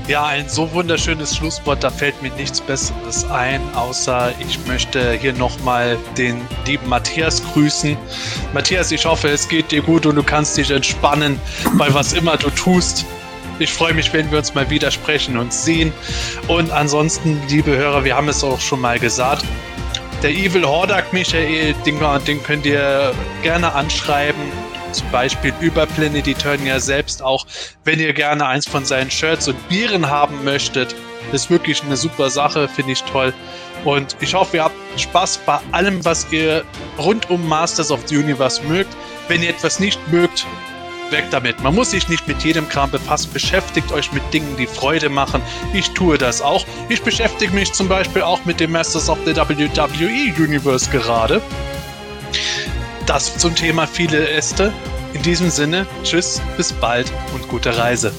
[0.08, 5.32] Ja, ein so wunderschönes Schlusswort, da fällt mir nichts Besseres ein, außer ich möchte hier
[5.32, 7.96] nochmal den lieben Matthias grüßen.
[8.52, 11.40] Matthias, ich hoffe, es geht dir gut und du kannst dich entspannen
[11.78, 13.06] bei was immer du tust.
[13.60, 15.92] Ich freue mich, wenn wir uns mal wieder sprechen und sehen.
[16.48, 19.44] Und ansonsten, liebe Hörer, wir haben es auch schon mal gesagt.
[20.20, 24.42] Der Evil Hordak Michael, den, den könnt ihr gerne anschreiben
[24.92, 27.46] zum Beispiel über Planet Eternia selbst auch,
[27.84, 30.94] wenn ihr gerne eins von seinen Shirts und Bieren haben möchtet.
[31.32, 33.32] Ist wirklich eine super Sache, finde ich toll.
[33.84, 36.64] Und ich hoffe, ihr habt Spaß bei allem, was ihr
[36.98, 38.94] rund um Masters of the Universe mögt.
[39.28, 40.46] Wenn ihr etwas nicht mögt,
[41.12, 41.62] weg damit.
[41.62, 43.32] Man muss sich nicht mit jedem Kram befassen.
[43.32, 45.42] Beschäftigt euch mit Dingen, die Freude machen.
[45.72, 46.64] Ich tue das auch.
[46.88, 51.40] Ich beschäftige mich zum Beispiel auch mit dem Masters of the WWE Universe gerade.
[53.06, 54.72] Das zum Thema viele Äste.
[55.12, 58.12] In diesem Sinne, tschüss, bis bald und gute Reise.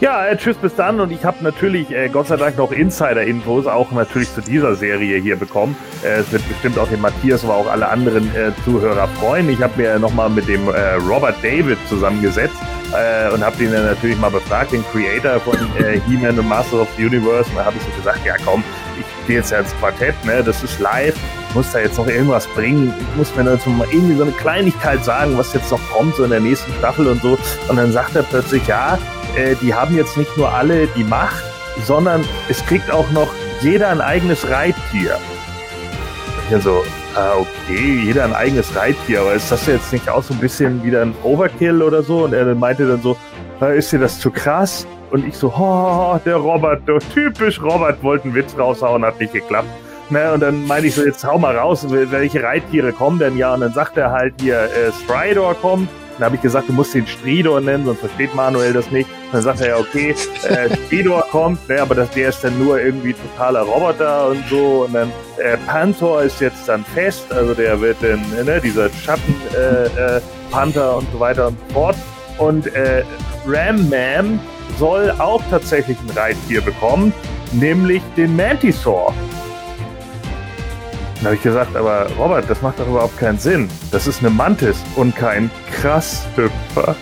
[0.00, 0.98] Ja, äh, tschüss, bis dann.
[0.98, 5.20] Und ich habe natürlich, äh, Gott sei Dank, noch Insider-Infos auch natürlich zu dieser Serie
[5.20, 5.76] hier bekommen.
[6.02, 9.48] Äh, es wird bestimmt auch den Matthias, aber auch alle anderen äh, Zuhörer freuen.
[9.48, 12.56] Ich habe mir nochmal mit dem äh, Robert David zusammengesetzt
[12.92, 15.56] äh, und habe ihn dann natürlich mal befragt, den Creator von
[16.08, 17.48] He-Man und Masters of the Universe.
[17.50, 18.64] Und da habe ich so gesagt, ja komm,
[19.26, 20.42] gehe jetzt ja ins Quartett, ne?
[20.42, 21.16] das ist live
[21.54, 22.94] muss da jetzt noch irgendwas bringen.
[22.98, 26.24] Ich muss mir dazu mal irgendwie so eine Kleinigkeit sagen, was jetzt noch kommt, so
[26.24, 27.38] in der nächsten Staffel und so.
[27.68, 28.98] Und dann sagt er plötzlich, ja,
[29.36, 31.42] äh, die haben jetzt nicht nur alle die Macht,
[31.84, 35.18] sondern es kriegt auch noch jeder ein eigenes Reittier.
[36.50, 36.82] Ich so,
[37.14, 40.82] ah, okay, jeder ein eigenes Reittier, aber ist das jetzt nicht auch so ein bisschen
[40.82, 42.24] wieder ein Overkill oder so?
[42.24, 43.16] Und er meinte dann so,
[43.74, 44.86] ist dir das zu krass?
[45.12, 49.34] Und ich so, oh, der Robert, der typisch Robert wollte einen Witz raushauen, hat nicht
[49.34, 49.68] geklappt.
[50.08, 53.52] Ne, und dann meine ich so, jetzt hau mal raus, welche Reittiere kommen denn ja?
[53.52, 55.90] Und dann sagt er halt hier, äh, Stridor kommt.
[56.16, 59.08] Dann habe ich gesagt, du musst den Stridor nennen, sonst versteht Manuel das nicht.
[59.26, 60.14] Und dann sagt er ja, okay,
[60.48, 64.86] äh, Stridor kommt, ne, aber das, der ist dann nur irgendwie totaler Roboter und so.
[64.86, 69.34] Und dann äh, Panther ist jetzt dann fest, also der wird dann, ne, dieser Schatten
[69.54, 70.20] äh, äh,
[70.54, 71.96] und so weiter und so fort.
[72.38, 73.04] Und äh,
[73.46, 74.40] Ram Man
[74.78, 77.12] soll auch tatsächlich ein Reittier bekommen,
[77.52, 79.14] nämlich den Mantisaur.
[81.16, 83.68] Dann habe ich gesagt, aber Robert, das macht doch überhaupt keinen Sinn.
[83.90, 86.96] Das ist eine Mantis und kein Krasshüpfer.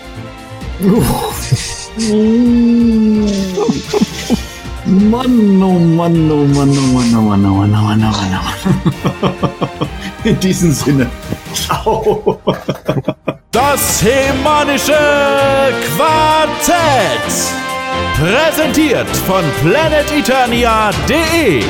[4.85, 8.03] Mann, oh Mann, oh Mann, oh Mann, oh Mann, oh Mann, oh Mann, oh Mann,
[8.03, 8.11] oh
[9.21, 9.33] Mann.
[10.23, 11.07] In diesem Sinne.
[11.53, 12.39] Ciao.
[13.51, 14.97] Das Hemanische
[15.95, 17.51] Quartett.
[18.17, 21.63] Präsentiert von planeteternia.de.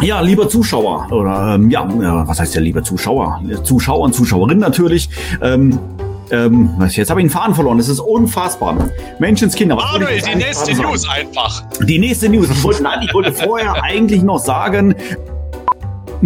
[0.00, 3.40] Ja, lieber Zuschauer, oder ähm, ja, ja, was heißt ja lieber Zuschauer?
[3.62, 5.08] Zuschauer und Zuschauerinnen natürlich.
[5.40, 5.78] Ähm,
[6.30, 7.78] ähm, jetzt habe ich einen Faden verloren.
[7.78, 8.90] Das ist unfassbar.
[9.18, 9.76] Menschenskinder.
[9.76, 11.62] Manuel, die nächste News einfach.
[11.82, 12.48] Die nächste News.
[12.50, 14.94] Ich wollte, nein, ich wollte vorher eigentlich noch sagen.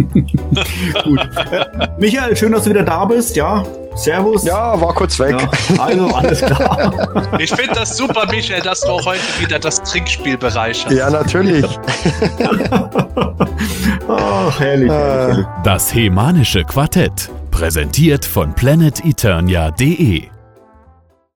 [1.03, 1.19] Gut.
[1.51, 3.35] Äh, Michael, schön, dass du wieder da bist.
[3.35, 3.63] Ja,
[3.95, 4.43] Servus.
[4.43, 5.35] Ja, war kurz weg.
[5.39, 5.49] Ja,
[5.83, 6.93] also, alles klar.
[7.39, 10.91] Ich finde das super, Michael, dass du auch heute wieder das Trinkspiel bereicherst.
[10.91, 11.65] Ja, natürlich.
[14.07, 15.45] Ach, herrlich, herrlich.
[15.63, 17.29] Das Hemanische Quartett.
[17.51, 20.38] Präsentiert von planeteternia.de